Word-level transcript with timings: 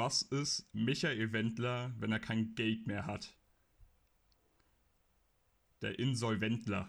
was 0.00 0.22
ist 0.22 0.66
Michael 0.72 1.30
Wendler, 1.34 1.92
wenn 1.98 2.10
er 2.10 2.20
kein 2.20 2.54
Geld 2.54 2.86
mehr 2.86 3.04
hat? 3.04 3.36
Der 5.82 5.98
Insolventler. 5.98 6.88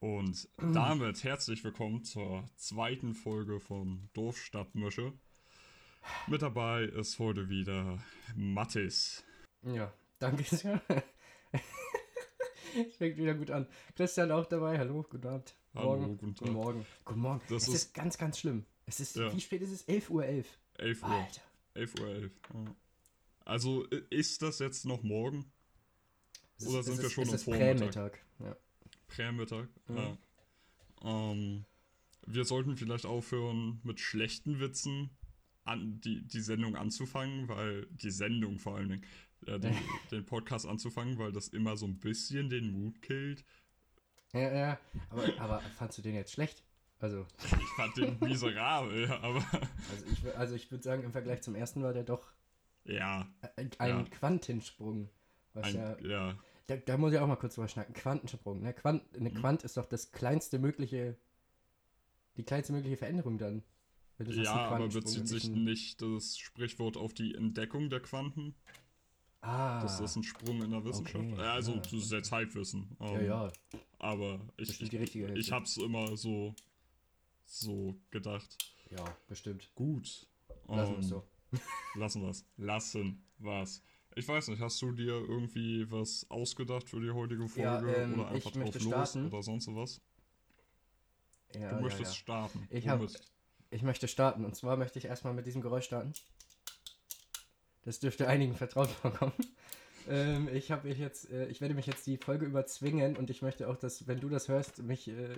Und 0.00 0.48
damit 0.72 1.22
herzlich 1.22 1.62
willkommen 1.64 2.02
zur 2.02 2.48
zweiten 2.56 3.12
Folge 3.14 3.60
von 3.60 4.08
Dorfstadtmische. 4.14 5.12
Mit 6.28 6.40
dabei 6.40 6.84
ist 6.84 7.18
heute 7.18 7.50
wieder 7.50 8.02
Mattis. 8.34 9.22
Ja, 9.64 9.92
danke 10.18 10.44
sehr. 10.44 10.80
Es 12.74 12.96
fängt 12.96 13.18
wieder 13.18 13.34
gut 13.34 13.50
an. 13.50 13.66
Christian 13.96 14.30
auch 14.32 14.46
dabei. 14.46 14.78
Hallo, 14.78 15.04
guten 15.10 15.26
Abend. 15.26 15.54
Hallo, 15.74 15.88
Morgen. 15.98 16.16
guten 16.16 16.34
Tag. 16.36 16.46
Guten 16.46 16.52
Morgen. 16.54 16.86
Guten 17.04 17.20
Morgen. 17.20 17.42
Das 17.50 17.64
es 17.64 17.68
ist- 17.68 17.74
ist, 17.74 17.94
ganz, 17.94 18.16
ganz 18.16 18.38
schlimm. 18.38 18.64
Es 18.86 18.98
ist, 18.98 19.16
Ja. 19.16 19.30
wie 19.30 19.40
spät 19.42 19.60
ist 19.60 19.72
es? 19.72 19.86
11.11 19.86 20.10
Uhr. 20.10 20.24
11. 20.24 20.58
11 20.82 21.02
Uhr. 21.02 21.08
Alter. 21.08 21.40
11 21.74 21.94
Uhr 22.00 22.08
11. 22.08 22.32
Ja. 22.54 22.76
Also 23.44 23.84
ist 24.10 24.42
das 24.42 24.58
jetzt 24.58 24.84
noch 24.84 25.02
morgen? 25.02 25.50
Es 26.58 26.66
Oder 26.66 26.80
ist, 26.80 26.86
sind 26.86 26.94
es 26.94 27.00
wir 27.00 27.06
ist, 27.06 27.12
schon 27.12 27.28
am 27.28 27.34
ist 27.34 27.44
Vormittag? 27.44 27.76
Prämittag. 27.76 28.18
Ja. 28.38 28.56
Prämittag. 29.08 29.68
Mhm. 29.88 29.96
Ja. 29.96 30.18
Ähm, 31.04 31.64
wir 32.26 32.44
sollten 32.44 32.76
vielleicht 32.76 33.06
aufhören, 33.06 33.80
mit 33.82 34.00
schlechten 34.00 34.60
Witzen 34.60 35.10
an, 35.64 36.00
die, 36.00 36.26
die 36.26 36.40
Sendung 36.40 36.76
anzufangen, 36.76 37.48
weil 37.48 37.86
die 37.90 38.10
Sendung 38.10 38.58
vor 38.58 38.76
allen 38.76 38.88
Dingen, 38.88 39.06
äh, 39.46 39.58
die, 39.58 39.70
den 40.10 40.24
Podcast 40.24 40.66
anzufangen, 40.66 41.18
weil 41.18 41.32
das 41.32 41.48
immer 41.48 41.76
so 41.76 41.86
ein 41.86 41.98
bisschen 41.98 42.48
den 42.48 42.70
Mut 42.70 43.02
killt. 43.02 43.44
ja, 44.32 44.54
ja. 44.54 44.80
Aber, 45.10 45.40
aber 45.40 45.60
fandst 45.76 45.98
du 45.98 46.02
den 46.02 46.14
jetzt 46.14 46.32
schlecht? 46.32 46.64
Also, 47.02 47.26
Ich 47.42 47.68
fand 47.76 47.96
den 47.96 48.16
miserabel, 48.20 49.10
aber 49.10 49.44
also 49.90 50.06
ich, 50.12 50.36
also 50.36 50.54
ich 50.54 50.70
würde 50.70 50.84
sagen, 50.84 51.02
im 51.02 51.10
Vergleich 51.12 51.42
zum 51.42 51.54
ersten 51.56 51.82
war 51.82 51.92
der 51.92 52.04
doch 52.04 52.32
ja, 52.84 53.28
ein, 53.56 53.70
Ja. 53.80 54.02
Quantensprung. 54.04 55.08
Was 55.52 55.66
ein, 55.66 55.74
ja, 55.74 55.98
ja, 56.00 56.38
da, 56.68 56.76
da 56.76 56.96
muss 56.96 57.12
ich 57.12 57.18
auch 57.18 57.26
mal 57.26 57.36
kurz 57.36 57.56
drüber 57.56 57.66
schnacken. 57.68 57.92
Quantensprung. 57.94 58.62
Ne? 58.62 58.72
Quant, 58.72 59.02
eine 59.16 59.30
Mhm. 59.30 59.34
Quant 59.34 59.62
ist 59.64 59.76
doch 59.76 59.86
das 59.86 60.12
kleinste 60.12 60.58
mögliche, 60.58 61.16
die 62.36 62.44
kleinste 62.44 62.72
mögliche 62.72 62.96
Veränderung 62.96 63.36
dann. 63.36 63.62
Wenn 64.18 64.26
du 64.26 64.32
sagst, 64.34 64.46
ja 64.46 64.54
aber 64.68 64.88
bezieht 64.88 65.26
sich 65.26 65.48
nicht 65.48 66.00
das 66.02 66.38
Sprichwort 66.38 66.96
auf 66.96 67.12
die 67.14 67.34
Entdeckung 67.34 67.90
der 67.90 68.00
Quanten? 68.00 68.54
Ah, 69.40 69.80
Das 69.82 69.98
ist 69.98 70.14
ein 70.14 70.22
Sprung 70.22 70.62
in 70.62 70.70
der 70.70 70.84
Wissenschaft. 70.84 71.24
okay, 71.32 71.36
Ja, 71.42 71.54
also 71.54 71.72
ja. 71.72 71.78
das 71.80 71.92
ist 71.92 72.12
jetzt 72.12 72.30
Halbwissen. 72.30 72.96
ja, 73.00 73.06
Ähm, 73.18 73.26
ja. 73.26 73.52
Aber 73.98 74.40
ich, 74.56 74.68
Bestimmt 74.68 74.92
die 74.92 74.96
richtige 74.98 75.24
Hälfte. 75.24 75.40
ich 75.40 75.50
hab's 75.50 75.76
immer 75.78 76.16
so, 76.16 76.54
so 77.52 77.94
gedacht. 78.10 78.56
Ja, 78.90 79.04
bestimmt. 79.28 79.70
Gut. 79.74 80.26
Lassen 80.68 80.92
wir 80.92 80.98
es 80.98 81.04
Ähm, 81.04 81.10
so. 81.10 81.24
Lassen 81.98 82.22
wir's. 82.22 82.44
Lassen 82.56 83.24
was. 83.38 83.82
Ich 84.14 84.26
weiß 84.28 84.48
nicht, 84.48 84.60
hast 84.60 84.80
du 84.82 84.92
dir 84.92 85.12
irgendwie 85.14 85.90
was 85.90 86.26
ausgedacht 86.30 86.88
für 86.88 87.00
die 87.00 87.10
heutige 87.10 87.48
Folge 87.48 87.62
Ja, 87.62 87.82
ähm, 87.82 88.14
oder 88.20 88.28
einfach 88.28 88.50
ich 88.50 88.56
möchte 88.56 88.78
drauf 88.78 88.90
los 88.92 89.10
starten. 89.10 89.26
oder 89.28 89.42
sonst 89.42 89.66
was? 89.68 90.00
Ja, 91.54 91.74
Du 91.74 91.82
möchtest 91.82 92.12
ja. 92.12 92.18
starten. 92.18 92.66
Ich 92.70 92.88
hab-? 92.88 93.00
Ich 93.70 93.82
möchte 93.82 94.08
starten. 94.08 94.44
Und 94.44 94.54
zwar 94.56 94.76
möchte 94.76 94.98
ich 94.98 95.06
erstmal 95.06 95.32
mit 95.34 95.46
diesem 95.46 95.60
Geräusch 95.62 95.84
starten. 95.86 96.12
Das 97.84 98.00
dürfte 98.00 98.28
einigen 98.28 98.54
vertraut 98.56 98.88
vorkommen. 98.88 99.32
Ähm, 100.08 100.48
ich 100.52 100.72
habe 100.72 100.88
mich 100.88 100.98
jetzt, 100.98 101.30
äh, 101.30 101.46
ich 101.46 101.60
werde 101.60 101.74
mich 101.74 101.86
jetzt 101.86 102.04
die 102.08 102.16
Folge 102.16 102.44
überzwingen 102.44 103.16
und 103.16 103.30
ich 103.30 103.40
möchte 103.40 103.68
auch, 103.68 103.76
dass, 103.76 104.08
wenn 104.08 104.18
du 104.18 104.28
das 104.28 104.48
hörst, 104.48 104.82
mich 104.82 105.06
äh, 105.06 105.28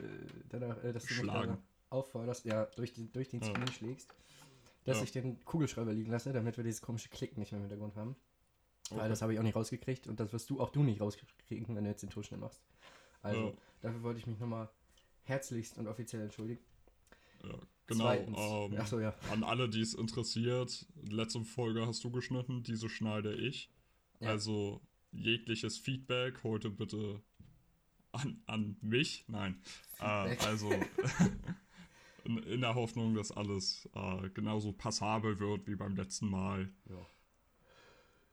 danach, 0.48 0.82
äh, 0.82 0.94
dass 0.94 1.02
du 1.04 1.12
mich 1.12 1.20
Schlagen. 1.22 1.48
danach 1.48 1.62
aufforderst, 1.94 2.44
ja, 2.44 2.66
durch 2.76 2.92
den, 2.92 3.10
durch 3.12 3.28
den 3.28 3.40
Ja. 3.40 3.46
Screen 3.46 3.68
schlägst, 3.72 4.14
dass 4.84 5.02
ich 5.02 5.12
den 5.12 5.42
Kugelschreiber 5.44 5.92
liegen 5.94 6.10
lasse, 6.10 6.32
damit 6.32 6.56
wir 6.58 6.64
dieses 6.64 6.82
komische 6.82 7.08
Klicken 7.08 7.40
nicht 7.40 7.52
mehr 7.52 7.58
im 7.60 7.68
Hintergrund 7.68 7.96
haben. 7.96 8.16
Weil 8.90 8.98
Okay. 9.00 9.08
das 9.08 9.22
habe 9.22 9.32
ich 9.32 9.38
auch 9.38 9.42
nicht 9.42 9.56
rausgekriegt 9.56 10.06
und 10.08 10.20
das 10.20 10.32
wirst 10.32 10.50
du 10.50 10.60
auch 10.60 10.68
du 10.70 10.82
nicht 10.82 11.00
rauskriegen, 11.00 11.74
wenn 11.74 11.84
du 11.84 11.90
jetzt 11.90 12.02
den 12.02 12.10
Ton 12.10 12.22
schnell 12.22 12.40
machst. 12.40 12.60
Also, 13.22 13.46
Ja. 13.48 13.52
dafür 13.80 14.02
wollte 14.02 14.20
ich 14.20 14.26
mich 14.26 14.38
nochmal 14.38 14.68
herzlichst 15.22 15.78
und 15.78 15.86
offiziell 15.86 16.20
entschuldigen. 16.22 16.62
Ja, 17.42 17.58
genau. 17.86 18.04
Zweitens. 18.04 18.38
Ähm, 18.38 18.76
Achso, 18.78 19.00
ja. 19.00 19.14
An 19.30 19.42
alle, 19.42 19.70
die 19.70 19.80
es 19.80 19.94
interessiert, 19.94 20.86
letzte 21.02 21.42
Folge 21.44 21.86
hast 21.86 22.04
du 22.04 22.10
geschnitten, 22.10 22.62
diese 22.62 22.90
schneide 22.90 23.34
ich. 23.34 23.70
Ja. 24.20 24.30
Also 24.30 24.82
jegliches 25.12 25.78
Feedback 25.78 26.42
heute 26.44 26.68
bitte 26.70 27.22
an, 28.12 28.42
an 28.46 28.76
mich. 28.82 29.24
Nein. 29.28 29.62
Äh, 30.00 30.36
also 30.44 30.70
in, 32.24 32.38
in 32.38 32.60
der 32.60 32.74
Hoffnung, 32.74 33.14
dass 33.14 33.32
alles 33.32 33.88
äh, 33.94 34.28
genauso 34.30 34.72
passabel 34.72 35.38
wird 35.38 35.66
wie 35.66 35.76
beim 35.76 35.96
letzten 35.96 36.28
Mal, 36.28 36.72
ja. 36.88 37.06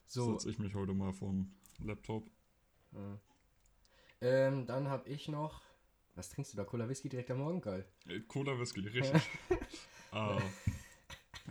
So, 0.06 0.34
setze 0.34 0.50
ich 0.50 0.60
mich 0.60 0.76
heute 0.76 0.94
mal 0.94 1.14
vom 1.14 1.54
Laptop. 1.80 2.30
ähm, 4.20 4.66
dann 4.66 4.90
habe 4.90 5.08
ich 5.08 5.30
noch. 5.30 5.62
Was 6.16 6.30
trinkst 6.30 6.52
du 6.52 6.58
da? 6.58 6.66
Cola 6.66 6.90
Whisky 6.90 7.08
direkt 7.08 7.32
am 7.32 7.38
Morgen? 7.38 7.62
Geil. 7.62 7.86
Äh, 8.08 8.20
Cola 8.22 8.60
Whisky, 8.60 8.82
richtig. 8.82 9.22
äh, 10.12 10.40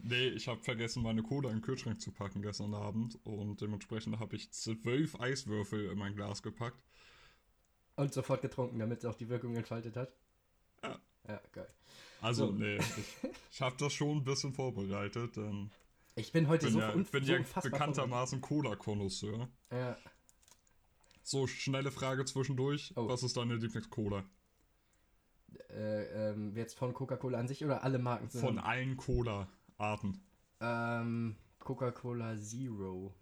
nee, 0.02 0.28
ich 0.28 0.46
habe 0.48 0.60
vergessen, 0.62 1.02
meine 1.02 1.22
Cola 1.22 1.48
in 1.48 1.56
den 1.56 1.62
Kühlschrank 1.62 2.00
zu 2.00 2.12
packen 2.12 2.42
gestern 2.42 2.74
Abend 2.74 3.18
und 3.24 3.62
dementsprechend 3.62 4.18
habe 4.18 4.36
ich 4.36 4.52
zwölf 4.52 5.18
Eiswürfel 5.18 5.90
in 5.90 5.98
mein 5.98 6.14
Glas 6.14 6.42
gepackt. 6.42 6.82
Und 7.96 8.12
sofort 8.12 8.42
getrunken, 8.42 8.78
damit 8.78 8.98
es 8.98 9.04
auch 9.06 9.14
die 9.14 9.28
Wirkung 9.28 9.56
entfaltet 9.56 9.96
hat. 9.96 10.12
Ja. 10.82 11.00
Ja, 11.28 11.40
geil. 11.52 11.68
Also, 12.20 12.46
So. 12.48 12.52
nee, 12.52 12.76
ich, 12.76 12.84
ich 13.52 13.60
habe 13.62 13.76
das 13.78 13.92
schon 13.92 14.18
ein 14.18 14.24
bisschen 14.24 14.52
vorbereitet, 14.52 15.36
denn 15.36 15.70
Ich 16.16 16.32
bin 16.32 16.48
heute 16.48 16.66
bin 16.66 16.74
so, 16.74 16.80
ja, 16.80 16.90
unf 16.90 17.10
bin 17.10 17.24
so 17.24 17.32
ja 17.32 17.38
bekanntermaßen 17.62 18.40
Cola-Konnoisseur. 18.40 19.48
vorbereitet. 19.70 19.96
So, 21.22 21.46
schnelle 21.46 21.90
Frage 21.90 22.24
zwischendurch. 22.24 22.92
Oh. 22.96 23.08
Was 23.08 23.22
ist 23.22 23.36
deine 23.36 23.54
Lieblings-Cola? 23.54 24.24
Ja, 25.52 25.60
äh, 25.74 26.30
ähm, 26.30 26.56
jetzt 26.56 26.76
von 26.76 26.92
Coca-Cola 26.94 27.38
an 27.38 27.48
sich 27.48 27.64
oder 27.64 27.82
alle 27.84 27.98
Marken 27.98 28.30
Von 28.30 28.58
allen 28.58 28.96
Cola-Arten. 28.96 30.20
Ähm, 30.60 31.36
Coca-Cola 31.58 32.36
Zero. 32.38 33.14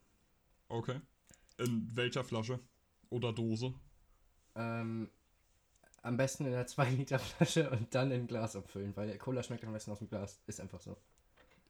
Okay. 0.68 1.00
In 1.58 1.90
welcher 1.94 2.24
Flasche? 2.24 2.60
Oder 3.10 3.32
Dose? 3.32 3.74
Ähm, 4.54 5.10
am 6.08 6.16
besten 6.16 6.46
in 6.46 6.54
einer 6.54 6.66
2-Liter-Flasche 6.66 7.70
und 7.70 7.94
dann 7.94 8.10
in 8.10 8.22
ein 8.22 8.26
Glas 8.26 8.56
abfüllen, 8.56 8.96
weil 8.96 9.16
Cola 9.18 9.42
schmeckt 9.42 9.64
am 9.64 9.72
besten 9.72 9.92
aus 9.92 9.98
dem 9.98 10.08
Glas. 10.08 10.40
Ist 10.46 10.60
einfach 10.60 10.80
so. 10.80 10.96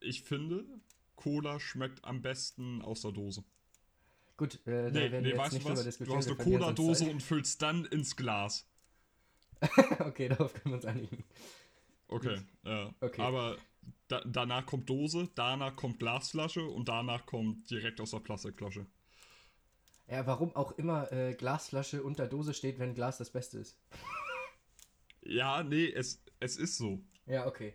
Ich 0.01 0.23
finde, 0.23 0.65
Cola 1.17 1.59
schmeckt 1.61 2.05
am 2.05 2.23
besten 2.23 2.81
aus 2.83 3.03
der 3.03 3.13
Dose. 3.13 3.45
Gut, 4.37 4.55
äh, 4.67 4.85
da 4.85 4.91
Nee, 4.91 5.11
werden 5.11 5.23
nee 5.25 5.35
wir 5.35 5.43
jetzt 5.43 5.53
nicht 5.53 5.69
was? 5.69 5.83
diskutieren. 5.83 6.13
Du 6.13 6.17
hast 6.17 6.29
eine 6.29 6.37
Cola-Dose 6.37 7.11
und 7.11 7.23
füllst 7.23 7.61
dann 7.61 7.85
ins 7.87 8.15
Glas. 8.17 8.67
okay, 9.99 10.29
darauf 10.29 10.55
können 10.55 10.67
wir 10.67 10.75
uns 10.77 10.85
einigen. 10.85 11.25
Okay, 12.07 12.41
ja. 12.65 12.95
Okay. 13.01 13.21
Aber 13.21 13.57
da, 14.07 14.23
danach 14.25 14.65
kommt 14.65 14.89
Dose, 14.89 15.29
danach 15.35 15.75
kommt 15.75 15.99
Glasflasche 15.99 16.65
und 16.65 16.89
danach 16.89 17.27
kommt 17.27 17.69
direkt 17.71 18.01
aus 18.01 18.13
der 18.13 18.21
Plastikflasche. 18.21 18.87
Ja, 20.07 20.27
warum 20.27 20.55
auch 20.57 20.73
immer 20.79 21.13
äh, 21.13 21.35
Glasflasche 21.35 22.03
unter 22.03 22.27
Dose 22.27 22.55
steht, 22.55 22.79
wenn 22.79 22.95
Glas 22.95 23.19
das 23.19 23.31
Beste 23.31 23.59
ist. 23.59 23.77
Ja, 25.29 25.63
nee, 25.63 25.93
es, 25.93 26.23
es 26.41 26.57
ist 26.57 26.79
so. 26.79 27.01
Ja, 27.27 27.47
okay. 27.47 27.75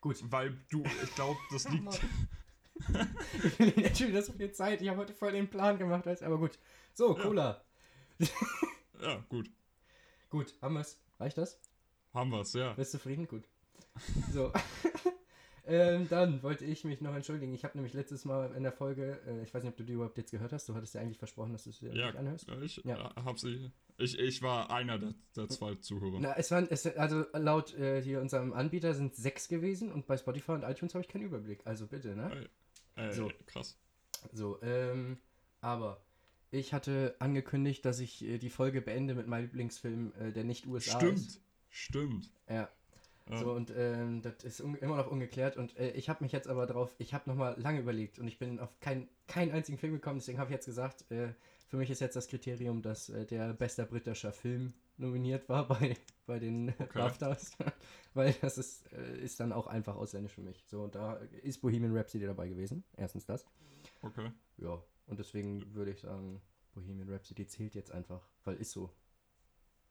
Gut. 0.00 0.22
Weil 0.30 0.56
du, 0.70 0.82
ich 1.02 1.14
glaube, 1.14 1.38
das 1.52 1.68
liegt. 1.70 2.00
Ich 3.44 3.52
verliere 3.52 3.80
jetzt 3.82 3.98
schon 3.98 4.08
wieder 4.08 4.22
so 4.22 4.32
viel 4.32 4.52
Zeit. 4.52 4.80
Ich 4.82 4.88
habe 4.88 4.98
heute 4.98 5.12
voll 5.12 5.32
den 5.32 5.48
Plan 5.48 5.78
gemacht. 5.78 6.06
weißt 6.06 6.22
Aber 6.22 6.38
gut. 6.38 6.58
So, 6.92 7.14
Cola. 7.14 7.62
Ja, 9.02 9.22
gut. 9.28 9.50
Gut, 10.30 10.54
haben 10.62 10.76
wir's. 10.76 10.98
Reicht 11.20 11.36
das? 11.36 11.60
Haben 12.14 12.30
wir's, 12.30 12.54
ja. 12.54 12.72
Bist 12.72 12.94
du 12.94 12.98
zufrieden? 12.98 13.26
Gut. 13.26 13.44
So. 14.32 14.50
ähm, 15.66 16.08
dann 16.08 16.42
wollte 16.42 16.64
ich 16.64 16.84
mich 16.84 17.00
noch 17.00 17.14
entschuldigen. 17.14 17.54
Ich 17.54 17.64
habe 17.64 17.76
nämlich 17.78 17.94
letztes 17.94 18.24
Mal 18.24 18.52
in 18.54 18.62
der 18.62 18.72
Folge, 18.72 19.20
äh, 19.26 19.42
ich 19.42 19.52
weiß 19.54 19.62
nicht, 19.62 19.72
ob 19.72 19.76
du 19.76 19.84
die 19.84 19.92
überhaupt 19.94 20.18
jetzt 20.18 20.30
gehört 20.30 20.52
hast. 20.52 20.68
Du 20.68 20.74
hattest 20.74 20.94
ja 20.94 21.00
eigentlich 21.00 21.18
versprochen, 21.18 21.52
dass 21.52 21.64
du 21.64 21.70
es 21.70 21.78
dir 21.78 21.94
Ja, 21.94 22.06
nicht 22.06 22.16
anhörst. 22.16 22.48
ja, 22.48 22.60
ich 22.60 22.76
Ja. 22.84 22.96
ja. 23.16 23.24
hab 23.24 23.38
sie. 23.38 23.70
Ich, 23.96 24.18
ich 24.18 24.42
war 24.42 24.70
einer 24.70 24.98
der, 24.98 25.14
der 25.36 25.48
zwei 25.48 25.74
Zuhörer. 25.76 26.18
Na, 26.20 26.34
es 26.36 26.50
waren, 26.50 26.66
es, 26.70 26.84
also 26.86 27.24
laut 27.32 27.74
äh, 27.74 28.02
hier 28.02 28.20
unserem 28.20 28.52
Anbieter 28.52 28.92
sind 28.94 29.14
sechs 29.14 29.48
gewesen 29.48 29.92
und 29.92 30.06
bei 30.06 30.16
Spotify 30.16 30.52
und 30.52 30.62
iTunes 30.64 30.94
habe 30.94 31.02
ich 31.04 31.08
keinen 31.08 31.22
Überblick. 31.22 31.60
Also 31.64 31.86
bitte, 31.86 32.14
ne? 32.16 32.48
Äh, 32.96 33.12
So. 33.12 33.30
krass. 33.46 33.78
So, 34.32 34.60
ähm, 34.62 35.18
aber 35.60 36.00
ich 36.50 36.72
hatte 36.74 37.14
angekündigt, 37.20 37.84
dass 37.84 38.00
ich 38.00 38.24
äh, 38.24 38.38
die 38.38 38.50
Folge 38.50 38.80
beende 38.80 39.14
mit 39.14 39.26
meinem 39.26 39.44
Lieblingsfilm, 39.44 40.12
äh, 40.18 40.32
der 40.32 40.44
nicht 40.44 40.66
USA 40.66 40.98
ist. 41.00 41.40
Stimmt, 41.70 42.20
stimmt. 42.26 42.30
Ja. 42.48 42.68
So, 43.30 43.52
und 43.52 43.72
ähm, 43.74 44.20
das 44.20 44.44
ist 44.44 44.60
immer 44.60 44.96
noch 44.96 45.10
ungeklärt. 45.10 45.56
Und 45.56 45.76
äh, 45.78 45.92
ich 45.92 46.10
habe 46.10 46.22
mich 46.22 46.32
jetzt 46.32 46.46
aber 46.46 46.66
drauf, 46.66 46.94
ich 46.98 47.14
habe 47.14 47.28
nochmal 47.28 47.58
lange 47.58 47.80
überlegt 47.80 48.18
und 48.18 48.28
ich 48.28 48.38
bin 48.38 48.60
auf 48.60 48.78
keinen 48.80 49.08
kein 49.26 49.50
einzigen 49.50 49.78
Film 49.78 49.94
gekommen. 49.94 50.18
Deswegen 50.18 50.38
habe 50.38 50.50
ich 50.50 50.54
jetzt 50.54 50.66
gesagt, 50.66 51.10
äh, 51.10 51.32
für 51.66 51.78
mich 51.78 51.90
ist 51.90 52.00
jetzt 52.00 52.16
das 52.16 52.28
Kriterium, 52.28 52.82
dass 52.82 53.08
äh, 53.08 53.24
der 53.24 53.54
bester 53.54 53.86
britischer 53.86 54.32
Film 54.32 54.74
nominiert 54.98 55.48
war 55.48 55.66
bei, 55.68 55.96
bei 56.26 56.38
den 56.38 56.74
okay. 56.78 57.10
Weil 58.14 58.34
das 58.42 58.58
ist, 58.58 58.92
äh, 58.92 59.18
ist 59.18 59.40
dann 59.40 59.52
auch 59.52 59.68
einfach 59.68 59.96
ausländisch 59.96 60.34
für 60.34 60.42
mich. 60.42 60.62
So, 60.66 60.82
und 60.82 60.94
da 60.94 61.14
ist 61.42 61.62
Bohemian 61.62 61.96
Rhapsody 61.96 62.26
dabei 62.26 62.48
gewesen. 62.48 62.84
Erstens 62.94 63.24
das. 63.24 63.46
Okay. 64.02 64.30
Ja, 64.58 64.82
und 65.06 65.18
deswegen 65.18 65.74
würde 65.74 65.92
ich 65.92 66.00
sagen, 66.00 66.42
Bohemian 66.74 67.08
Rhapsody 67.08 67.46
zählt 67.46 67.74
jetzt 67.74 67.90
einfach, 67.90 68.28
weil 68.44 68.56
ist 68.56 68.72
so. 68.72 68.90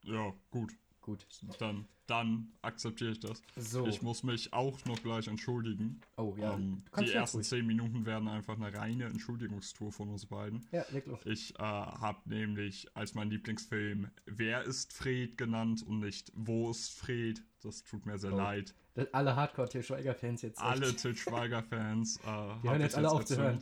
Ja, 0.03 0.33
gut. 0.51 0.71
Gut. 1.03 1.27
Dann, 1.59 1.85
dann 2.07 2.53
akzeptiere 2.61 3.11
ich 3.11 3.19
das. 3.19 3.41
So. 3.57 3.85
Ich 3.87 4.01
muss 4.01 4.23
mich 4.23 4.53
auch 4.53 4.83
noch 4.85 5.03
gleich 5.03 5.27
entschuldigen. 5.27 5.99
Oh 6.15 6.33
ja. 6.37 6.53
Ähm, 6.53 6.81
die 6.97 7.11
ersten 7.11 7.37
ruhig. 7.37 7.47
zehn 7.47 7.67
Minuten 7.67 8.05
werden 8.05 8.29
einfach 8.29 8.55
eine 8.55 8.73
reine 8.73 9.05
Entschuldigungstour 9.05 9.91
von 9.91 10.09
uns 10.09 10.25
beiden. 10.25 10.65
Ja, 10.71 10.85
leg 10.91 11.05
los. 11.05 11.19
Ich 11.25 11.53
äh, 11.55 11.61
habe 11.61 12.19
nämlich 12.23 12.87
als 12.95 13.15
mein 13.15 13.29
Lieblingsfilm 13.29 14.11
Wer 14.25 14.63
ist 14.63 14.93
Fred 14.93 15.37
genannt 15.37 15.83
und 15.83 15.99
nicht 15.99 16.31
Wo 16.35 16.71
ist 16.71 16.97
Fred. 16.97 17.43
Das 17.61 17.83
tut 17.83 18.05
mir 18.05 18.17
sehr 18.17 18.33
oh. 18.33 18.37
leid. 18.37 18.73
Das 18.95 19.13
alle 19.13 19.35
Hardcore-Til 19.35 19.83
Schweiger-Fans 19.83 20.41
jetzt. 20.41 20.59
Echt. 20.59 20.65
Alle 20.65 20.95
Til 20.95 21.17
Schweiger-Fans. 21.17 22.15
Äh, 22.17 22.21
Die 22.63 22.69
hören 22.69 22.81
jetzt 22.81 22.95
alle 22.95 23.11
auf 23.11 23.25
zu 23.25 23.35
hören. 23.35 23.59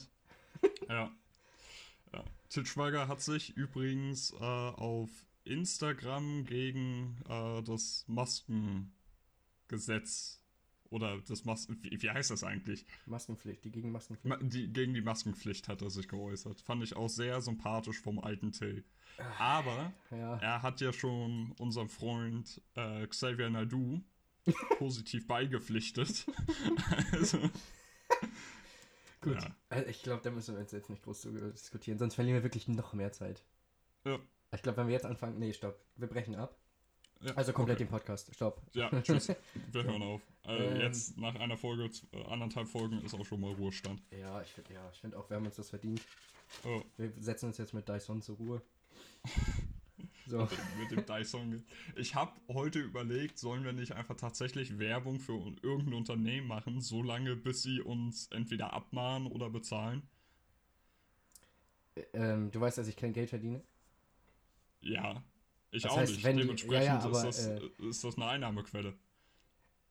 Ja. 0.88 1.10
ja. 2.14 2.24
Til 2.50 2.68
Schweiger 2.68 3.08
hat 3.08 3.22
sich 3.22 3.58
übrigens 3.58 4.32
äh, 4.34 4.44
auf 4.44 5.10
Instagram 5.44 6.46
gegen 6.46 7.18
äh, 7.28 7.62
das 7.64 8.06
Maskengesetz 8.08 10.40
oder 10.90 11.20
das 11.22 11.46
Masken 11.46 11.82
wie, 11.82 12.02
wie, 12.02 12.10
heißt 12.10 12.32
das 12.32 12.44
eigentlich? 12.44 12.86
Maskenpflicht, 13.06 13.64
die 13.64 13.72
gegen 13.72 13.92
Maskenpflicht. 13.92 14.38
Die, 14.42 14.72
gegen 14.72 14.94
die 14.94 15.02
Maskenpflicht 15.02 15.68
hat 15.70 15.82
er 15.82 15.90
sich 15.90 16.08
geäußert. 16.08 16.62
Fand 16.62 16.84
ich 16.84 16.96
auch 16.96 17.08
sehr 17.08 17.42
sympathisch 17.42 18.00
vom 18.00 18.20
alten 18.20 18.52
Till. 18.52 18.84
Aber 19.40 19.94
ja. 20.12 20.38
er 20.38 20.62
hat 20.62 20.82
ja 20.82 20.92
schon 20.92 21.54
unserem 21.54 21.90
Freund 21.90 22.62
äh, 22.76 23.08
Xavier 23.08 23.50
Nadu 23.50 24.02
positiv 24.78 25.28
beigepflichtet. 25.28 26.26
also, 27.12 27.40
Gut. 29.22 29.42
Ja. 29.42 29.56
Also 29.70 29.88
ich 29.88 30.02
glaube, 30.02 30.22
da 30.24 30.32
müssen 30.32 30.56
wir 30.56 30.62
jetzt 30.62 30.90
nicht 30.90 31.04
groß 31.04 31.28
diskutieren, 31.54 32.00
sonst 32.00 32.16
verlieren 32.16 32.38
wir 32.38 32.44
wirklich 32.44 32.68
noch 32.68 32.94
mehr 32.94 33.12
Zeit. 33.12 33.44
Ja. 34.04 34.20
Ich 34.54 34.62
glaube, 34.62 34.78
wenn 34.78 34.88
wir 34.88 34.94
jetzt 34.94 35.06
anfangen. 35.06 35.40
Nee, 35.40 35.54
stopp. 35.54 35.80
Wir 35.96 36.08
brechen 36.08 36.36
ab. 36.36 36.58
Ja, 37.22 37.34
also 37.36 37.54
komplett 37.54 37.78
okay. 37.78 37.86
den 37.86 37.92
Podcast. 37.92 38.34
Stopp. 38.34 38.62
Ja, 38.74 38.90
tschüss. 39.02 39.32
Wir 39.72 39.84
hören 39.84 40.02
auf. 40.02 40.22
Also 40.44 40.64
ähm, 40.64 40.82
jetzt 40.82 41.18
nach 41.18 41.36
einer 41.36 41.58
Folge, 41.58 41.90
äh, 42.14 42.24
anderthalb 42.26 42.68
Folgen 42.68 43.02
ist 43.02 43.14
auch 43.14 43.26
schon 43.26 43.42
mal 43.42 43.54
Ruhestand. 43.54 44.02
Ja, 44.12 44.42
ich 44.42 44.52
finde 44.52 44.74
ja, 44.74 44.92
find 45.00 45.16
auch, 45.16 45.30
wir 45.30 45.38
haben 45.38 45.46
uns 45.46 45.56
das 45.56 45.70
verdient. 45.70 46.02
Oh. 46.66 46.82
Wir 46.98 47.14
setzen 47.20 47.48
uns 47.48 47.58
jetzt 47.58 47.74
mit 47.74 47.88
Dyson 47.88 48.22
zur 48.22 48.38
Ruhe. 48.38 48.62
so. 50.26 50.48
mit, 50.80 50.92
dem 50.92 51.06
Dyson. 51.06 51.64
Ich 51.96 52.16
habe 52.16 52.34
heute 52.50 52.80
überlegt, 52.80 53.38
sollen 53.38 53.64
wir 53.64 53.74
nicht 53.74 53.94
einfach 53.94 54.16
tatsächlich 54.16 54.80
Werbung 54.80 55.20
für 55.20 55.34
irgendein 55.62 55.94
Unternehmen 55.94 56.48
machen, 56.48 56.82
solange 56.82 57.36
bis 57.36 57.62
sie 57.62 57.82
uns 57.82 58.28
entweder 58.28 58.74
abmahnen 58.74 59.28
oder 59.28 59.50
bezahlen? 59.50 60.02
Ähm, 62.14 62.52
du 62.52 62.60
weißt, 62.60 62.80
dass 62.80 62.88
ich 62.88 62.96
kein 62.96 63.14
Geld 63.14 63.30
verdiene? 63.30 63.62
Ja, 64.82 65.24
ich 65.72 65.84
das 65.84 65.92
auch 65.92 65.98
heißt, 65.98 66.14
nicht. 66.14 66.26
Dementsprechend 66.26 66.86
ja, 66.86 67.00
ja, 67.00 67.00
aber, 67.00 67.28
ist, 67.28 67.40
das, 67.40 67.48
äh, 67.48 67.62
ist 67.90 68.04
das 68.04 68.16
eine 68.18 68.28
Einnahmequelle. 68.28 68.94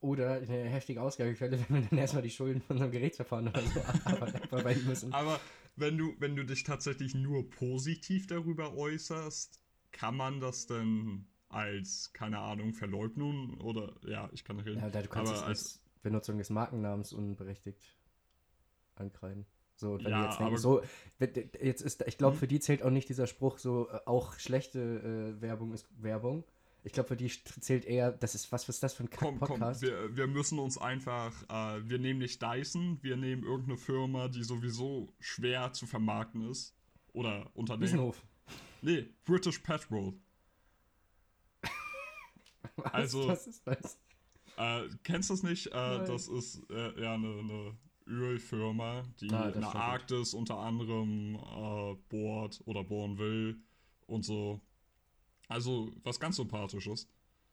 Oder 0.01 0.35
eine 0.35 0.69
heftige 0.69 1.03
Ausgabequelle, 1.03 1.59
wenn 1.69 1.83
wir 1.83 1.89
dann 1.89 1.99
erstmal 1.99 2.23
die 2.23 2.31
Schulden 2.31 2.61
von 2.63 2.77
unserem 2.77 2.93
Gerichtsverfahren 2.93 3.49
oder 3.49 3.63
so 3.63 3.81
abarbeiten 4.05 4.87
müssen. 4.87 5.13
Aber 5.13 5.41
wenn 5.77 5.97
du, 5.97 6.15
wenn 6.19 6.37
du 6.37 6.45
dich 6.45 6.65
tatsächlich 6.65 7.15
nur 7.15 7.49
positiv 7.51 8.27
darüber 8.27 8.75
äußerst, 8.75 9.61
kann 9.93 10.17
man 10.17 10.41
das 10.41 10.67
denn 10.67 11.27
als, 11.49 12.13
keine 12.13 12.39
Ahnung, 12.39 12.75
Verleugnung 12.75 13.61
oder, 13.61 13.95
ja, 14.07 14.31
ich 14.33 14.45
kann 14.45 14.57
nicht 14.57 14.67
reden. 14.67 14.81
Ja, 14.81 14.89
du 14.89 15.09
kannst 15.09 15.33
aber 15.33 15.47
als 15.47 15.83
Benutzung 16.03 16.39
des 16.39 16.51
Markennamens 16.51 17.13
unberechtigt 17.13 17.99
ankreiden. 18.95 19.47
So, 19.81 19.99
wenn 19.99 20.11
ja, 20.13 20.27
jetzt 20.27 20.39
denken, 20.39 20.59
so, 20.59 20.83
jetzt 21.19 21.81
ist, 21.81 22.03
ich 22.07 22.19
glaube, 22.19 22.35
hm? 22.35 22.41
für 22.41 22.47
die 22.47 22.61
zählt 22.61 22.83
auch 22.83 22.91
nicht 22.91 23.09
dieser 23.09 23.27
Spruch, 23.27 23.59
so 23.59 23.89
äh, 23.89 23.99
auch 24.05 24.39
schlechte 24.39 24.79
äh, 25.39 25.41
Werbung 25.41 25.73
ist 25.73 25.89
Werbung. 25.97 26.45
Ich 26.85 26.93
glaube, 26.93 27.09
für 27.09 27.17
die 27.17 27.29
zählt 27.29 27.87
eher, 27.87 28.13
das 28.13 28.35
ist, 28.35 28.53
was 28.53 28.69
ist 28.69 28.83
das 28.83 28.93
für 28.93 29.05
ein 29.05 29.11
komm, 29.11 29.39
Podcast? 29.39 29.83
Komm, 29.83 29.91
wir, 29.91 30.17
wir 30.17 30.27
müssen 30.27 30.59
uns 30.59 30.77
einfach, 30.77 31.33
äh, 31.49 31.89
wir 31.89 31.99
nehmen 31.99 32.21
nicht 32.21 32.43
Dyson, 32.43 32.99
wir 33.01 33.17
nehmen 33.17 33.43
irgendeine 33.43 33.79
Firma, 33.79 34.29
die 34.29 34.45
sowieso 34.45 35.15
schwer 35.19 35.73
zu 35.73 35.87
vermarkten 35.87 36.49
ist. 36.51 36.77
Oder 37.13 37.51
Unternehmen. 37.55 37.85
Wiesenhof. 37.85 38.23
Nee, 38.83 39.09
British 39.25 39.59
Petrol. 39.61 40.13
was, 42.77 42.93
also, 42.93 43.29
was 43.29 43.47
ist 43.47 43.67
das? 43.67 43.99
Äh, 44.59 44.89
kennst 45.05 45.31
du 45.31 45.35
das 45.35 45.43
nicht? 45.43 45.69
Äh, 45.69 46.05
das 46.05 46.29
ist 46.29 46.63
äh, 46.71 47.01
ja 47.01 47.15
eine, 47.15 47.39
eine 47.39 47.77
Ölfirma, 48.11 49.05
die 49.21 49.31
ah, 49.31 49.49
in 49.49 49.61
der 49.61 49.75
Arktis 49.75 50.35
unter 50.35 50.59
anderem 50.59 51.37
äh, 51.37 51.95
bohrt 52.09 52.61
oder 52.67 52.85
bohren 52.85 53.19
will 53.19 53.57
und 54.07 54.25
so. 54.25 54.61
Also 55.49 55.93
was 56.03 56.21
ganz 56.21 56.37
sympathisches. 56.37 57.09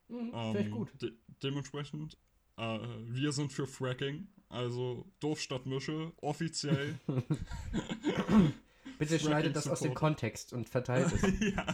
Mhm, 0.09 0.31
ähm, 0.33 0.71
gut. 0.71 0.89
De 1.01 1.13
dementsprechend, 1.43 2.17
äh, 2.57 2.79
wir 3.05 3.31
sind 3.31 3.53
für 3.53 3.67
Fracking, 3.67 4.27
also 4.49 5.05
doof 5.19 5.39
statt 5.39 5.65
Mische, 5.65 6.11
offiziell. 6.21 6.99
Bitte 8.99 9.19
schneidet 9.19 9.55
das 9.55 9.67
aus 9.67 9.81
dem 9.81 9.93
Kontext 9.93 10.53
und 10.53 10.67
verteilt 10.67 11.13
es. 11.13 11.39
ja. 11.55 11.65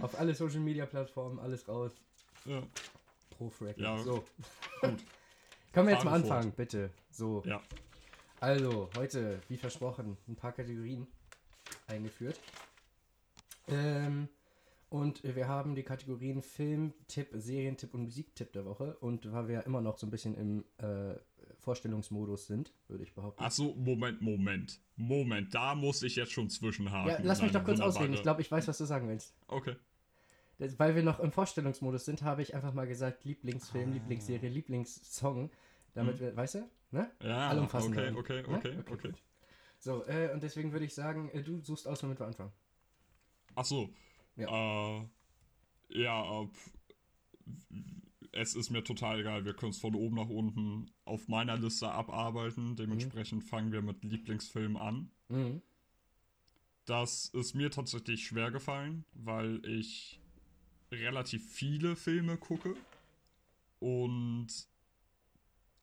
Auf 0.00 0.18
alle 0.18 0.34
Social 0.34 0.60
Media 0.60 0.86
Plattformen, 0.86 1.40
alles 1.40 1.66
raus. 1.66 1.92
Ja. 2.44 2.62
Pro 3.30 3.48
Fracking. 3.48 3.82
Ja, 3.82 3.98
so. 3.98 4.24
Gut. 4.80 5.02
Können 5.72 5.88
wir 5.88 5.94
jetzt 5.94 6.04
mal 6.04 6.14
anfangen, 6.14 6.52
bitte. 6.52 6.90
So. 7.10 7.42
Ja. 7.46 7.62
Also, 8.40 8.90
heute, 8.96 9.40
wie 9.48 9.56
versprochen, 9.56 10.16
ein 10.28 10.36
paar 10.36 10.52
Kategorien 10.52 11.06
eingeführt. 11.86 12.38
Ähm, 13.68 14.28
und 14.90 15.22
wir 15.22 15.48
haben 15.48 15.74
die 15.74 15.84
Kategorien 15.84 16.42
Film-Tipp, 16.42 17.28
Serientipp 17.32 17.94
und 17.94 18.02
Musiktipp 18.02 18.52
der 18.52 18.66
Woche. 18.66 18.96
Und 18.98 19.32
weil 19.32 19.48
wir 19.48 19.54
ja 19.54 19.60
immer 19.60 19.80
noch 19.80 19.96
so 19.96 20.06
ein 20.06 20.10
bisschen 20.10 20.34
im 20.34 20.64
äh, 20.78 21.14
Vorstellungsmodus 21.60 22.46
sind, 22.46 22.74
würde 22.88 23.04
ich 23.04 23.14
behaupten. 23.14 23.42
Achso, 23.42 23.74
Moment, 23.78 24.20
Moment. 24.20 24.80
Moment, 24.96 25.54
da 25.54 25.74
muss 25.74 26.02
ich 26.02 26.16
jetzt 26.16 26.32
schon 26.32 26.50
zwischenhaken. 26.50 27.10
Ja, 27.10 27.18
lass 27.22 27.40
mich 27.40 27.52
doch 27.52 27.64
kurz 27.64 27.80
ausreden. 27.80 28.12
Ich 28.12 28.22
glaube, 28.22 28.42
ich 28.42 28.50
weiß, 28.50 28.68
was 28.68 28.76
du 28.76 28.84
sagen 28.84 29.08
willst. 29.08 29.34
Okay. 29.46 29.76
Das, 30.62 30.78
weil 30.78 30.94
wir 30.94 31.02
noch 31.02 31.18
im 31.18 31.32
Vorstellungsmodus 31.32 32.04
sind, 32.04 32.22
habe 32.22 32.40
ich 32.40 32.54
einfach 32.54 32.72
mal 32.72 32.86
gesagt, 32.86 33.24
Lieblingsfilm, 33.24 33.90
ah. 33.90 33.94
Lieblingsserie, 33.94 34.48
Lieblingssong. 34.48 35.50
Damit 35.92 36.14
hm. 36.14 36.20
wir, 36.20 36.36
weißt 36.36 36.54
du, 36.54 36.70
ne? 36.92 37.10
Ja, 37.20 37.48
Allumfassend 37.48 37.96
okay, 37.96 38.12
okay, 38.16 38.44
okay, 38.46 38.74
ne? 38.76 38.78
okay, 38.78 38.92
okay. 38.92 39.12
So, 39.80 40.06
äh, 40.06 40.30
und 40.32 40.40
deswegen 40.40 40.70
würde 40.70 40.84
ich 40.84 40.94
sagen, 40.94 41.30
äh, 41.30 41.42
du 41.42 41.60
suchst 41.60 41.88
aus, 41.88 42.00
womit 42.04 42.20
wir 42.20 42.28
anfangen. 42.28 42.52
Ach 43.56 43.64
so. 43.64 43.90
Ja. 44.36 45.00
Äh, 45.00 45.08
ja, 45.88 46.48
es 48.30 48.54
ist 48.54 48.70
mir 48.70 48.84
total 48.84 49.18
egal. 49.18 49.44
Wir 49.44 49.54
können 49.54 49.72
es 49.72 49.80
von 49.80 49.96
oben 49.96 50.14
nach 50.14 50.28
unten 50.28 50.92
auf 51.04 51.26
meiner 51.26 51.56
Liste 51.56 51.90
abarbeiten. 51.90 52.76
Dementsprechend 52.76 53.42
mhm. 53.42 53.48
fangen 53.48 53.72
wir 53.72 53.82
mit 53.82 54.04
Lieblingsfilm 54.04 54.76
an. 54.76 55.10
Mhm. 55.28 55.60
Das 56.84 57.30
ist 57.30 57.54
mir 57.54 57.72
tatsächlich 57.72 58.24
schwer 58.24 58.52
gefallen, 58.52 59.04
weil 59.12 59.60
ich 59.66 60.21
relativ 60.92 61.50
viele 61.50 61.96
Filme 61.96 62.36
gucke 62.36 62.76
und 63.80 64.48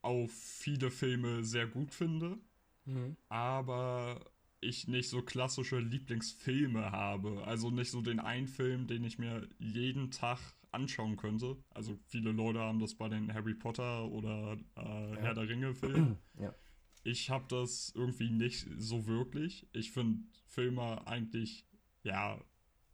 auch 0.01 0.29
viele 0.29 0.91
Filme 0.91 1.43
sehr 1.43 1.67
gut 1.67 1.93
finde, 1.93 2.37
mhm. 2.85 3.17
aber 3.27 4.23
ich 4.61 4.87
nicht 4.87 5.09
so 5.09 5.21
klassische 5.21 5.79
Lieblingsfilme 5.79 6.91
habe. 6.91 7.43
Also 7.45 7.71
nicht 7.71 7.91
so 7.91 8.01
den 8.01 8.19
einen 8.19 8.47
Film, 8.47 8.87
den 8.87 9.03
ich 9.03 9.17
mir 9.17 9.47
jeden 9.57 10.11
Tag 10.11 10.39
anschauen 10.71 11.17
könnte. 11.17 11.57
Also 11.69 11.97
viele 12.07 12.31
Leute 12.31 12.59
haben 12.59 12.79
das 12.79 12.95
bei 12.95 13.09
den 13.09 13.33
Harry 13.33 13.53
Potter 13.53 14.05
oder 14.05 14.57
äh, 14.75 14.81
ja. 14.81 15.15
Herr 15.17 15.33
der 15.33 15.49
Ringe 15.49 15.73
Filmen. 15.73 16.17
Ja. 16.39 16.55
Ich 17.03 17.29
habe 17.29 17.45
das 17.49 17.91
irgendwie 17.95 18.29
nicht 18.29 18.67
so 18.77 19.07
wirklich. 19.07 19.67
Ich 19.71 19.91
finde 19.91 20.19
Filme 20.47 21.05
eigentlich 21.07 21.65
ja 22.03 22.39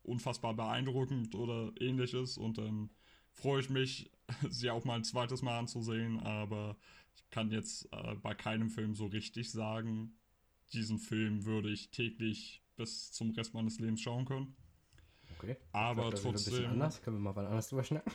unfassbar 0.05 0.53
beeindruckend 0.53 1.35
oder 1.35 1.71
ähnliches 1.79 2.37
und 2.37 2.57
dann 2.57 2.89
freue 3.31 3.61
ich 3.61 3.69
mich, 3.69 4.11
sie 4.49 4.69
auch 4.69 4.85
mal 4.85 4.95
ein 4.95 5.03
zweites 5.03 5.41
Mal 5.41 5.59
anzusehen, 5.59 6.19
aber 6.19 6.77
ich 7.15 7.29
kann 7.29 7.51
jetzt 7.51 7.87
äh, 7.91 8.15
bei 8.15 8.33
keinem 8.33 8.69
Film 8.69 8.95
so 8.95 9.07
richtig 9.07 9.51
sagen, 9.51 10.17
diesen 10.73 10.99
Film 10.99 11.45
würde 11.45 11.71
ich 11.71 11.91
täglich 11.91 12.61
bis 12.75 13.11
zum 13.11 13.31
Rest 13.31 13.53
meines 13.53 13.79
Lebens 13.79 14.01
schauen 14.01 14.25
können. 14.25 14.55
Okay. 15.37 15.57
Aber 15.73 16.09
glaub, 16.09 16.21
trotzdem. 16.21 16.65
anders. 16.65 17.01
Können 17.01 17.17
wir 17.17 17.21
mal 17.21 17.35
wann 17.35 17.47
anders 17.47 17.69
drüber 17.69 17.83
schnacken? 17.83 18.11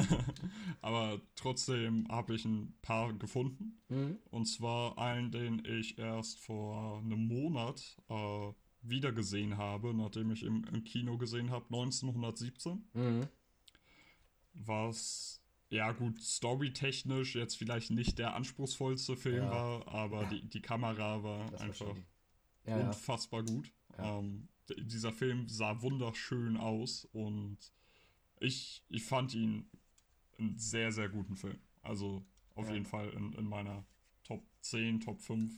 Aber 0.80 1.20
trotzdem 1.34 2.06
habe 2.08 2.34
ich 2.34 2.44
ein 2.44 2.74
paar 2.82 3.12
gefunden. 3.12 3.80
Mhm. 3.88 4.18
Und 4.30 4.46
zwar 4.46 4.98
einen, 4.98 5.30
den 5.30 5.64
ich 5.64 5.98
erst 5.98 6.40
vor 6.40 6.98
einem 6.98 7.26
Monat 7.26 7.96
äh, 8.08 8.52
wieder 8.88 9.12
gesehen 9.12 9.56
habe, 9.56 9.92
nachdem 9.94 10.30
ich 10.30 10.42
im, 10.42 10.64
im 10.64 10.84
Kino 10.84 11.16
gesehen 11.18 11.50
habe, 11.50 11.64
1917. 11.66 12.84
Mhm. 12.94 13.28
Was, 14.54 15.42
ja 15.68 15.92
gut, 15.92 16.20
storytechnisch 16.22 17.34
jetzt 17.34 17.56
vielleicht 17.56 17.90
nicht 17.90 18.18
der 18.18 18.34
anspruchsvollste 18.34 19.16
Film 19.16 19.44
Ja. 19.44 19.50
war, 19.50 19.88
aber 19.88 20.22
Ja. 20.22 20.28
die, 20.30 20.48
die 20.48 20.60
Kamera 20.62 21.22
war 21.22 21.44
Das 21.50 21.52
war 21.52 21.60
einfach 21.60 21.86
schon- 21.88 22.04
Ja, 22.66 22.86
unfassbar 22.88 23.42
gut. 23.44 23.72
Ähm, 23.98 24.48
dieser 24.78 25.12
Film 25.12 25.48
sah 25.48 25.80
wunderschön 25.82 26.56
aus 26.56 27.04
und 27.12 27.58
ich, 28.40 28.82
ich 28.88 29.04
fand 29.04 29.34
ihn 29.34 29.70
einen 30.38 30.58
sehr, 30.58 30.90
sehr 30.92 31.08
guten 31.08 31.36
Film. 31.36 31.58
Also 31.82 32.24
auf 32.54 32.68
jeden 32.70 32.84
Fall 32.86 33.10
in, 33.10 33.32
in 33.34 33.44
meiner 33.44 33.84
Top 34.24 34.42
10, 34.62 35.00
Top 35.00 35.20
5 35.20 35.52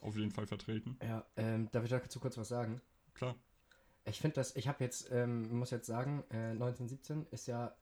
auf 0.00 0.16
jeden 0.16 0.30
Fall 0.30 0.46
vertreten. 0.46 0.98
Ja, 1.02 1.24
ähm, 1.36 1.68
darf 1.72 1.84
ich 1.84 1.90
dazu 1.90 2.20
kurz 2.20 2.36
was 2.38 2.48
sagen? 2.48 2.80
Klar. 3.14 3.34
Ich 4.04 4.20
finde 4.20 4.36
das, 4.36 4.56
ich 4.56 4.68
habe 4.68 4.82
jetzt, 4.84 5.10
ähm, 5.12 5.58
muss 5.58 5.70
jetzt 5.70 5.86
sagen, 5.86 6.24
äh, 6.30 6.50
1917 6.54 7.26
ist 7.30 7.46
ja, 7.46 7.74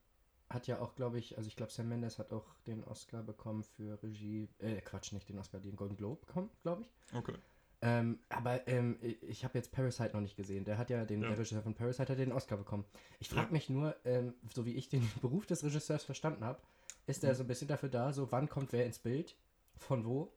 hat 0.51 0.67
ja 0.67 0.81
auch, 0.81 0.95
glaube 0.95 1.19
ich, 1.19 1.37
also 1.37 1.47
ich 1.49 1.57
glaube, 1.57 1.73
Sam 1.73 1.89
Mendes 1.89 2.19
hat 2.19 2.33
auch 2.33 2.47
den 2.67 2.83
Oscar 2.85 3.23
bekommen 3.23 3.63
für 3.63 4.03
Regie, 4.03 4.49
äh, 4.59 4.81
Quatsch, 4.81 5.13
nicht 5.13 5.29
den 5.29 5.39
Oscar, 5.39 5.61
den 5.61 5.77
Golden 5.77 5.97
Globe 5.97 6.25
bekommen, 6.27 6.51
glaube 6.63 6.83
ich. 6.83 6.91
Okay. 7.15 7.35
Ähm, 7.83 8.19
aber 8.31 8.67
ähm, 8.69 8.99
ich- 9.01 9.45
habe 9.45 9.59
jetzt 9.59 9.71
Parasite 9.71 10.13
noch 10.15 10.21
nicht 10.23 10.37
gesehen. 10.37 10.65
Der 10.65 10.79
hat 10.79 10.89
ja 10.89 11.05
den 11.05 11.21
Ja. 11.23 11.29
der 11.29 11.39
Regisseur 11.39 11.63
von 11.63 11.75
Parasite 11.75 12.11
hat 12.11 12.19
den 12.19 12.33
Oscar 12.33 12.57
bekommen. 12.57 12.85
Ich 13.21 13.29
frage 13.29 13.49
Ja. 13.49 13.53
mich 13.53 13.69
nur, 13.69 13.95
ähm, 14.05 14.35
so 14.55 14.65
wie 14.65 14.75
ich 14.75 14.89
den 14.89 15.03
Beruf 15.23 15.47
des 15.47 15.63
Regisseurs 15.63 16.03
verstanden 16.03 16.43
habe, 16.45 16.61
ist 17.07 17.23
Mhm. 17.23 17.29
er 17.29 17.35
so 17.35 17.45
ein 17.45 17.47
bisschen 17.49 17.69
dafür 17.69 17.91
da, 17.91 18.13
so 18.13 18.33
wann 18.33 18.49
kommt 18.49 18.73
wer 18.73 18.87
ins 18.87 18.99
Bild, 18.99 19.37
von 19.77 20.05
wo, 20.07 20.33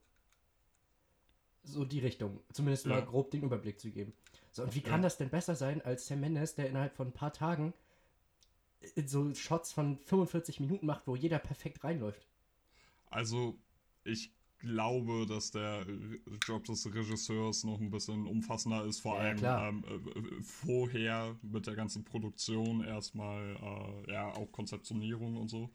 so 1.64 1.86
die 1.86 2.00
Richtung, 2.00 2.40
zumindest 2.54 2.88
mal 2.88 3.00
Ja. 3.00 3.06
grob 3.06 3.32
den 3.32 3.44
Überblick 3.44 3.80
zu 3.80 3.92
geben. 3.92 4.14
So 4.52 4.64
und 4.64 4.76
wie 4.76 4.82
kann 4.82 5.02
Ja. 5.02 5.04
das 5.04 5.18
denn 5.18 5.30
besser 5.30 5.56
sein 5.56 5.82
als 5.82 6.08
Sam 6.08 6.22
Mendes, 6.22 6.56
der 6.56 6.70
innerhalb 6.70 6.96
von 6.96 7.08
ein 7.08 7.14
paar 7.14 7.34
Tagen 7.34 7.74
äh, 8.82 9.08
so 9.08 9.34
Shots 9.34 9.72
von 9.72 9.98
45 10.00 10.60
Minuten 10.60 10.86
macht, 10.86 11.08
wo 11.08 11.16
jeder 11.16 11.40
perfekt 11.40 11.84
reinläuft? 11.84 12.28
Also 13.10 13.58
ich 14.04 14.32
glaube, 14.60 15.26
dass 15.26 15.52
der 15.52 15.86
Job 16.46 16.66
des 16.66 16.86
Regisseurs 16.94 17.64
noch 17.64 17.80
ein 17.80 17.92
bisschen 17.92 18.28
umfassender 18.28 18.84
ist, 18.86 19.00
vor 19.00 19.18
Ja, 19.18 19.20
allem 19.20 19.84
ähm, 19.86 19.86
äh, 19.88 20.20
äh, 20.20 20.42
vorher 20.42 21.38
mit 21.42 21.66
der 21.68 21.76
ganzen 21.76 22.04
Produktion 22.04 22.84
erstmal, 22.84 23.56
äh, 24.08 24.12
ja, 24.12 24.32
auch 24.34 24.52
Konzeptionierung 24.52 25.38
und 25.38 25.48
so. 25.50 25.72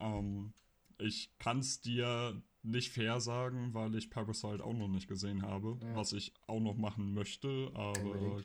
Ähm, 0.00 0.52
ich 0.98 1.32
kann 1.38 1.60
es 1.60 1.80
dir 1.80 2.42
nicht 2.62 2.92
fair 2.92 3.20
sagen, 3.20 3.72
weil 3.74 3.94
ich 3.94 4.10
Parasite 4.10 4.64
auch 4.64 4.72
noch 4.74 4.88
nicht 4.88 5.08
gesehen 5.08 5.42
habe, 5.42 5.78
Ja. 5.82 5.96
was 5.96 6.12
ich 6.12 6.34
auch 6.46 6.60
noch 6.60 6.76
machen 6.76 7.14
möchte, 7.14 7.70
aber 7.74 8.42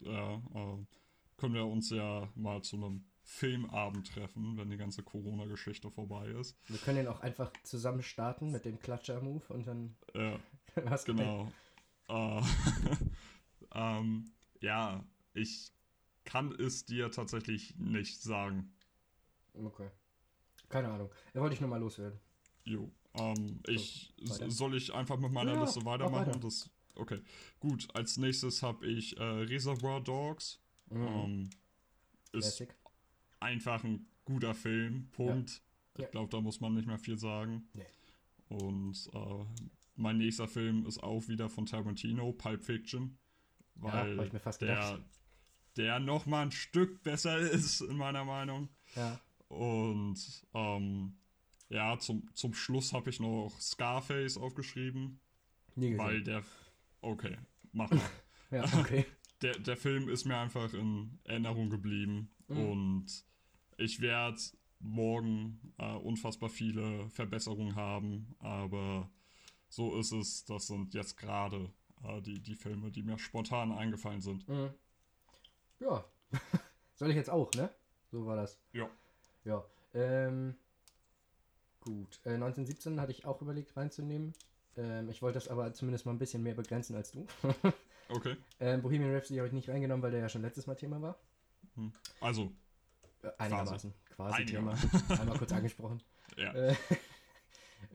ja, 0.00 0.34
äh, 0.54 0.86
können 1.36 1.54
wir 1.54 1.66
uns 1.66 1.90
ja 1.90 2.30
mal 2.34 2.62
zu 2.62 2.76
einem 2.76 3.04
Filmabend 3.22 4.06
treffen, 4.12 4.56
wenn 4.56 4.70
die 4.70 4.76
ganze 4.76 5.02
Corona-Geschichte 5.02 5.90
vorbei 5.90 6.28
ist. 6.28 6.56
Wir 6.68 6.78
können 6.78 6.98
den 6.98 7.08
auch 7.08 7.20
einfach 7.20 7.52
zusammen 7.64 8.02
starten 8.02 8.52
mit 8.52 8.64
dem 8.64 8.78
Klatscher-Move 8.78 9.44
und 9.52 9.66
dann 9.66 9.96
Ja. 10.14 10.38
hast 10.86 11.08
du 11.08 11.14
Genau. 11.14 11.50
Äh, 12.08 12.42
ähm, 13.74 14.30
ja, 14.60 15.04
ich 15.34 15.72
kann 16.24 16.52
es 16.52 16.84
dir 16.84 17.10
tatsächlich 17.10 17.76
nicht 17.78 18.22
sagen. 18.22 18.72
Okay. 19.54 19.90
Keine 20.68 20.88
Ahnung. 20.88 21.10
Da 21.32 21.40
wollte 21.40 21.54
ich 21.54 21.60
nur 21.60 21.70
mal 21.70 21.80
loswerden. 21.80 22.18
Jo. 22.64 22.90
Ähm, 23.18 23.60
ich, 23.66 24.12
weiter. 24.22 24.50
soll 24.50 24.76
ich 24.76 24.92
einfach 24.94 25.18
mit 25.18 25.32
meiner 25.32 25.54
Ja, 25.54 25.60
Liste 25.62 25.80
mach 25.80 25.92
weitermachen? 25.92 26.26
weiter. 26.28 26.38
Das, 26.40 26.70
okay. 26.94 27.20
Gut, 27.60 27.88
als 27.94 28.16
nächstes 28.16 28.62
habe 28.62 28.86
ich 28.86 29.16
äh, 29.18 29.22
Reservoir 29.22 30.00
Dogs. 30.00 30.60
Ähm, 30.90 31.50
ist 32.32 32.56
Classic. 32.56 32.74
einfach 33.40 33.82
ein 33.84 34.06
guter 34.24 34.54
Film. 34.54 35.08
Punkt. 35.12 35.62
Ja. 35.96 36.04
Ich 36.04 36.10
glaube, 36.10 36.30
da 36.30 36.40
muss 36.40 36.60
man 36.60 36.74
nicht 36.74 36.86
mehr 36.86 36.98
viel 36.98 37.18
sagen. 37.18 37.68
Nee. 37.72 37.86
Und 38.48 39.08
äh, 39.14 39.44
mein 39.96 40.18
nächster 40.18 40.46
Film 40.46 40.84
ist 40.86 41.02
auch 41.02 41.26
wieder 41.28 41.48
von 41.48 41.66
Tarantino, 41.66 42.32
Pulp 42.32 42.62
Fiction. 42.64 43.18
Ja, 43.82 44.06
Weil 44.16 44.30
fast 44.40 44.60
der, 44.62 45.00
der 45.76 45.98
noch 46.00 46.26
mal 46.26 46.42
ein 46.42 46.52
Stück 46.52 47.02
besser 47.02 47.38
ist, 47.52 47.80
in 47.80 47.96
meiner 47.96 48.24
Meinung. 48.24 48.68
Ja. 48.94 49.20
Und 49.48 50.44
ähm, 50.54 51.16
ja, 51.68 51.98
zum, 51.98 52.28
zum 52.34 52.54
Schluss 52.54 52.92
habe 52.92 53.10
ich 53.10 53.20
noch 53.20 53.52
Scarface 53.60 54.36
aufgeschrieben, 54.36 55.20
Nie 55.74 55.90
gesehen. 55.90 55.98
weil 56.04 56.22
der. 56.22 56.42
Okay, 57.00 57.36
mach 57.72 57.90
mal. 57.90 58.00
ja, 58.50 58.64
okay. 58.78 59.04
der, 59.42 59.58
der 59.58 59.76
Film 59.76 60.08
ist 60.08 60.24
mir 60.24 60.36
einfach 60.38 60.72
in 60.74 61.18
Erinnerung 61.24 61.70
geblieben 61.70 62.30
Mhm. 62.48 62.58
und 62.68 63.24
ich 63.76 64.00
werde 64.00 64.38
morgen 64.78 65.72
äh, 65.78 65.94
unfassbar 65.96 66.48
viele 66.48 67.08
Verbesserungen 67.10 67.74
haben, 67.74 68.36
aber 68.38 69.10
so 69.68 69.98
ist 69.98 70.12
es. 70.12 70.44
Das 70.44 70.68
sind 70.68 70.94
jetzt 70.94 71.16
gerade 71.16 71.72
äh, 72.04 72.22
die, 72.22 72.40
die 72.40 72.54
Filme, 72.54 72.92
die 72.92 73.02
mir 73.02 73.18
spontan 73.18 73.72
eingefallen 73.72 74.20
sind. 74.20 74.48
Mhm. 74.48 74.70
Ja. 75.80 76.04
Soll 76.94 77.10
ich 77.10 77.16
jetzt 77.16 77.30
auch, 77.30 77.50
ne? 77.54 77.68
So 78.12 78.24
war 78.26 78.36
das. 78.36 78.60
Ja. 78.72 78.88
Ja. 79.44 79.64
Ähm, 79.92 80.54
gut. 81.86 82.20
Äh, 82.24 82.34
1917 82.34 83.00
hatte 83.00 83.12
ich 83.12 83.24
auch 83.24 83.40
überlegt 83.40 83.76
reinzunehmen. 83.76 84.34
Ähm, 84.76 85.08
ich 85.08 85.22
wollte 85.22 85.36
das 85.38 85.48
aber 85.48 85.72
zumindest 85.72 86.04
mal 86.04 86.12
ein 86.12 86.18
bisschen 86.18 86.42
mehr 86.42 86.54
begrenzen 86.54 86.94
als 86.96 87.12
du. 87.12 87.26
Okay. 88.08 88.36
ähm, 88.60 88.82
Bohemian 88.82 89.12
Rhapsody 89.12 89.38
habe 89.38 89.48
ich 89.48 89.52
nicht 89.52 89.68
reingenommen, 89.68 90.00
weil 90.00 90.12
der 90.12 90.20
ja 90.20 90.28
schon 90.28 90.42
letztes 90.42 90.68
Mal 90.68 90.76
Thema 90.76 91.02
war. 91.02 91.18
Also, 92.20 92.52
Äh, 93.22 93.30
einigermaßen. 93.38 93.92
Quasi, 94.14 94.44
Thema. 94.46 94.70
Einigermaßen. 94.74 95.10
Einmal 95.20 95.38
kurz 95.38 95.50
angesprochen. 95.52 96.00
ja. 96.36 96.52
Äh, 96.54 96.74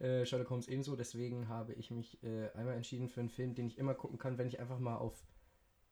äh, 0.04 0.26
Sherlock 0.26 0.50
Holmes 0.50 0.68
ebenso, 0.68 0.96
deswegen 0.96 1.48
habe 1.48 1.72
ich 1.72 1.90
mich 1.90 2.22
äh, 2.22 2.50
einmal 2.50 2.74
entschieden 2.74 3.08
für 3.08 3.20
einen 3.20 3.30
Film, 3.30 3.54
den 3.54 3.66
ich 3.68 3.78
immer 3.78 3.94
gucken 3.94 4.18
kann, 4.18 4.36
wenn 4.36 4.46
ich 4.48 4.60
einfach 4.60 4.78
mal 4.78 4.96
auf 4.96 5.24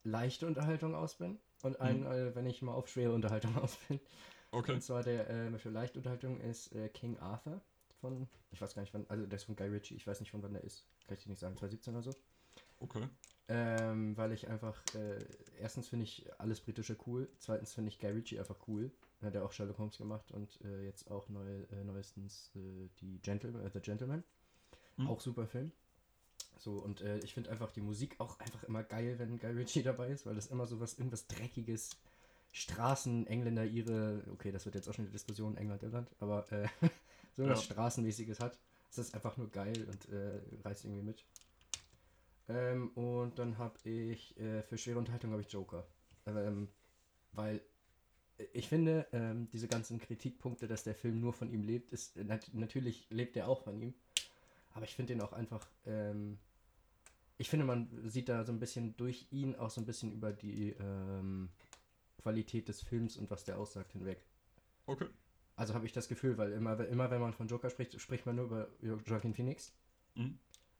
leichte 0.04 0.46
Unterhaltung 0.46 0.94
aus 0.94 1.16
bin 1.16 1.38
und 1.62 1.80
einen, 1.80 2.00
Mhm. 2.00 2.06
äh, 2.12 2.34
wenn 2.34 2.44
ich 2.44 2.60
mal 2.60 2.72
auf 2.74 2.88
schwere 2.88 3.14
Unterhaltung 3.14 3.56
aus 3.56 3.78
bin. 3.88 4.00
Okay. 4.50 4.72
Und 4.72 4.82
zwar 4.82 5.02
der 5.02 5.30
äh, 5.30 5.58
für 5.58 5.70
leichte 5.70 5.98
Unterhaltung 5.98 6.40
ist 6.42 6.74
äh, 6.74 6.90
King 6.90 7.18
Arthur 7.20 7.62
von, 8.00 8.28
ich 8.50 8.60
weiß 8.60 8.74
gar 8.74 8.82
nicht 8.82 8.94
wann, 8.94 9.06
also 9.08 9.26
der 9.26 9.36
ist 9.36 9.44
von 9.44 9.56
Guy 9.56 9.68
Ritchie, 9.68 9.94
ich 9.94 10.06
weiß 10.06 10.20
nicht 10.20 10.30
von 10.30 10.42
wann 10.42 10.52
der 10.52 10.64
ist, 10.64 10.84
kann 11.06 11.16
ich 11.16 11.24
dir 11.24 11.30
nicht 11.30 11.38
sagen, 11.38 11.56
2017 11.56 11.94
oder 11.94 12.02
so. 12.02 12.14
Okay. 12.80 13.08
Ähm, 13.48 14.16
weil 14.16 14.32
ich 14.32 14.48
einfach, 14.48 14.82
äh, 14.94 15.18
erstens 15.60 15.88
finde 15.88 16.04
ich 16.04 16.24
alles 16.38 16.60
Britische 16.60 16.96
cool, 17.06 17.28
zweitens 17.38 17.72
finde 17.72 17.90
ich 17.90 17.98
Guy 17.98 18.10
Ritchie 18.10 18.38
einfach 18.38 18.56
cool. 18.68 18.90
Er 19.20 19.26
hat 19.26 19.34
ja 19.34 19.44
auch 19.44 19.52
Sherlock 19.52 19.78
Holmes 19.78 19.98
gemacht 19.98 20.30
und 20.32 20.60
äh, 20.64 20.84
jetzt 20.84 21.10
auch 21.10 21.28
neu, 21.28 21.62
äh, 21.72 21.84
neuestens 21.84 22.50
äh, 22.54 22.88
die 23.00 23.18
Gentleman, 23.20 23.66
äh, 23.66 23.70
The 23.70 23.80
Gentleman. 23.80 24.24
Hm. 24.96 25.08
Auch 25.08 25.20
super 25.20 25.46
Film. 25.46 25.72
So, 26.58 26.72
und 26.72 27.00
äh, 27.00 27.18
ich 27.18 27.34
finde 27.34 27.50
einfach 27.50 27.70
die 27.72 27.80
Musik 27.80 28.16
auch 28.18 28.38
einfach 28.38 28.62
immer 28.64 28.82
geil, 28.82 29.18
wenn 29.18 29.38
Guy 29.38 29.50
Ritchie 29.50 29.82
dabei 29.84 30.08
ist, 30.08 30.26
weil 30.26 30.34
das 30.34 30.46
immer 30.46 30.66
so 30.66 30.80
was, 30.80 30.98
irgendwas 30.98 31.26
Dreckiges, 31.26 31.90
Straßen, 32.52 33.26
Engländer, 33.26 33.64
ihre, 33.64 34.24
okay, 34.32 34.52
das 34.52 34.64
wird 34.64 34.74
jetzt 34.74 34.88
auch 34.88 34.94
schon 34.94 35.04
eine 35.04 35.12
Diskussion, 35.12 35.56
England, 35.56 35.82
Irland, 35.82 36.10
aber 36.18 36.50
äh, 36.52 36.68
so 37.36 37.44
was 37.44 37.60
Ja. 37.66 37.74
Straßenmäßiges 37.74 38.40
hat. 38.40 38.58
Das 38.88 38.98
ist 38.98 39.14
einfach 39.14 39.36
nur 39.36 39.50
geil 39.50 39.86
und 39.88 40.08
äh, 40.08 40.40
reißt 40.64 40.84
irgendwie 40.84 41.02
mit. 41.02 41.24
Ähm, 42.48 42.88
und 42.90 43.38
dann 43.38 43.58
habe 43.58 43.78
ich 43.88 44.36
äh, 44.40 44.62
für 44.62 44.76
schwere 44.76 44.98
Unterhaltung 44.98 45.30
habe 45.30 45.42
ich 45.42 45.52
Joker. 45.52 45.86
Ähm, 46.26 46.68
weil 47.32 47.60
ich 48.52 48.68
finde, 48.68 49.06
ähm, 49.12 49.48
diese 49.52 49.68
ganzen 49.68 50.00
Kritikpunkte, 50.00 50.66
dass 50.66 50.82
der 50.82 50.94
Film 50.94 51.20
nur 51.20 51.32
von 51.32 51.50
ihm 51.52 51.62
lebt, 51.62 51.92
ist 51.92 52.16
nat 52.16 52.50
natürlich 52.52 53.06
lebt 53.10 53.36
er 53.36 53.48
auch 53.48 53.62
von 53.62 53.80
ihm. 53.80 53.94
Aber 54.72 54.84
ich 54.84 54.94
finde 54.94 55.12
ihn 55.12 55.20
auch 55.20 55.32
einfach. 55.32 55.68
Ähm, 55.86 56.38
ich 57.38 57.48
finde, 57.48 57.64
man 57.64 57.88
sieht 58.08 58.28
da 58.28 58.44
so 58.44 58.52
ein 58.52 58.60
bisschen 58.60 58.96
durch 58.96 59.26
ihn 59.30 59.56
auch 59.56 59.70
so 59.70 59.80
ein 59.80 59.86
bisschen 59.86 60.12
über 60.12 60.32
die 60.32 60.70
ähm, 60.78 61.48
Qualität 62.22 62.68
des 62.68 62.82
Films 62.82 63.16
und 63.16 63.30
was 63.30 63.44
der 63.44 63.58
aussagt 63.58 63.92
hinweg. 63.92 64.22
Okay. 64.86 65.06
Also 65.60 65.74
habe 65.74 65.84
ich 65.84 65.92
das 65.92 66.08
Gefühl, 66.08 66.38
weil 66.38 66.52
immer, 66.52 66.78
immer 66.86 67.10
wenn 67.10 67.20
man 67.20 67.34
von 67.34 67.46
Joker 67.46 67.68
spricht, 67.68 68.00
spricht 68.00 68.24
man 68.24 68.36
nur 68.36 68.46
über 68.46 68.68
Jo- 68.80 68.98
Joaquin 69.04 69.34
Phoenix 69.34 69.74
Mhm. 70.14 70.38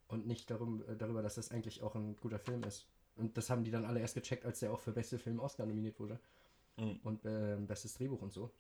und 0.09 0.27
nicht 0.27 0.51
darum, 0.51 0.83
äh, 0.89 0.97
darüber, 0.97 1.21
dass 1.21 1.35
das 1.35 1.51
eigentlich 1.51 1.83
auch 1.83 1.95
ein 1.95 2.17
guter 2.17 2.39
Film 2.39 2.63
ist. 2.65 2.87
Und 3.17 3.37
das 3.37 3.51
haben 3.51 3.63
die 3.63 3.71
dann 3.71 3.85
alle 3.85 4.01
erst 4.01 4.15
gecheckt, 4.15 4.47
als 4.47 4.61
der 4.61 4.73
auch 4.73 4.81
für 4.81 4.93
beste 4.93 5.19
Film 5.19 5.39
Oscar 5.39 5.67
nominiert 5.67 6.01
wurde. 6.01 6.19
Mhm. 6.79 6.99
Und 7.03 7.27
äh, 7.27 7.57
bestes 7.61 7.93
Drehbuch 7.93 8.23
und 8.23 8.33
so. 8.33 8.51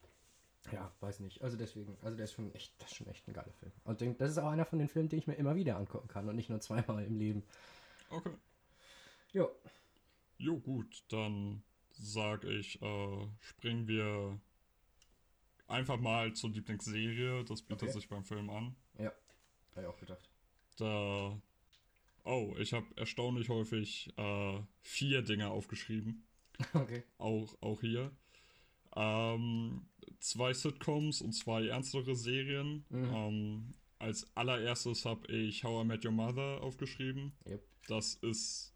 Ja, 0.70 0.92
weiß 1.00 1.20
nicht. 1.20 1.40
Also 1.40 1.56
deswegen, 1.56 1.96
also 2.02 2.14
der 2.18 2.24
ist 2.24 2.32
schon 2.34 2.54
echt, 2.54 2.74
das 2.82 2.90
ist 2.90 2.96
schon 2.98 3.06
echt 3.06 3.26
ein 3.26 3.32
geiler 3.32 3.54
Film. 3.54 3.72
Und 3.84 4.02
den, 4.02 4.18
das 4.18 4.32
ist 4.32 4.36
auch 4.38 4.50
einer 4.50 4.66
von 4.66 4.78
den 4.78 4.88
Filmen, 4.88 5.08
den 5.08 5.20
ich 5.20 5.26
mir 5.26 5.36
immer 5.36 5.54
wieder 5.56 5.78
angucken 5.78 6.08
kann 6.08 6.28
und 6.28 6.36
nicht 6.36 6.50
nur 6.50 6.60
zweimal 6.60 7.02
im 7.02 7.16
Leben. 7.16 7.44
Okay. 8.10 8.34
Ja. 9.32 9.48
Jo, 10.36 10.58
gut, 10.58 11.02
dann 11.08 11.62
sag 11.92 12.44
ich, 12.44 12.82
äh, 12.82 13.26
springen 13.40 13.88
wir 13.88 14.38
einfach 15.70 15.98
mal 15.98 16.32
zur 16.34 16.50
Lieblingsserie. 16.50 17.44
Das 17.44 17.62
bietet 17.62 17.84
Okay. 17.88 17.92
sich 17.92 18.08
beim 18.08 18.24
Film 18.24 18.50
an. 18.50 18.76
Ja, 18.98 19.12
habe 19.72 19.82
ich 19.82 19.86
auch 19.86 19.98
gedacht. 19.98 20.30
Da. 20.76 21.40
Oh, 22.24 22.54
ich 22.58 22.72
habe 22.72 22.86
erstaunlich 22.96 23.48
häufig 23.48 24.12
äh, 24.16 24.60
vier 24.82 25.22
Dinge 25.22 25.50
aufgeschrieben. 25.50 26.26
Okay. 26.74 27.02
Auch, 27.16 27.56
auch 27.62 27.80
hier. 27.80 28.10
Ähm, 28.94 29.86
zwei 30.18 30.52
Sitcoms 30.52 31.22
und 31.22 31.32
zwei 31.32 31.66
ernstere 31.68 32.14
Serien. 32.14 32.84
Mhm. 32.90 33.14
Ähm, 33.14 33.74
als 33.98 34.26
allererstes 34.36 35.06
habe 35.06 35.26
ich 35.32 35.64
How 35.64 35.82
I 35.84 35.86
Met 35.86 36.04
Your 36.04 36.12
Mother 36.12 36.60
aufgeschrieben. 36.62 37.32
Yep. 37.46 37.62
Das 37.88 38.14
ist 38.16 38.74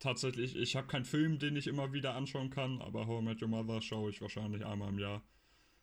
tatsächlich, 0.00 0.56
ich 0.56 0.74
habe 0.74 0.88
keinen 0.88 1.04
Film, 1.04 1.38
den 1.38 1.54
ich 1.54 1.68
immer 1.68 1.92
wieder 1.92 2.14
anschauen 2.14 2.50
kann, 2.50 2.80
aber 2.82 3.06
How 3.06 3.20
I 3.22 3.24
Met 3.24 3.42
Your 3.42 3.48
Mother 3.48 3.80
schaue 3.80 4.10
ich 4.10 4.20
wahrscheinlich 4.20 4.64
einmal 4.66 4.88
im 4.88 4.98
Jahr. 4.98 5.22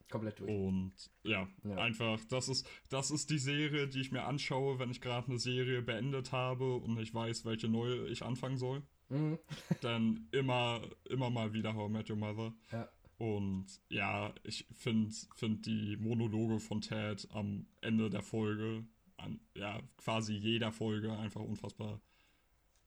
Komplett 0.10 0.40
durch. 0.40 0.50
Und 0.50 0.94
ja, 1.24 1.48
Ja. 1.64 1.76
einfach, 1.78 2.24
das 2.26 2.48
ist, 2.50 2.68
das 2.90 3.12
ist 3.12 3.30
die 3.30 3.40
Serie, 3.40 3.88
die 3.88 4.02
ich 4.02 4.12
mir 4.12 4.24
anschaue, 4.24 4.80
wenn 4.80 4.90
ich 4.90 5.02
gerade 5.02 5.28
eine 5.28 5.40
Serie 5.40 5.82
beendet 5.82 6.32
habe 6.32 6.76
und 6.76 6.96
nicht 6.96 7.14
weiß, 7.14 7.44
welche 7.46 7.68
neue 7.68 8.08
ich 8.08 8.24
anfangen 8.24 8.58
soll. 8.58 8.84
Mhm. 9.10 9.38
Dann 9.82 10.28
immer, 10.32 10.82
immer 11.10 11.30
mal 11.30 11.54
wieder 11.54 11.74
How 11.76 11.90
I 11.90 11.94
Met 11.94 12.10
Your 12.10 12.16
Mother. 12.18 12.54
Ja. 12.72 12.90
Und 13.18 13.66
ja, 13.90 14.34
ich 14.44 14.68
finde 14.72 15.14
find 15.36 15.66
die 15.66 15.98
Monologe 15.98 16.60
von 16.60 16.82
Ted 16.82 17.28
am 17.32 17.66
Ende 17.82 18.10
der 18.10 18.22
Folge, 18.22 18.86
an 19.18 19.40
ja, 19.56 19.82
quasi 19.98 20.36
jeder 20.36 20.72
Folge 20.72 21.12
einfach 21.18 21.42
unfassbar, 21.42 22.00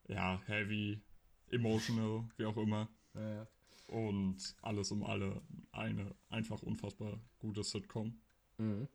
ja, 0.09 0.41
heavy, 0.47 1.01
emotional, 1.51 2.29
wie 2.37 2.45
auch 2.47 2.57
immer. 2.57 2.89
Ja, 3.15 3.35
ja. 3.35 3.49
Und 3.91 4.55
alles 4.63 4.93
um 4.93 5.03
alle 5.03 5.43
eine 5.73 6.15
einfach 6.29 6.63
unfassbar 6.63 7.19
gute 7.41 7.65
Sitcom. 7.65 8.21
Mhm. 8.57 8.87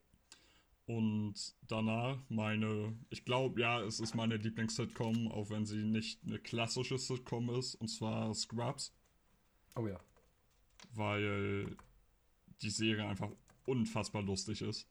Und 0.86 1.34
danach 1.68 2.18
meine, 2.30 2.98
ich 3.10 3.26
glaube, 3.26 3.60
ja, 3.60 3.82
es 3.82 4.00
ist 4.00 4.16
meine 4.16 4.38
Lieblings-Sitcom, 4.38 5.28
auch 5.32 5.50
wenn 5.50 5.66
sie 5.66 5.84
nicht 5.84 6.24
eine 6.24 6.40
klassische 6.40 6.98
Sitcom 6.98 7.50
ist, 7.50 7.76
und 7.76 7.90
zwar 7.90 8.34
Scrubs, 8.34 8.94
Oh 9.76 9.86
ja. 9.86 10.00
weil 10.94 11.76
die 12.62 12.70
Serie 12.70 13.06
einfach 13.06 13.32
unfassbar 13.66 14.22
lustig 14.22 14.62
ist. 14.62 14.88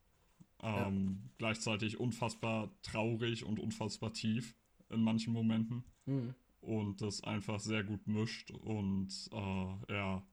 Ähm, 0.62 1.30
Gleichzeitig 1.38 1.98
unfassbar 1.98 2.70
traurig 2.82 3.44
und 3.44 3.58
unfassbar 3.58 4.12
tief 4.12 4.54
in 4.90 5.00
manchen 5.00 5.32
Momenten. 5.32 5.82
Mhm. 6.04 6.34
Und 6.64 7.02
das 7.02 7.22
einfach 7.22 7.60
sehr 7.60 7.84
gut 7.84 8.06
mischt 8.06 8.50
und 8.50 9.28
äh, 9.32 9.92
ja, 9.92 10.26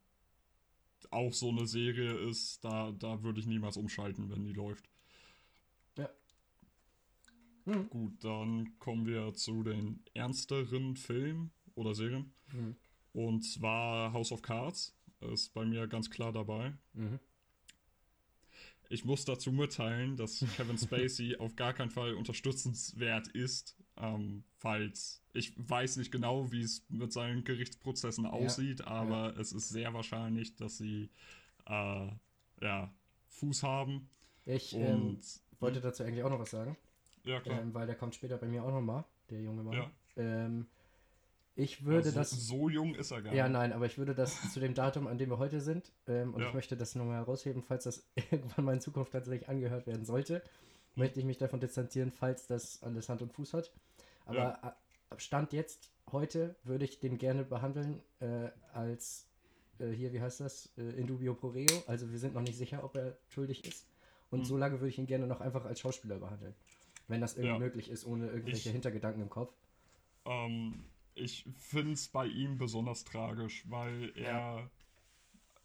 auch 1.09 1.33
so 1.33 1.49
eine 1.49 1.67
Serie 1.67 2.13
ist, 2.29 2.63
da, 2.63 2.93
da 2.93 3.21
würde 3.21 3.41
ich 3.41 3.47
niemals 3.47 3.75
umschalten, 3.75 4.29
wenn 4.29 4.45
die 4.45 4.53
läuft. 4.53 4.89
Ja. 5.97 6.09
Mhm. 7.65 7.89
Gut, 7.89 8.23
dann 8.23 8.79
kommen 8.79 9.05
wir 9.05 9.33
zu 9.33 9.63
den 9.63 10.05
ernsteren 10.13 10.95
Filmen 10.95 11.51
oder 11.75 11.93
Serien. 11.93 12.33
Mhm. 12.53 12.77
Und 13.11 13.41
zwar 13.41 14.13
House 14.13 14.31
of 14.31 14.41
Cards 14.41 14.95
ist 15.33 15.53
bei 15.53 15.65
mir 15.65 15.87
ganz 15.87 16.09
klar 16.09 16.31
dabei. 16.31 16.73
Mhm. 16.93 17.19
Ich 18.89 19.03
muss 19.03 19.25
dazu 19.25 19.51
mitteilen, 19.51 20.15
dass 20.15 20.45
Kevin 20.55 20.77
Spacey 20.77 21.35
auf 21.37 21.57
gar 21.57 21.73
keinen 21.73 21.91
Fall 21.91 22.13
unterstützenswert 22.13 23.27
ist, 23.27 23.77
ähm, 23.97 24.45
falls 24.61 25.21
ich 25.33 25.53
weiß 25.57 25.97
nicht 25.97 26.11
genau, 26.11 26.51
wie 26.51 26.61
es 26.61 26.85
mit 26.89 27.11
seinen 27.13 27.43
Gerichtsprozessen 27.43 28.25
aussieht, 28.25 28.85
aber 28.85 29.37
es 29.37 29.53
ist 29.53 29.69
sehr 29.69 29.93
wahrscheinlich, 29.93 30.55
dass 30.55 30.77
sie 30.77 31.09
äh, 31.67 32.07
ja, 32.61 32.93
Fuß 33.29 33.63
haben. 33.63 34.09
Ich 34.45 34.73
Und 34.73 34.83
ähm, 34.83 35.19
wollte 35.59 35.79
dazu 35.79 36.03
eigentlich 36.03 36.23
auch 36.23 36.29
noch 36.29 36.39
was 36.39 36.51
sagen, 36.51 36.75
ja, 37.25 37.39
klar. 37.39 37.61
ähm, 37.61 37.73
weil 37.73 37.87
der 37.87 37.95
kommt 37.95 38.13
später 38.15 38.37
bei 38.37 38.47
mir 38.47 38.63
auch 38.63 38.71
nochmal, 38.71 39.05
der 39.29 39.41
junge 39.41 39.63
Mann. 39.63 39.77
Ja. 39.77 39.91
Ähm, 40.17 40.67
ich 41.55 41.85
würde 41.85 42.09
Ja, 42.09 42.11
so, 42.11 42.19
das. 42.19 42.31
so 42.31 42.69
jung 42.69 42.95
ist 42.95 43.11
er 43.11 43.21
gar 43.21 43.33
Ja, 43.33 43.43
nicht. 43.43 43.53
nein, 43.53 43.73
aber 43.73 43.85
ich 43.85 43.97
würde 43.97 44.15
das 44.15 44.53
zu 44.53 44.59
dem 44.59 44.73
Datum, 44.73 45.07
an 45.07 45.17
dem 45.17 45.29
wir 45.29 45.37
heute 45.37 45.61
sind, 45.61 45.91
ähm, 46.07 46.33
und 46.33 46.41
Ja. 46.41 46.47
ich 46.49 46.53
möchte 46.53 46.75
das 46.75 46.95
nochmal 46.95 47.17
herausheben, 47.17 47.61
falls 47.63 47.83
das 47.85 48.03
irgendwann 48.31 48.65
mal 48.65 48.73
in 48.73 48.81
Zukunft 48.81 49.11
tatsächlich 49.13 49.47
angehört 49.47 49.87
werden 49.87 50.05
sollte, 50.05 50.41
möchte 50.95 51.19
ich 51.19 51.25
mich 51.25 51.37
davon 51.37 51.59
distanzieren, 51.61 52.11
falls 52.11 52.47
das 52.47 52.83
alles 52.83 53.07
Hand 53.09 53.21
und 53.21 53.31
Fuß 53.31 53.53
hat. 53.53 53.71
Aber 54.25 54.37
Ja. 54.37 54.77
äh, 55.11 55.19
Stand 55.19 55.53
jetzt, 55.53 55.91
heute, 56.11 56.55
würde 56.63 56.85
ich 56.85 56.99
den 56.99 57.17
gerne 57.17 57.43
behandeln 57.43 58.01
äh, 58.19 58.49
als, 58.73 59.27
äh, 59.79 59.89
hier, 59.91 60.13
wie 60.13 60.21
heißt 60.21 60.39
das, 60.39 60.71
äh, 60.77 60.81
in 60.99 61.07
dubio 61.07 61.33
pro 61.33 61.49
reo. 61.49 61.83
Also 61.87 62.11
wir 62.11 62.19
sind 62.19 62.33
noch 62.33 62.41
nicht 62.41 62.57
sicher, 62.57 62.83
ob 62.83 62.95
er 62.95 63.17
schuldig 63.29 63.65
ist. 63.65 63.87
Und 64.29 64.39
Mhm. 64.39 64.45
so 64.45 64.57
lange 64.57 64.75
würde 64.79 64.89
ich 64.89 64.97
ihn 64.97 65.07
gerne 65.07 65.27
noch 65.27 65.41
einfach 65.41 65.65
als 65.65 65.79
Schauspieler 65.81 66.17
behandeln. 66.19 66.53
Wenn 67.07 67.19
das 67.19 67.33
irgendwie 67.33 67.53
Ja. 67.53 67.59
möglich 67.59 67.89
ist, 67.89 68.05
ohne 68.05 68.27
irgendwelche 68.27 68.69
Ich- 68.69 68.73
Hintergedanken 68.73 69.21
im 69.23 69.29
Kopf. 69.29 69.53
Ähm, 70.25 70.85
ich 71.13 71.45
finde 71.57 71.91
es 71.93 72.07
bei 72.07 72.25
ihm 72.27 72.57
besonders 72.57 73.03
tragisch, 73.03 73.65
weil 73.69 74.13
er 74.15 74.69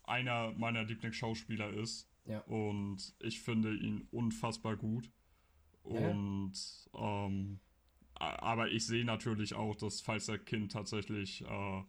einer 0.04 0.52
meiner 0.52 0.82
Lieblingsschauspieler 0.84 1.70
ist. 1.70 2.08
Ja. 2.24 2.40
Und 2.40 3.14
ich 3.20 3.40
finde 3.40 3.74
ihn 3.74 4.08
unfassbar 4.10 4.76
gut. 4.76 5.10
Ja. 5.88 6.10
Und 6.10 6.52
ähm, 6.94 7.60
aber 8.18 8.70
ich 8.70 8.86
sehe 8.86 9.04
natürlich 9.04 9.54
auch, 9.54 9.76
dass 9.76 10.00
falls 10.00 10.26
der 10.26 10.38
Kind 10.38 10.72
tatsächlich, 10.72 11.42
äh, 11.42 11.82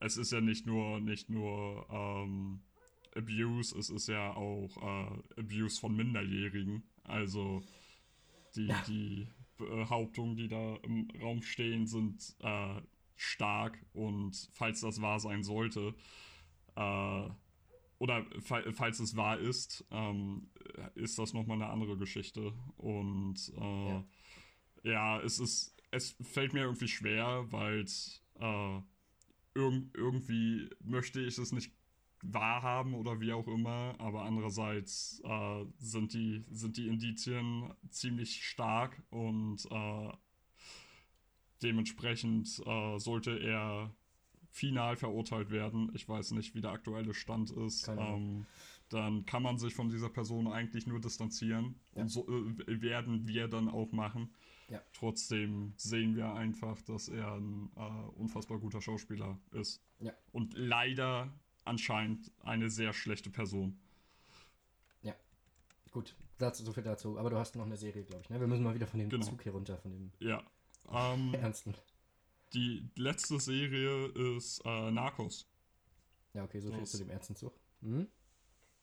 es 0.00 0.16
ist 0.16 0.32
ja 0.32 0.40
nicht 0.40 0.66
nur 0.66 1.00
nicht 1.00 1.28
nur 1.30 1.86
ähm, 1.90 2.60
Abuse, 3.16 3.76
es 3.78 3.90
ist 3.90 4.08
ja 4.08 4.34
auch 4.34 4.76
äh, 4.76 5.40
Abuse 5.40 5.80
von 5.80 5.94
Minderjährigen. 5.96 6.82
Also 7.04 7.62
die, 8.54 8.66
Ja. 8.68 8.82
die 8.86 9.28
Behauptungen, 9.56 10.36
die 10.36 10.48
da 10.48 10.76
im 10.82 11.08
Raum 11.20 11.42
stehen, 11.42 11.86
sind 11.86 12.36
äh, 12.40 12.80
stark 13.16 13.84
und 13.92 14.48
falls 14.52 14.80
das 14.80 15.00
wahr 15.02 15.18
sein 15.18 15.42
sollte, 15.42 15.94
äh, 16.76 17.28
oder 17.98 18.24
fa 18.40 18.62
falls 18.72 19.00
es 19.00 19.16
wahr 19.16 19.38
ist, 19.38 19.84
ähm, 19.90 20.48
ist 20.94 21.18
das 21.18 21.32
nochmal 21.34 21.56
eine 21.60 21.68
andere 21.70 21.96
Geschichte. 21.96 22.52
Und 22.76 23.52
äh, 23.56 23.88
Ja. 23.88 24.04
Ja. 24.82 25.20
es 25.20 25.38
ist, 25.38 25.74
es 25.90 26.16
fällt 26.20 26.52
mir 26.52 26.62
irgendwie 26.62 26.88
schwer, 26.88 27.46
weil 27.50 27.84
äh, 28.40 28.80
irg 29.54 29.84
irgendwie 29.94 30.70
möchte 30.80 31.20
ich 31.20 31.38
es 31.38 31.52
nicht 31.52 31.72
wahrhaben 32.22 32.94
oder 32.94 33.20
wie 33.20 33.32
auch 33.32 33.46
immer, 33.46 33.94
aber 33.98 34.22
andererseits 34.22 35.22
äh, 35.24 35.64
sind, 35.78 36.14
die, 36.14 36.44
sind 36.50 36.76
die 36.76 36.88
Indizien 36.88 37.72
ziemlich 37.90 38.44
stark 38.44 39.00
und 39.10 39.66
äh, 39.70 40.12
dementsprechend 41.62 42.60
äh, 42.66 42.98
sollte 42.98 43.38
er 43.38 43.94
final 44.50 44.96
verurteilt 44.96 45.50
werden. 45.50 45.90
Ich 45.94 46.08
weiß 46.08 46.32
nicht, 46.32 46.54
wie 46.54 46.60
der 46.60 46.72
aktuelle 46.72 47.14
Stand 47.14 47.50
ist. 47.50 47.88
Ähm, 47.88 48.46
dann 48.88 49.26
kann 49.26 49.42
man 49.42 49.58
sich 49.58 49.74
von 49.74 49.90
dieser 49.90 50.08
Person 50.08 50.48
eigentlich 50.48 50.86
nur 50.86 51.00
distanzieren. 51.00 51.76
Ja. 51.94 52.02
Und 52.02 52.08
so 52.08 52.26
äh, 52.26 52.80
werden 52.80 53.28
wir 53.28 53.48
dann 53.48 53.68
auch 53.68 53.92
machen. 53.92 54.30
Ja. 54.68 54.82
Trotzdem 54.92 55.72
sehen 55.76 56.14
wir 56.16 56.32
einfach, 56.34 56.80
dass 56.82 57.08
er 57.08 57.34
ein 57.34 57.70
äh, 57.76 57.80
unfassbar 58.18 58.58
guter 58.58 58.82
Schauspieler 58.82 59.38
ist. 59.52 59.80
Ja. 60.00 60.12
Und 60.32 60.54
leider 60.54 61.32
anscheinend 61.64 62.30
eine 62.40 62.68
sehr 62.70 62.92
schlechte 62.92 63.30
Person. 63.30 63.78
Gut, 65.90 66.14
dazu, 66.36 66.62
so 66.64 66.72
viel 66.74 66.82
dazu. 66.82 67.18
Aber 67.18 67.30
du 67.30 67.38
hast 67.38 67.56
noch 67.56 67.64
eine 67.64 67.78
Serie, 67.78 68.04
glaube 68.04 68.20
ich. 68.22 68.28
Ne? 68.28 68.38
Wir 68.38 68.46
müssen 68.46 68.62
mal 68.62 68.74
wieder 68.74 68.86
von 68.86 69.00
dem 69.00 69.08
Genau. 69.08 69.24
Zug 69.24 69.42
hier 69.42 69.52
runter, 69.52 69.78
von 69.78 69.90
dem 69.90 70.12
Ja. 70.20 70.42
Ähm, 70.92 71.32
Ernsten. 71.34 71.74
die 72.52 72.86
letzte 72.94 73.40
Serie 73.40 74.06
ist 74.36 74.60
äh, 74.66 74.90
Narcos. 74.90 75.48
Ja, 76.34 76.44
okay, 76.44 76.60
so 76.60 76.70
viel 76.70 76.84
zu 76.84 76.98
dem 76.98 77.08
Ernstenzug. 77.08 77.58
Mhm. 77.80 78.06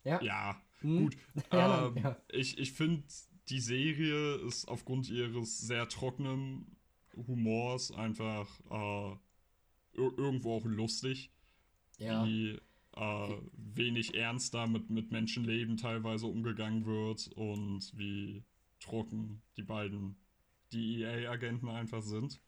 Ja. 0.04 0.20
Ja, 0.24 0.62
Mhm. 0.82 0.98
gut. 1.04 1.18
Ja, 1.54 1.88
ähm, 1.88 1.98
ja. 1.98 2.18
Ich, 2.30 2.58
ich 2.58 2.72
finde, 2.74 3.04
die 3.50 3.60
Serie 3.60 4.36
ist 4.48 4.68
aufgrund 4.68 5.10
ihres 5.10 5.60
sehr 5.60 5.88
trockenen 5.88 6.78
Humors 7.28 7.92
einfach 7.92 8.48
äh, 8.70 9.12
ir 9.98 10.18
irgendwo 10.18 10.58
auch 10.58 10.66
lustig. 10.66 11.32
Ja. 11.98 12.26
Wie 12.26 12.60
äh, 12.96 13.38
wenig 13.54 14.16
ernster 14.16 14.68
mit, 14.68 14.90
mit 14.90 15.12
Menschenleben 15.12 15.78
teilweise 15.78 16.28
umgegangen 16.28 16.86
wird 16.86 17.28
und 17.36 17.92
wie 17.98 18.44
trocken 18.80 19.42
die 19.58 19.64
beiden 19.64 20.18
DEA-Agenten 20.74 21.70
einfach 21.70 22.02
sind. 22.02 22.42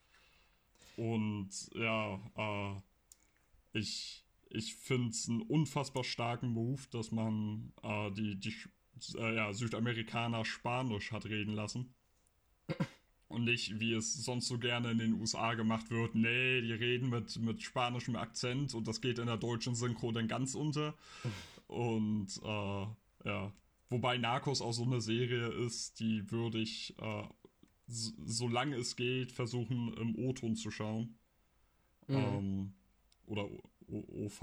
Und 0.98 1.50
ja, 1.76 2.20
äh, 2.36 2.82
ich, 3.78 4.26
ich 4.50 4.76
finde 4.76 5.10
es 5.10 5.30
einen 5.30 5.42
unfassbar 5.42 6.04
starken 6.04 6.50
Move, 6.50 6.82
dass 6.92 7.12
man 7.12 7.72
äh, 7.84 8.12
die, 8.12 8.36
die 8.36 8.54
äh, 9.18 9.36
ja, 9.36 9.54
Südamerikaner 9.54 10.46
Spanisch 10.46 11.12
hat 11.12 11.26
reden 11.26 11.54
lassen. 11.54 11.94
Und 13.30 13.44
nicht, 13.44 13.80
wie 13.80 13.94
es 13.94 14.14
sonst 14.14 14.48
so 14.48 14.58
gerne 14.58 14.92
in 14.92 15.00
den 15.00 15.20
USA 15.20 15.54
gemacht 15.54 15.90
wird. 15.90 16.16
Nee, 16.16 16.62
die 16.62 16.72
reden 16.72 17.10
mit, 17.10 17.38
mit 17.40 17.62
spanischem 17.62 18.16
Akzent 18.16 18.74
und 18.74 18.88
das 18.88 19.02
geht 19.02 19.20
in 19.20 19.26
der 19.26 19.38
deutschen 19.38 19.76
Synchro 19.76 20.12
dann 20.12 20.30
ganz 20.30 20.56
unter. 20.56 20.96
Und 21.68 22.40
äh, 22.44 22.86
ja. 23.28 23.52
Wobei 23.90 24.18
Narcos 24.18 24.62
auch 24.62 24.74
so 24.74 24.84
eine 24.84 25.02
Serie 25.02 25.48
ist, 25.48 26.00
die 26.00 26.30
würde 26.32 26.60
ich, 26.60 26.96
äh, 27.00 27.24
so, 27.88 28.12
solange 28.26 28.76
es 28.76 28.96
geht, 28.96 29.32
versuchen 29.32 29.94
im 29.94 30.16
O-Ton 30.16 30.56
zu 30.56 30.72
schauen. 30.72 31.18
Mhm. 32.08 32.16
Ähm, 32.16 32.74
oder 33.28 33.50
o 33.90 34.26
OV, 34.26 34.42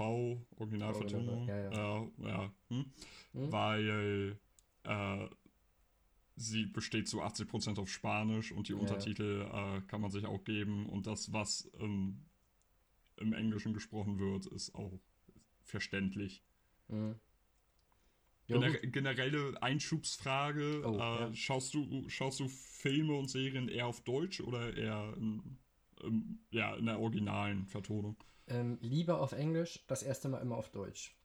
Originalvertonung. 0.57 1.47
Ja, 1.47 1.57
ja. 1.57 1.71
ja, 1.71 2.07
ja 2.27 2.53
hm? 2.69 2.85
mhm. 3.33 3.51
Weil 3.51 4.37
äh, 4.85 5.29
sie 6.35 6.65
besteht 6.65 7.07
zu 7.07 7.21
80% 7.21 7.79
auf 7.79 7.89
Spanisch 7.89 8.51
und 8.51 8.67
die 8.67 8.73
ja. 8.73 8.79
Untertitel 8.79 9.47
äh, 9.51 9.81
kann 9.87 10.01
man 10.01 10.11
sich 10.11 10.25
auch 10.25 10.43
geben. 10.43 10.87
Und 10.87 11.07
das, 11.07 11.33
was 11.33 11.69
ähm, 11.79 12.25
im 13.17 13.33
Englischen 13.33 13.73
gesprochen 13.73 14.19
wird, 14.19 14.45
ist 14.47 14.75
auch 14.75 14.99
verständlich. 15.63 16.43
Mhm. 16.87 17.15
Gener 18.47 18.71
generelle 18.73 19.61
Einschubsfrage: 19.61 20.83
oh, 20.85 20.95
äh, 20.95 20.97
ja. 20.97 21.33
schaust, 21.33 21.73
du, 21.73 22.07
schaust 22.09 22.39
du 22.39 22.47
Filme 22.47 23.15
und 23.15 23.29
Serien 23.29 23.69
eher 23.69 23.87
auf 23.87 24.01
Deutsch 24.01 24.39
oder 24.39 24.75
eher 24.77 25.15
in, 25.17 25.57
in 26.03 26.39
ja, 26.51 26.75
in 26.75 26.85
der 26.85 26.99
originalen 26.99 27.65
Vertonung? 27.65 28.17
Ähm, 28.47 28.77
lieber 28.81 29.19
auf 29.19 29.31
Englisch, 29.31 29.83
das 29.87 30.03
erste 30.03 30.29
Mal 30.29 30.39
immer 30.39 30.57
auf 30.57 30.69
Deutsch. 30.69 31.15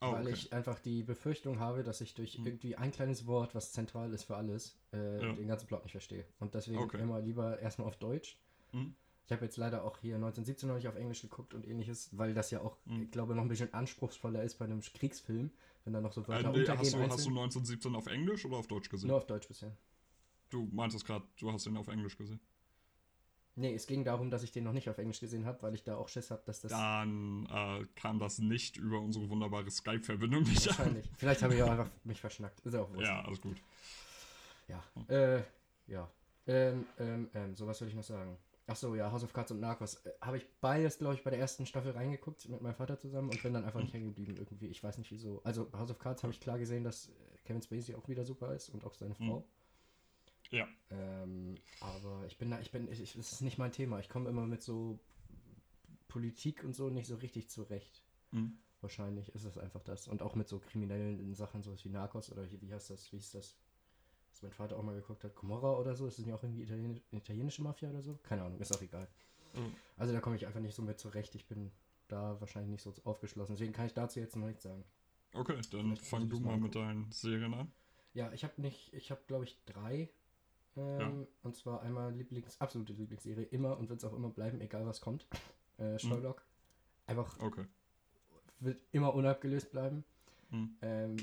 Oh, 0.00 0.12
weil 0.12 0.26
okay. 0.26 0.34
ich 0.34 0.52
einfach 0.52 0.78
die 0.78 1.02
Befürchtung 1.02 1.58
habe, 1.58 1.82
dass 1.82 2.00
ich 2.00 2.14
durch 2.14 2.34
hm. 2.34 2.46
irgendwie 2.46 2.76
ein 2.76 2.92
kleines 2.92 3.26
Wort, 3.26 3.54
was 3.54 3.72
zentral 3.72 4.12
ist 4.12 4.24
für 4.24 4.36
alles, 4.36 4.78
äh, 4.92 5.22
ja. 5.22 5.32
den 5.32 5.48
ganzen 5.48 5.66
Plot 5.66 5.84
nicht 5.84 5.92
verstehe. 5.92 6.26
Und 6.38 6.54
deswegen 6.54 6.78
okay. 6.78 7.00
immer 7.00 7.20
lieber 7.20 7.58
erstmal 7.60 7.88
auf 7.88 7.96
Deutsch. 7.96 8.38
Hm. 8.72 8.94
Ich 9.24 9.32
habe 9.32 9.44
jetzt 9.44 9.56
leider 9.56 9.84
auch 9.84 9.98
hier 9.98 10.16
1917 10.16 10.68
noch 10.68 10.76
nicht 10.76 10.86
auf 10.86 10.96
Englisch 10.96 11.22
geguckt 11.22 11.54
und 11.54 11.66
ähnliches, 11.66 12.16
weil 12.16 12.34
das 12.34 12.50
ja 12.50 12.60
auch, 12.60 12.76
hm. 12.86 13.04
ich 13.04 13.10
glaube, 13.10 13.34
noch 13.34 13.42
ein 13.42 13.48
bisschen 13.48 13.72
anspruchsvoller 13.72 14.42
ist 14.42 14.58
bei 14.58 14.66
einem 14.66 14.82
Kriegsfilm, 14.82 15.50
wenn 15.84 15.92
da 15.94 16.00
noch 16.00 16.12
so 16.12 16.28
Wörter 16.28 16.54
äh, 16.54 16.58
nee, 16.58 16.66
hast, 16.66 16.94
du, 16.94 16.98
hast 16.98 17.24
du 17.24 17.30
1917 17.30 17.94
auf 17.94 18.06
Englisch 18.06 18.44
oder 18.44 18.56
auf 18.56 18.66
Deutsch 18.66 18.90
gesehen? 18.90 19.08
Nur 19.08 19.16
auf 19.16 19.26
Deutsch 19.26 19.48
bisher. 19.48 19.74
Du 20.50 20.68
meintest 20.72 21.06
gerade, 21.06 21.24
du 21.38 21.50
hast 21.50 21.66
ihn 21.66 21.76
auf 21.76 21.88
Englisch 21.88 22.16
gesehen. 22.18 22.40
Nee, 23.58 23.74
es 23.74 23.86
ging 23.86 24.04
darum, 24.04 24.30
dass 24.30 24.42
ich 24.42 24.52
den 24.52 24.64
noch 24.64 24.74
nicht 24.74 24.90
auf 24.90 24.98
Englisch 24.98 25.18
gesehen 25.18 25.46
habe, 25.46 25.62
weil 25.62 25.74
ich 25.74 25.82
da 25.82 25.96
auch 25.96 26.08
Schiss 26.08 26.30
habe, 26.30 26.42
dass 26.44 26.60
das. 26.60 26.70
Dann 26.70 27.46
äh, 27.46 27.86
kam 27.94 28.18
das 28.18 28.38
nicht 28.38 28.76
über 28.76 29.00
unsere 29.00 29.30
wunderbare 29.30 29.70
Skype-Verbindung 29.70 30.42
nicht 30.42 30.66
Wahrscheinlich. 30.66 31.06
An. 31.06 31.14
Vielleicht 31.16 31.42
habe 31.42 31.54
ich 31.54 31.62
auch 31.62 31.70
einfach 31.70 31.88
mich 32.04 32.20
verschnackt. 32.20 32.60
Ist 32.60 32.74
auch 32.74 32.92
wurscht. 32.92 33.08
Ja, 33.08 33.24
alles 33.24 33.40
gut. 33.40 33.56
Ja. 34.68 34.84
Äh, 35.08 35.42
ja. 35.86 36.10
Ähm, 36.46 36.84
ähm, 36.98 37.30
ähm, 37.32 37.56
so 37.56 37.66
was 37.66 37.80
würde 37.80 37.90
ich 37.90 37.96
noch 37.96 38.04
sagen. 38.04 38.36
Ach 38.66 38.76
so, 38.76 38.94
ja, 38.94 39.10
House 39.10 39.24
of 39.24 39.32
Cards 39.32 39.52
und 39.52 39.60
Narcos. 39.60 40.04
Äh, 40.04 40.10
habe 40.20 40.36
ich 40.36 40.46
beides, 40.60 40.98
glaube 40.98 41.14
ich, 41.14 41.24
bei 41.24 41.30
der 41.30 41.38
ersten 41.38 41.64
Staffel 41.64 41.92
reingeguckt 41.92 42.46
mit 42.50 42.60
meinem 42.60 42.74
Vater 42.74 42.98
zusammen 42.98 43.30
und 43.30 43.42
bin 43.42 43.54
dann 43.54 43.64
einfach 43.64 43.80
nicht 43.80 43.94
hängen 43.94 44.08
geblieben 44.08 44.36
irgendwie. 44.36 44.66
Ich 44.66 44.84
weiß 44.84 44.98
nicht 44.98 45.10
wieso. 45.10 45.40
Also 45.44 45.70
House 45.72 45.90
of 45.90 45.98
Cards 45.98 46.22
habe 46.24 46.32
ich 46.32 46.40
klar 46.40 46.58
gesehen, 46.58 46.84
dass 46.84 47.10
Kevin 47.44 47.62
Spacey 47.62 47.94
auch 47.94 48.06
wieder 48.08 48.24
super 48.26 48.54
ist 48.54 48.68
und 48.68 48.84
auch 48.84 48.92
seine 48.92 49.14
Frau. 49.14 49.38
Mhm. 49.38 49.44
Ja. 50.50 50.66
Ähm, 50.90 51.56
aber 51.80 52.24
ich 52.26 52.38
bin 52.38 52.50
da, 52.50 52.60
ich 52.60 52.70
bin, 52.70 52.90
ich, 52.90 53.14
das 53.14 53.32
ist 53.32 53.40
nicht 53.40 53.58
mein 53.58 53.72
Thema. 53.72 53.98
Ich 53.98 54.08
komme 54.08 54.28
immer 54.28 54.46
mit 54.46 54.62
so 54.62 54.98
Politik 56.08 56.64
und 56.64 56.74
so 56.74 56.88
nicht 56.88 57.06
so 57.06 57.16
richtig 57.16 57.50
zurecht. 57.50 58.02
Mhm. 58.30 58.58
Wahrscheinlich 58.80 59.34
ist 59.34 59.44
es 59.44 59.58
einfach 59.58 59.82
das. 59.82 60.06
Und 60.06 60.22
auch 60.22 60.34
mit 60.34 60.48
so 60.48 60.58
kriminellen 60.58 61.34
Sachen, 61.34 61.62
so 61.62 61.74
wie 61.82 61.88
Narcos 61.88 62.30
oder 62.30 62.48
wie 62.50 62.72
heißt 62.72 62.90
das, 62.90 63.12
wie 63.12 63.16
ist 63.16 63.34
das? 63.34 63.56
Was 64.30 64.42
mein 64.42 64.52
Vater 64.52 64.76
auch 64.76 64.82
mal 64.82 64.94
geguckt 64.94 65.24
hat, 65.24 65.34
Comorra 65.34 65.78
oder 65.78 65.94
so, 65.94 66.06
ist 66.06 66.18
das 66.18 66.26
nicht 66.26 66.34
auch 66.34 66.42
irgendwie 66.42 66.62
Italien, 66.62 67.00
italienische 67.10 67.62
Mafia 67.62 67.88
oder 67.88 68.02
so? 68.02 68.18
Keine 68.22 68.42
Ahnung, 68.42 68.60
ist 68.60 68.76
auch 68.76 68.82
egal. 68.82 69.08
Mhm. 69.54 69.74
Also 69.96 70.12
da 70.12 70.20
komme 70.20 70.36
ich 70.36 70.46
einfach 70.46 70.60
nicht 70.60 70.74
so 70.74 70.82
mit 70.82 70.98
zurecht. 70.98 71.34
Ich 71.34 71.46
bin 71.46 71.72
da 72.08 72.38
wahrscheinlich 72.40 72.70
nicht 72.70 72.82
so 72.82 72.94
aufgeschlossen. 73.04 73.54
Deswegen 73.54 73.72
kann 73.72 73.86
ich 73.86 73.94
dazu 73.94 74.20
jetzt 74.20 74.36
noch 74.36 74.46
nichts 74.46 74.62
sagen. 74.62 74.84
Okay, 75.32 75.58
dann 75.70 75.96
fang 75.96 76.28
du 76.28 76.40
mal 76.40 76.58
mit 76.58 76.74
deinen 76.74 77.10
Serien 77.12 77.54
an. 77.54 77.72
Ja, 78.14 78.32
ich 78.32 78.44
habe 78.44 78.60
nicht, 78.60 78.92
ich 78.94 79.10
habe 79.10 79.20
glaube 79.26 79.44
ich 79.44 79.58
drei 79.66 80.08
ähm, 80.76 81.00
ja. 81.00 81.26
Und 81.42 81.56
zwar 81.56 81.82
einmal 81.82 82.12
Lieblings, 82.12 82.60
absolute 82.60 82.92
Lieblingsserie, 82.92 83.44
immer 83.44 83.78
und 83.78 83.88
wird 83.88 84.00
es 84.00 84.04
auch 84.04 84.14
immer 84.14 84.28
bleiben, 84.28 84.60
egal 84.60 84.86
was 84.86 85.00
kommt. 85.00 85.26
Äh, 85.78 85.92
mhm. 85.92 85.98
Sherlock. 85.98 86.38
Mhm. 86.38 87.10
Einfach 87.10 87.38
okay. 87.40 87.66
wird 88.60 88.80
immer 88.92 89.14
unabgelöst 89.14 89.70
bleiben. 89.70 90.04
Mhm. 90.50 90.76
Ähm, 90.82 91.16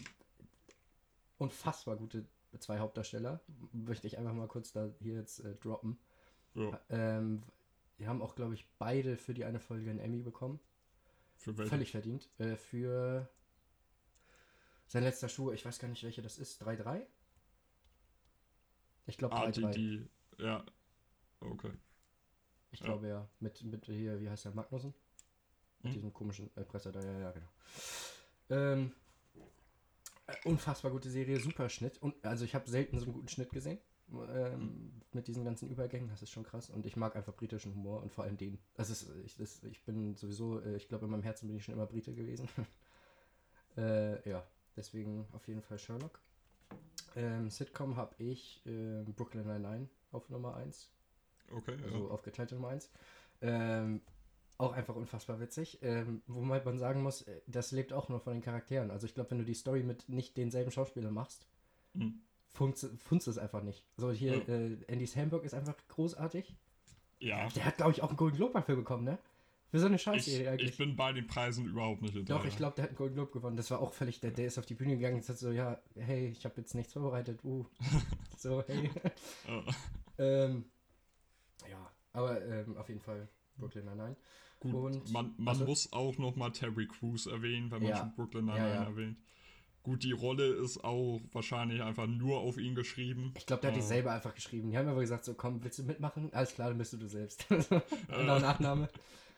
unfassbar 1.38 1.98
gute 1.98 2.26
zwei 2.60 2.80
Hauptdarsteller. 2.80 3.42
Möchte 3.72 4.08
ich 4.08 4.18
einfach 4.18 4.34
mal 4.34 4.48
kurz 4.48 4.72
da 4.72 4.90
hier 5.00 5.16
jetzt 5.16 5.40
äh, 5.40 5.56
droppen. 5.56 5.98
Ja. 6.56 6.80
Ähm, 6.90 7.44
die 8.00 8.08
haben 8.08 8.22
auch, 8.22 8.36
glaube 8.36 8.54
ich, 8.54 8.68
beide 8.78 9.18
für 9.18 9.34
die 9.34 9.46
eine 9.46 9.60
Folge 9.60 9.90
einen 9.90 10.00
Emmy 10.00 10.22
bekommen. 10.22 10.60
Für 11.38 11.58
welche? 11.58 11.70
Völlig 11.70 11.92
verdient. 11.92 12.30
Äh, 12.38 12.56
für 12.56 13.28
sein 14.88 15.04
letzter 15.04 15.30
Schuh, 15.30 15.52
ich 15.52 15.66
weiß 15.66 15.80
gar 15.80 15.88
nicht, 15.88 16.04
welche 16.04 16.22
das 16.22 16.38
ist. 16.38 16.62
3-3? 16.64 17.06
Ich 19.06 19.18
glaube, 19.18 19.36
ah, 19.36 19.52
die, 19.52 19.72
die, 19.72 20.08
ja, 20.38 20.64
okay. 21.40 21.72
Ich 22.72 22.80
ja. 22.80 22.86
glaube 22.86 23.08
ja, 23.08 23.28
mit, 23.40 23.64
mit 23.64 23.86
hier, 23.86 24.20
wie 24.20 24.30
heißt 24.30 24.46
der, 24.46 24.54
Magnussen? 24.54 24.94
Mit 25.80 25.92
hm? 25.92 25.94
diesem 25.94 26.14
komischen 26.14 26.50
Erpresser 26.56 26.92
da, 26.92 27.02
ja, 27.02 27.20
ja, 27.20 27.32
genau. 27.32 27.50
Ähm, 28.50 28.92
äh, 30.28 30.36
unfassbar 30.46 30.92
gute 30.92 31.10
Serie, 31.10 31.40
super 31.40 31.70
Schnitt. 31.70 32.02
Und, 32.02 32.24
also 32.26 32.46
ich 32.46 32.56
habe 32.56 32.70
selten 32.70 32.98
so 33.00 33.06
einen 33.06 33.14
guten 33.14 33.28
Schnitt 33.28 33.52
gesehen. 33.52 33.80
Ähm, 34.12 34.54
hm. 34.54 35.02
Mit 35.12 35.28
diesen 35.28 35.44
ganzen 35.44 35.70
Übergängen, 35.70 36.10
das 36.10 36.22
ist 36.22 36.32
schon 36.32 36.44
krass. 36.44 36.70
Und 36.70 36.86
ich 36.86 36.96
mag 36.96 37.16
einfach 37.16 37.36
britischen 37.36 37.74
Humor 37.74 38.02
und 38.02 38.12
vor 38.12 38.24
allem 38.24 38.38
den. 38.38 38.60
Das 38.76 38.90
ist, 38.90 39.10
ich, 39.26 39.38
das, 39.38 39.64
ich 39.64 39.84
bin 39.84 40.16
sowieso, 40.16 40.60
äh, 40.62 40.76
ich 40.76 40.88
glaube, 40.88 41.06
in 41.06 41.12
meinem 41.12 41.24
Herzen 41.24 41.48
bin 41.48 41.58
ich 41.58 41.64
schon 41.64 41.74
immer 41.74 41.86
Brite 41.86 42.14
gewesen. 42.14 42.48
äh, 43.78 44.30
ja, 44.30 44.46
deswegen 44.76 45.28
auf 45.34 45.48
jeden 45.48 45.62
Fall 45.62 45.80
Sherlock. 45.80 46.20
Ähm, 47.16 47.50
Sitcom 47.50 47.96
habe 47.96 48.16
ich 48.18 48.62
äh, 48.66 49.04
Brooklyn 49.04 49.48
Nine-Nine 49.48 49.88
auf 50.12 50.30
Nummer 50.30 50.56
1. 50.56 50.90
Okay, 51.56 51.78
Also 51.84 52.08
ja. 52.08 52.12
auf 52.12 52.22
geteilte 52.24 52.56
Nummer 52.56 52.70
1. 52.70 52.90
Ähm, 53.42 54.02
auch 54.58 54.74
einfach 54.74 54.96
unfassbar 54.96 55.40
witzig. 55.40 55.80
Ähm, 55.82 56.22
wobei 56.28 56.64
man 56.64 56.80
sagen 56.80 57.04
muss, 57.04 57.24
äh, 57.24 57.42
das 57.48 57.72
lebt 57.72 57.94
auch 57.94 58.10
nur 58.10 58.20
von 58.20 58.34
den 58.34 58.42
Charakteren. 58.42 58.92
Also 58.92 59.06
ich 59.06 59.14
glaube, 59.14 59.32
wenn 59.32 59.40
du 59.40 59.46
die 59.46 59.54
Story 59.54 59.84
mit 59.84 60.08
nicht 60.10 60.38
denselben 60.38 60.72
Schauspielern 60.72 61.14
machst, 61.14 61.48
hm. 61.94 62.22
funzt 62.54 63.28
es 63.28 63.38
einfach 63.38 63.64
nicht. 63.64 63.84
So 63.98 64.12
hier, 64.12 64.38
ja. 64.38 64.54
äh, 64.54 64.78
Andy 64.88 65.06
Samberg 65.06 65.44
ist 65.44 65.54
einfach 65.54 65.76
großartig. 65.90 66.56
Ja. 67.20 67.48
Der 67.50 67.66
hat, 67.66 67.78
glaube 67.78 67.92
ich, 67.92 68.04
auch 68.04 68.10
einen 68.10 68.18
Golden 68.18 68.38
Globe 68.38 68.54
dafür 68.54 68.76
bekommen, 68.76 69.06
ne? 69.06 69.18
Für 69.74 69.80
so 69.80 69.88
eine 69.88 69.98
Scheißserie 69.98 70.52
eigentlich. 70.52 70.70
Ich 70.70 70.78
bin 70.78 70.96
bei 70.96 71.14
den 71.14 71.26
Preisen 71.26 71.66
überhaupt 71.66 72.04
nicht 72.04 72.14
hinterher. 72.14 72.44
Doch, 72.44 72.48
ich 72.48 72.58
glaube, 72.58 72.76
der 72.76 72.84
hat 72.84 72.90
einen 72.92 72.96
Golden 72.96 73.16
Globe 73.16 73.32
gewonnen. 73.32 73.58
Das 73.58 73.72
war 73.72 73.82
auch 73.82 73.92
völlig, 73.92 74.20
der, 74.20 74.30
der 74.30 74.46
ist 74.46 74.60
auf 74.60 74.68
die 74.68 74.76
Bühne 74.76 74.98
gegangen 74.98 75.16
und 75.16 75.28
hat 75.28 75.40
so, 75.40 75.50
ja, 75.50 75.82
hey, 75.96 76.28
ich 76.28 76.46
habe 76.46 76.62
jetzt 76.62 76.76
nichts 76.76 76.94
vorbereitet. 76.94 77.44
Uh. 77.44 77.66
so, 78.38 78.64
hey. 78.68 78.92
ähm, 80.20 80.66
ja, 81.68 81.92
aber 82.12 82.46
ähm, 82.46 82.78
auf 82.78 82.88
jeden 82.88 83.02
Fall 83.02 83.28
Brooklyn 83.58 83.86
Nine-Nine. 83.86 84.16
Gut, 84.60 84.74
und, 84.76 85.12
man, 85.12 85.34
man 85.38 85.48
also, 85.48 85.66
muss 85.66 85.92
auch 85.92 86.20
noch 86.20 86.36
mal 86.36 86.52
Terry 86.52 86.86
Crews 86.86 87.26
erwähnen, 87.26 87.72
wenn 87.72 87.82
man 87.82 87.90
ja, 87.90 87.98
schon 87.98 88.14
Brooklyn 88.14 88.46
Nine-Nine 88.46 88.70
ja, 88.70 88.76
ja. 88.76 88.84
erwähnt. 88.84 89.18
Gut, 89.82 90.04
die 90.04 90.12
Rolle 90.12 90.46
ist 90.54 90.84
auch 90.84 91.20
wahrscheinlich 91.32 91.82
einfach 91.82 92.06
nur 92.06 92.42
auf 92.42 92.60
ihn 92.60 92.76
geschrieben. 92.76 93.34
Ich 93.36 93.48
glaube, 93.48 93.62
der 93.62 93.72
hat 93.72 93.76
die 93.76 93.82
äh. 93.82 93.88
selber 93.88 94.12
einfach 94.12 94.36
geschrieben. 94.36 94.70
Die 94.70 94.78
haben 94.78 94.88
aber 94.88 95.02
gesagt, 95.02 95.26
so 95.26 95.34
komm, 95.34 95.64
willst 95.64 95.80
du 95.80 95.84
mitmachen? 95.84 96.32
Alles 96.32 96.54
klar, 96.54 96.70
dann 96.70 96.78
bist 96.78 96.94
du 96.94 96.98
du 96.98 97.08
selbst. 97.08 97.48
genau, 98.08 98.38
Nachname. 98.38 98.88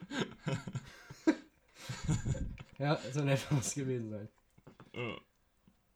ja, 2.77 2.99
so 3.11 3.23
nett 3.23 3.45
muss 3.51 3.67
es 3.67 3.75
gewesen 3.75 4.09
sein. 4.09 4.29
Äh, 4.93 5.15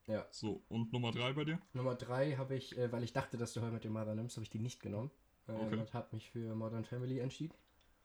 ja. 0.07 0.25
So, 0.31 0.63
und 0.69 0.91
Nummer 0.91 1.11
3 1.11 1.33
bei 1.33 1.45
dir? 1.45 1.59
Nummer 1.73 1.95
3 1.95 2.37
habe 2.37 2.55
ich, 2.55 2.77
äh, 2.77 2.91
weil 2.91 3.03
ich 3.03 3.13
dachte, 3.13 3.37
dass 3.37 3.53
du 3.53 3.61
heute 3.61 3.73
mit 3.73 3.83
dem 3.83 3.93
Mother 3.93 4.15
nimmst, 4.15 4.37
habe 4.37 4.43
ich 4.43 4.49
die 4.49 4.59
nicht 4.59 4.81
genommen. 4.81 5.11
Äh, 5.47 5.51
okay. 5.51 5.77
Und 5.77 5.93
habe 5.93 6.07
mich 6.11 6.31
für 6.31 6.55
Modern 6.55 6.83
Family 6.83 7.19
entschieden. 7.19 7.53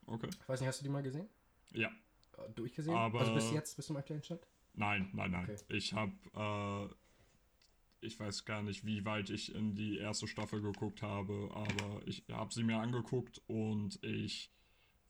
Okay. 0.07 0.29
Ich 0.31 0.49
weiß 0.49 0.61
nicht, 0.61 0.69
hast 0.69 0.81
du 0.81 0.85
die 0.85 0.91
mal 0.91 1.03
gesehen? 1.03 1.29
Ja. 1.73 1.89
Äh, 1.89 2.51
durchgesehen? 2.55 2.97
Aber 2.97 3.21
also 3.21 3.35
bis 3.35 3.51
jetzt, 3.53 3.77
bis 3.77 3.87
zum 3.87 3.97
aktuellen 3.97 4.23
Stand? 4.23 4.47
Nein, 4.75 5.09
nein, 5.13 5.31
nein. 5.31 5.45
Okay. 5.45 5.57
Ich 5.69 5.95
habe, 5.95 6.13
äh, 6.35 6.95
ich 8.05 8.21
weiß 8.21 8.45
gar 8.45 8.63
nicht, 8.63 8.85
wie 8.85 9.05
weit 9.05 9.31
ich 9.31 9.55
in 9.55 9.75
die 9.75 9.99
erste 9.99 10.27
Staffel 10.27 10.61
geguckt 10.61 11.03
habe, 11.03 11.51
aber 11.55 12.03
ich 12.07 12.25
habe 12.31 12.53
sie 12.53 12.65
mir 12.65 12.79
angeguckt 12.79 13.41
und 13.47 14.03
ich 14.03 14.51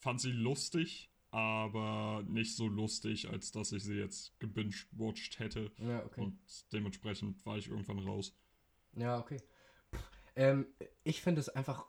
fand 0.04 0.20
sie 0.20 0.32
lustig, 0.32 1.10
aber 1.30 2.22
nicht 2.28 2.54
so 2.54 2.68
lustig, 2.68 3.28
als 3.30 3.50
dass 3.52 3.72
ich 3.72 3.82
sie 3.82 3.94
jetzt 3.94 4.38
gebinged-watched 4.38 5.38
hätte. 5.38 5.72
Ja, 5.78 6.04
okay. 6.04 6.20
Und 6.20 6.38
dementsprechend 6.72 7.44
war 7.46 7.56
ich 7.56 7.68
irgendwann 7.68 7.98
raus. 8.00 8.36
Ja, 8.96 9.18
okay. 9.18 9.38
Ähm, 10.36 10.66
ich 11.04 11.22
finde 11.22 11.40
es 11.40 11.48
einfach, 11.48 11.86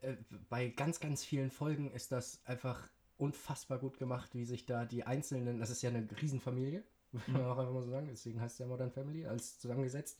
äh, 0.00 0.16
bei 0.48 0.68
ganz, 0.68 1.00
ganz 1.00 1.22
vielen 1.22 1.50
Folgen 1.50 1.92
ist 1.92 2.12
das 2.12 2.44
einfach 2.46 2.90
unfassbar 3.18 3.78
gut 3.78 3.98
gemacht, 3.98 4.34
wie 4.34 4.46
sich 4.46 4.64
da 4.64 4.86
die 4.86 5.04
einzelnen, 5.04 5.58
das 5.58 5.68
ist 5.68 5.82
ja 5.82 5.90
eine 5.90 6.08
Riesenfamilie, 6.20 6.82
muss 7.12 7.28
man 7.28 7.44
auch 7.44 7.58
einfach 7.58 7.74
mal 7.74 7.82
so 7.82 7.90
sagen, 7.90 8.08
deswegen 8.10 8.40
heißt 8.40 8.54
es 8.54 8.58
ja 8.58 8.66
Modern 8.66 8.90
Family, 8.90 9.26
als 9.26 9.58
zusammengesetzt. 9.58 10.18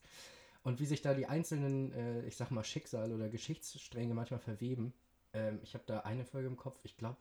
Und 0.62 0.78
wie 0.78 0.86
sich 0.86 1.00
da 1.00 1.14
die 1.14 1.24
einzelnen, 1.24 1.92
äh, 1.94 2.26
ich 2.26 2.36
sag 2.36 2.50
mal, 2.50 2.64
Schicksale 2.64 3.14
oder 3.14 3.30
Geschichtsstränge 3.30 4.12
manchmal 4.12 4.40
verweben. 4.40 4.92
Ähm, 5.32 5.58
ich 5.62 5.72
habe 5.72 5.84
da 5.86 6.00
eine 6.00 6.26
Folge 6.26 6.48
im 6.48 6.56
Kopf, 6.58 6.78
ich 6.84 6.98
glaube, 6.98 7.16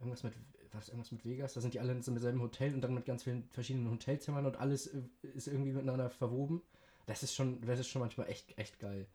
irgendwas 0.00 0.22
mit, 0.22 0.34
was, 0.72 0.88
irgendwas 0.88 1.12
mit 1.12 1.24
Vegas, 1.24 1.54
da 1.54 1.60
sind 1.60 1.74
die 1.74 1.80
alle 1.80 1.92
in 1.92 2.02
so 2.02 2.10
einem 2.10 2.20
selben 2.20 2.40
Hotel 2.40 2.74
und 2.74 2.80
dann 2.80 2.94
mit 2.94 3.04
ganz 3.06 3.22
vielen 3.22 3.48
verschiedenen 3.50 3.90
Hotelzimmern 3.90 4.46
und 4.46 4.56
alles 4.56 4.86
ist 5.22 5.46
irgendwie 5.46 5.72
miteinander 5.72 6.10
verwoben. 6.10 6.62
Das 7.06 7.22
ist 7.22 7.34
schon, 7.34 7.60
das 7.62 7.78
ist 7.80 7.88
schon 7.88 8.00
manchmal 8.00 8.28
echt, 8.28 8.56
echt 8.58 8.78
geil. 8.78 9.06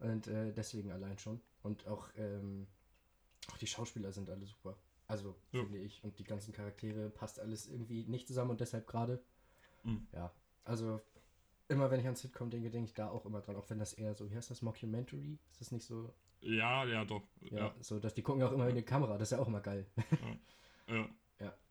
Und 0.00 0.26
äh, 0.26 0.52
deswegen 0.52 0.90
allein 0.92 1.18
schon. 1.18 1.40
Und 1.62 1.86
auch, 1.86 2.08
ähm, 2.16 2.66
auch 3.50 3.56
die 3.58 3.66
Schauspieler 3.66 4.12
sind 4.12 4.28
alle 4.30 4.44
super. 4.44 4.76
Also, 5.06 5.34
Ja. 5.52 5.60
finde 5.62 5.78
ich. 5.78 6.02
Und 6.02 6.18
die 6.18 6.24
ganzen 6.24 6.52
Charaktere 6.52 7.10
passt 7.10 7.38
alles 7.38 7.68
irgendwie 7.68 8.04
nicht 8.04 8.26
zusammen 8.26 8.50
und 8.50 8.60
deshalb 8.60 8.86
gerade. 8.86 9.22
Mhm. 9.84 10.06
Ja. 10.12 10.32
Also, 10.64 11.00
immer 11.68 11.90
wenn 11.90 12.00
ich 12.00 12.06
an 12.08 12.16
Sitcom 12.16 12.50
denke, 12.50 12.70
denke 12.70 12.88
ich 12.88 12.94
da 12.94 13.08
auch 13.10 13.24
immer 13.26 13.40
dran. 13.40 13.56
Auch 13.56 13.68
wenn 13.70 13.78
das 13.78 13.92
eher 13.92 14.14
so, 14.14 14.30
wie 14.30 14.36
heißt 14.36 14.50
das, 14.50 14.62
Mockumentary? 14.62 15.38
Ist 15.52 15.60
das 15.60 15.72
nicht 15.72 15.86
so? 15.86 16.12
Ja, 16.44 16.84
ja, 16.84 17.04
doch. 17.04 17.22
Ja, 17.50 17.58
Ja, 17.58 17.74
so, 17.80 17.98
dass 17.98 18.14
die 18.14 18.22
gucken 18.22 18.42
auch 18.42 18.52
immer 18.52 18.68
in 18.68 18.76
die 18.76 18.82
Kamera. 18.82 19.16
Das 19.18 19.28
ist 19.28 19.36
ja 19.36 19.42
auch 19.42 19.48
immer 19.48 19.60
geil. 19.60 19.86
ja. 20.88 21.08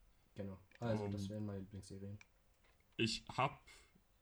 genau. 0.34 0.58
Also, 0.80 1.08
das 1.08 1.22
Um. 1.22 1.28
wären 1.30 1.46
meine 1.46 1.60
Lieblingsserien. 1.60 2.18
Ich 2.96 3.24
habe 3.32 3.54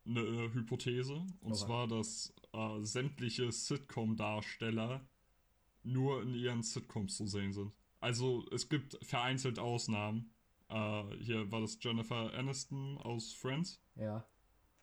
eine 0.05 0.53
Hypothese, 0.53 1.15
und 1.41 1.53
Oha. 1.53 1.55
zwar, 1.55 1.87
dass 1.88 2.35
äh, 2.53 2.81
sämtliche 2.83 3.51
Sitcom-Darsteller 3.53 5.07
nur 5.85 6.23
in 6.23 6.35
ihren 6.35 6.62
Sitcoms 6.62 7.17
zu 7.17 7.27
sehen 7.27 7.53
sind. 7.53 7.73
Also 8.01 8.45
es 8.53 8.69
gibt 8.69 8.99
vereinzelt 9.05 9.59
Ausnahmen. 9.59 10.33
Äh, 10.69 11.05
hier 11.21 11.51
war 11.53 11.61
das 11.61 11.79
Jennifer 11.81 12.33
Aniston 12.35 12.99
aus 12.99 13.33
Friends, 13.33 13.81
Ja, 13.95 14.27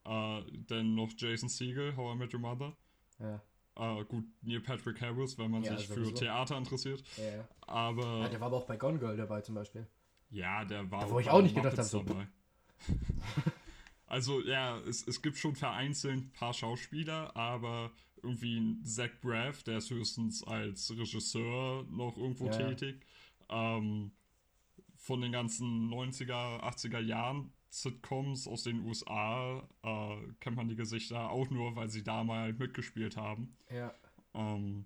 äh, 0.05 0.43
dann 0.67 0.95
noch 0.95 1.11
Jason 1.17 1.49
Segel, 1.49 1.95
How 1.97 2.15
I 2.15 2.17
Met 2.17 2.33
Your 2.33 2.39
Mother. 2.39 2.77
ja, 3.19 3.41
Äh, 3.79 4.03
gut, 4.05 4.25
Neil 4.41 4.59
Patrick 4.59 4.99
Harris, 4.99 5.37
wenn 5.37 5.51
man 5.51 5.63
Ja, 5.63 5.77
sich 5.77 5.87
für. 5.87 6.13
Theater 6.13 6.57
interessiert. 6.57 7.01
ja. 7.15 7.47
Aber 7.61 8.21
ja 8.23 8.29
der 8.29 8.39
war 8.41 8.47
aber 8.47 8.57
auch 8.57 8.65
bei 8.67 8.75
Gone 8.75 8.99
Girl 8.99 9.15
dabei 9.15 9.39
zum 9.41 9.55
Beispiel. 9.55 9.87
Ja, 10.29 10.65
der 10.65 10.89
war. 10.91 11.01
Da, 11.01 11.09
wo 11.09 11.19
ich 11.19 11.29
auch 11.29 11.41
nicht 11.41 11.55
gedacht 11.55 11.77
Muppets 11.77 11.93
hab, 11.93 12.01
so- 12.01 12.13
dabei. 12.13 12.27
also, 14.07 14.41
ja, 14.41 14.77
es, 14.79 15.07
es 15.07 15.21
gibt 15.21 15.37
schon 15.37 15.55
vereinzelt 15.55 16.17
ein 16.17 16.31
paar 16.31 16.53
Schauspieler, 16.53 17.35
aber 17.37 17.91
irgendwie 18.21 18.59
ein 18.59 18.83
Zach 18.83 19.11
Braff, 19.21 19.63
der 19.63 19.77
ist 19.77 19.89
höchstens 19.89 20.43
als 20.43 20.91
Regisseur 20.91 21.85
noch 21.89 22.17
irgendwo 22.17 22.47
ja. 22.47 22.51
tätig. 22.51 23.05
Ähm, 23.49 24.11
von 24.97 25.21
den 25.21 25.31
ganzen 25.31 25.89
90er, 25.89 26.59
80er 26.61 26.99
Jahren 26.99 27.53
Sitcoms 27.69 28.47
aus 28.47 28.63
den 28.63 28.79
USA 28.85 29.67
äh, 29.83 30.17
kennt 30.39 30.55
man 30.55 30.67
die 30.69 30.75
Gesichter 30.75 31.29
auch 31.29 31.49
nur, 31.49 31.75
weil 31.75 31.89
sie 31.89 32.03
da 32.03 32.23
mal 32.23 32.53
mitgespielt 32.53 33.15
haben. 33.17 33.55
Ja. 33.71 33.93
Ähm, 34.33 34.85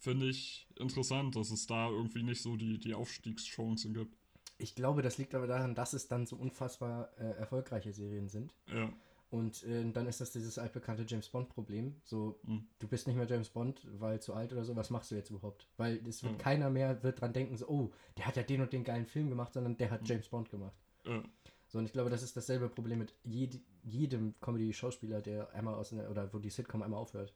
Finde 0.00 0.28
ich 0.28 0.68
interessant, 0.78 1.34
dass 1.36 1.50
es 1.50 1.66
da 1.66 1.88
irgendwie 1.88 2.22
nicht 2.22 2.40
so 2.42 2.56
die, 2.56 2.78
die 2.78 2.94
Aufstiegschancen 2.94 3.94
gibt. 3.94 4.16
Ich 4.58 4.74
glaube, 4.74 5.02
das 5.02 5.18
liegt 5.18 5.34
aber 5.34 5.46
daran, 5.46 5.74
dass 5.74 5.92
es 5.92 6.08
dann 6.08 6.26
so 6.26 6.36
unfassbar 6.36 7.10
äh, 7.18 7.30
erfolgreiche 7.38 7.92
Serien 7.92 8.28
sind. 8.28 8.54
Ja. 8.66 8.92
Und 9.30 9.62
äh, 9.64 9.90
dann 9.92 10.06
ist 10.06 10.20
das 10.20 10.30
dieses 10.32 10.56
altbekannte 10.58 11.04
James 11.06 11.28
Bond-Problem. 11.28 11.96
So, 12.04 12.38
Mhm. 12.44 12.66
du 12.78 12.88
bist 12.88 13.06
nicht 13.06 13.16
mehr 13.16 13.26
James 13.28 13.50
Bond, 13.50 13.86
weil 13.98 14.20
zu 14.20 14.34
alt 14.34 14.52
oder 14.52 14.64
so, 14.64 14.74
was 14.74 14.90
machst 14.90 15.10
du 15.10 15.16
jetzt 15.16 15.30
überhaupt? 15.30 15.68
Weil 15.76 15.96
es 16.08 16.22
wird 16.22 16.34
Mhm. 16.34 16.38
keiner 16.38 16.70
mehr 16.70 17.02
wird 17.02 17.20
dran 17.20 17.32
denken, 17.32 17.56
so, 17.56 17.68
oh, 17.68 17.92
der 18.16 18.26
hat 18.26 18.36
ja 18.36 18.42
den 18.42 18.60
und 18.62 18.72
den 18.72 18.84
geilen 18.84 19.06
Film 19.06 19.28
gemacht, 19.28 19.52
sondern 19.52 19.76
der 19.76 19.90
hat 19.90 20.02
Mhm. 20.02 20.06
James 20.06 20.28
Bond 20.28 20.48
gemacht. 20.50 20.74
Ja. 21.04 21.22
So, 21.68 21.78
und 21.78 21.84
ich 21.84 21.92
glaube, 21.92 22.10
das 22.10 22.22
ist 22.22 22.36
dasselbe 22.36 22.68
Problem 22.68 22.98
mit 22.98 23.14
jed 23.24 23.60
jedem 23.84 24.34
Comedy-Schauspieler, 24.40 25.20
der 25.22 25.52
einmal 25.54 25.74
aus 25.74 25.92
einer, 25.92 26.10
oder 26.10 26.32
wo 26.34 26.38
die 26.38 26.50
Sitcom 26.50 26.82
einmal 26.82 26.98
aufhört. 27.00 27.34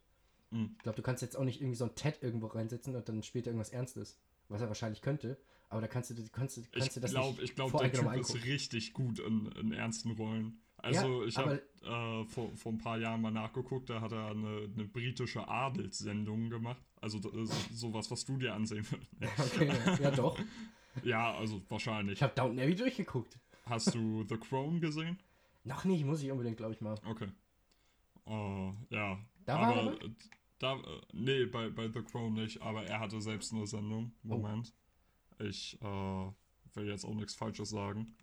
Mhm. 0.51 0.75
Ich 0.77 0.83
glaube, 0.83 0.97
du 0.97 1.03
kannst 1.03 1.23
jetzt 1.23 1.37
auch 1.37 1.45
nicht 1.45 1.61
irgendwie 1.61 1.77
so 1.77 1.85
ein 1.85 1.95
Ted 1.95 2.23
irgendwo 2.23 2.47
reinsetzen 2.49 2.95
und 2.97 3.09
dann 3.09 3.23
spielt 3.23 3.47
er 3.47 3.53
irgendwas 3.53 3.71
Ernstes. 3.71 4.19
Was 4.49 4.61
er 4.61 4.69
wahrscheinlich 4.69 5.01
könnte, 5.01 5.39
aber 5.71 5.81
da 5.81 5.87
kannst 5.87 6.11
du, 6.11 6.15
kannst, 6.31 6.57
du- 6.59 6.63
kannst 6.73 6.89
Ich 6.89 6.95
du 6.95 7.01
das 7.01 7.13
glaube, 7.13 7.41
nicht 7.41 7.43
ich 7.45 7.55
glaub, 7.55 7.73
der 7.73 7.91
Typ 7.93 8.01
ist 8.03 8.07
angucken. 8.07 8.39
richtig 8.45 8.93
gut 8.93 9.19
in, 9.21 9.47
in 9.53 9.73
ernsten 9.73 10.11
Rollen. 10.11 10.61
Also 10.77 11.23
Ja, 11.23 11.29
ich 11.29 11.37
habe 11.39 11.63
äh, 11.85 12.25
vor, 12.27 12.51
vor 12.57 12.73
ein 12.73 12.79
paar 12.79 12.99
Jahren 12.99 13.23
mal 13.23 13.31
nachgeguckt, 13.31 13.89
da 13.89 14.01
hat 14.03 14.13
er 14.13 14.27
eine, 14.31 14.69
eine 14.75 14.85
britische 14.85 15.47
Adelssendung 15.49 16.51
gemacht. 16.51 16.83
Also 17.01 17.19
ist 17.31 17.53
sowas, 17.79 18.11
was 18.11 18.25
du 18.27 18.37
dir 18.37 18.53
ansehen 18.53 18.85
würdest. 18.91 19.11
Okay, 19.55 19.73
ja 20.03 20.11
doch. 20.11 20.39
ja, 21.05 21.35
also 21.35 21.63
wahrscheinlich. 21.69 22.15
Ich 22.19 22.23
habe 22.23 22.35
Downton 22.35 22.59
Abbey 22.59 22.75
durchgeguckt. 22.75 23.39
Hast 23.65 23.95
du 23.95 24.25
The 24.29 24.37
Crown 24.37 24.81
gesehen? 24.81 25.19
Noch 25.65 25.85
nicht, 25.85 26.05
muss 26.05 26.23
ich 26.23 26.31
unbedingt, 26.31 26.57
glaube 26.57 26.73
ich 26.75 26.81
mal. 26.81 26.97
Okay. 27.07 27.29
Äh, 28.27 28.73
ja. 28.91 29.19
Da 29.45 29.61
war 29.61 29.75
er 29.75 29.81
aber 29.81 29.91
dabei? 29.93 30.05
äh, 30.07 30.11
da, 30.59 30.79
nee, 31.13 31.45
bei, 31.47 31.71
bei 31.71 31.89
The 31.89 32.03
Crown 32.03 32.35
nicht, 32.35 32.61
aber 32.63 32.85
er 32.85 33.01
hatte 33.01 33.21
selbst 33.21 33.53
eine 33.53 33.67
Sendung. 33.67 34.13
Oh. 34.25 34.29
Moment. 34.37 34.73
Ich 35.39 35.81
äh, 35.81 35.85
will 36.75 36.87
jetzt 36.87 37.05
auch 37.05 37.15
nichts 37.15 37.35
Falsches 37.35 37.71
sagen. 37.71 38.15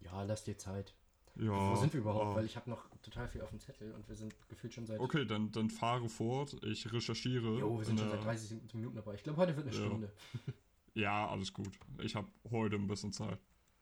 Ja, 0.00 0.22
lass 0.22 0.44
dir 0.44 0.56
Zeit. 0.56 0.94
Ja. 1.36 1.70
Wo 1.72 1.76
sind 1.76 1.92
wir 1.92 2.00
überhaupt? 2.00 2.32
äh, 2.32 2.36
Weil 2.36 2.44
ich 2.46 2.56
habe 2.56 2.68
noch 2.70 2.84
total 3.02 3.28
viel 3.28 3.40
auf 3.42 3.50
dem 3.50 3.60
Zettel 3.60 3.92
und 3.92 4.08
wir 4.08 4.16
sind 4.16 4.34
gefühlt 4.48 4.74
schon 4.74 4.86
seit. 4.86 4.98
Okay, 5.00 5.24
dann, 5.24 5.50
dann 5.52 5.70
fahre 5.70 6.08
fort. 6.08 6.56
Ich 6.64 6.92
recherchiere. 6.92 7.58
Jo, 7.58 7.78
wir 7.78 7.84
sind 7.84 7.98
in 8.00 8.04
schon 8.08 8.10
seit 8.10 8.24
30 8.24 8.74
Minuten 8.74 8.96
dabei. 8.96 9.14
Ich 9.14 9.22
glaube, 9.22 9.38
heute 9.38 9.56
wird 9.56 9.68
eine 9.68 9.76
Ja. 9.76 9.86
Stunde. 9.86 10.12
Ja, 10.94 11.28
alles 11.28 11.52
gut. 11.52 11.78
Ich 12.02 12.16
habe 12.16 12.26
heute 12.50 12.74
ein 12.74 12.88
bisschen 12.88 13.12
Zeit. 13.12 13.38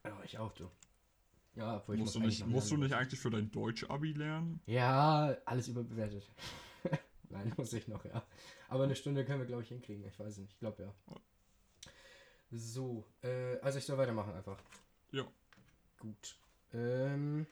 Ja, 0.07 0.17
ich 0.23 0.37
auch, 0.37 0.51
du. 0.53 0.69
Ja, 1.55 1.77
obwohl 1.77 1.95
ich 1.95 2.01
musst 2.01 2.15
du 2.15 2.19
muss 2.19 2.29
nicht, 2.29 2.47
musst 2.47 2.71
du 2.71 2.77
nicht 2.77 2.93
eigentlich 2.93 3.19
für 3.19 3.31
dein 3.31 3.49
Deutsch-Abi 3.49 4.13
lernen? 4.13 4.61
Ja, 4.67 5.35
alles 5.45 5.67
überbewertet. 5.67 6.29
Nein, 7.29 7.51
muss 7.57 7.73
ich 7.73 7.87
noch, 7.87 8.05
ja. 8.05 8.23
Aber 8.69 8.83
eine 8.83 8.95
Stunde 8.95 9.25
können 9.25 9.39
wir, 9.39 9.47
glaube 9.47 9.63
ich, 9.63 9.69
hinkriegen. 9.69 10.05
Ich 10.05 10.19
weiß 10.19 10.37
nicht. 10.37 10.51
Ich 10.51 10.59
glaube, 10.59 10.83
ja. 10.83 10.93
So, 12.51 13.05
äh, 13.21 13.57
also 13.59 13.79
ich 13.79 13.85
soll 13.85 13.97
weitermachen 13.97 14.33
einfach. 14.33 14.57
Ja. 15.11 15.25
Gut. 15.99 16.37
Ähm. 16.73 17.47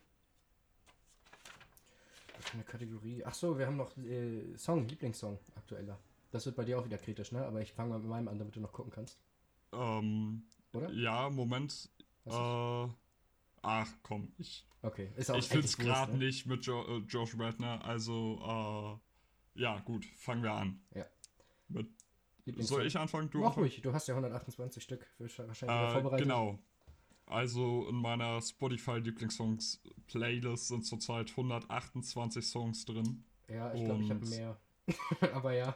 Was 2.35 2.45
für 2.45 2.53
eine 2.53 2.63
Kategorie? 2.63 3.23
Ach 3.25 3.33
so, 3.33 3.57
wir 3.57 3.65
haben 3.65 3.77
noch 3.77 3.97
äh, 3.97 4.55
Song, 4.55 4.87
Lieblingssong, 4.87 5.39
aktueller. 5.55 5.99
Das 6.31 6.45
wird 6.45 6.55
bei 6.55 6.63
dir 6.63 6.79
auch 6.79 6.85
wieder 6.85 6.97
kritisch, 6.97 7.31
ne? 7.31 7.45
Aber 7.45 7.61
ich 7.61 7.73
fange 7.73 7.89
mal 7.89 7.99
mit 7.99 8.07
meinem 8.07 8.27
an, 8.27 8.37
damit 8.37 8.55
du 8.55 8.59
noch 8.59 8.71
gucken 8.71 8.91
kannst. 8.91 9.17
Ähm, 9.73 10.43
Oder? 10.73 10.91
ja, 10.91 11.29
Moment. 11.29 11.89
Äh, 12.25 12.88
ach 13.61 13.88
komm, 14.03 14.31
ich, 14.38 14.65
Okay, 14.81 15.09
ist 15.15 15.31
auch 15.31 15.38
ich 15.38 15.47
finde 15.47 15.65
es 15.65 15.77
gerade 15.77 16.11
ne? 16.13 16.17
nicht 16.25 16.45
mit 16.45 16.65
jo 16.65 16.83
äh, 16.83 16.97
Josh 17.07 17.38
Radner. 17.39 17.83
Also, 17.83 18.99
äh, 19.55 19.61
ja, 19.61 19.79
gut, 19.79 20.05
fangen 20.05 20.43
wir 20.43 20.53
an. 20.53 20.79
Ja. 20.93 21.05
Mit, 21.67 21.88
soll 22.57 22.85
ich 22.85 22.95
anfangen? 22.97 23.29
Du 23.31 23.39
Mach 23.39 23.47
anfangen? 23.47 23.63
ruhig, 23.65 23.81
du 23.81 23.91
hast 23.93 24.07
ja 24.07 24.13
128 24.13 24.83
Stück 24.83 25.07
für 25.17 25.23
wahrscheinlich 25.47 25.75
Äh, 25.75 25.91
vorbereitet. 25.91 26.27
genau. 26.27 26.59
Also 27.27 27.88
in 27.89 27.95
meiner 27.95 28.39
Spotify-Lieblingssongs-Playlist 28.39 30.67
sind 30.67 30.85
zurzeit 30.85 31.31
128 31.31 32.45
Songs 32.45 32.85
drin. 32.85 33.23
Ja, 33.49 33.73
ich 33.73 33.83
glaube, 33.83 34.03
ich 34.03 34.11
habe 34.11 34.23
mehr. 34.27 34.59
Aber 35.33 35.53
ja. 35.53 35.75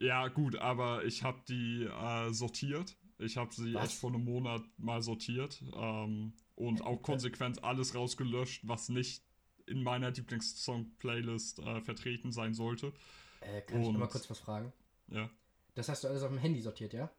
Ja, 0.00 0.28
gut, 0.28 0.56
aber 0.56 1.04
ich 1.04 1.22
habe 1.24 1.40
die 1.48 1.82
äh, 1.84 2.32
sortiert. 2.32 2.96
Ich 3.18 3.36
habe 3.36 3.52
sie 3.52 3.74
Was? 3.74 3.82
erst 3.82 3.94
vor 4.00 4.10
einem 4.10 4.24
Monat 4.24 4.62
mal 4.78 5.02
sortiert 5.02 5.62
ähm, 5.76 6.32
und 6.54 6.82
auch 6.82 7.02
konsequent 7.02 7.64
alles 7.64 7.94
rausgelöscht, 7.94 8.66
was 8.66 8.88
nicht 8.88 9.22
in 9.66 9.82
meiner 9.82 10.10
Lieblingssong-Playlist 10.10 11.58
äh, 11.58 11.80
vertreten 11.80 12.32
sein 12.32 12.54
sollte. 12.54 12.92
Äh, 13.40 13.60
kann 13.62 13.80
ich 13.80 13.86
noch 13.88 13.92
mal 13.94 14.04
Und- 14.04 14.10
kurz 14.10 14.30
was 14.30 14.38
fragen? 14.38 14.72
Ja. 15.08 15.28
Das 15.74 15.88
hast 15.88 16.04
du 16.04 16.08
alles 16.08 16.22
auf 16.22 16.30
dem 16.30 16.38
Handy 16.38 16.60
sortiert, 16.60 16.92
ja? 16.92 17.10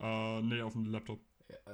Äh, 0.00 0.42
nee, 0.42 0.62
auf 0.62 0.72
dem 0.72 0.86
Laptop. 0.86 1.20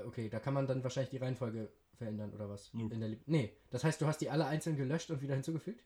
Okay, 0.07 0.29
da 0.29 0.41
kann 0.41 0.55
man 0.55 0.67
dann 0.67 0.83
wahrscheinlich 0.83 1.11
die 1.11 1.17
Reihenfolge 1.19 1.71
verändern 1.95 2.33
oder 2.33 2.49
was? 2.49 2.73
Nope. 2.75 2.95
In 2.95 3.01
der 3.01 3.17
nee, 3.27 3.53
das 3.71 3.85
heißt, 3.85 4.01
du 4.01 4.07
hast 4.07 4.21
die 4.21 4.31
alle 4.31 4.47
einzeln 4.47 4.77
gelöscht 4.77 5.11
und 5.11 5.21
wieder 5.21 5.35
hinzugefügt? 5.35 5.85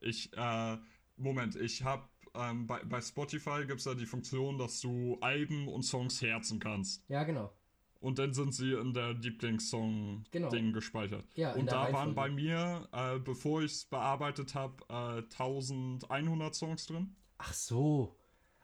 Ich, 0.00 0.32
äh, 0.36 0.76
Moment, 1.16 1.56
ich 1.56 1.82
habe 1.84 2.08
ähm, 2.34 2.66
bei, 2.66 2.82
bei 2.84 3.00
Spotify 3.00 3.64
gibt 3.66 3.80
es 3.80 3.84
ja 3.84 3.94
die 3.94 4.06
Funktion, 4.06 4.58
dass 4.58 4.80
du 4.80 5.18
Alben 5.20 5.68
und 5.68 5.82
Songs 5.82 6.20
herzen 6.22 6.58
kannst. 6.58 7.04
Ja, 7.08 7.24
genau. 7.24 7.52
Und 8.00 8.18
dann 8.18 8.32
sind 8.34 8.52
sie 8.52 8.72
in 8.72 8.92
der 8.94 9.14
Lieblingssong-Ding 9.14 10.50
Genau. 10.50 10.72
gespeichert. 10.72 11.24
Ja, 11.34 11.52
und 11.54 11.70
da 11.70 11.92
waren 11.92 12.14
bei 12.16 12.28
mir, 12.30 12.88
äh, 12.92 13.18
bevor 13.20 13.62
ich 13.62 13.72
es 13.72 13.84
bearbeitet 13.86 14.54
habe, 14.56 14.74
äh, 14.88 15.22
1100 15.28 16.54
Songs 16.54 16.86
drin. 16.86 17.14
Ach 17.38 17.52
so. 17.52 18.18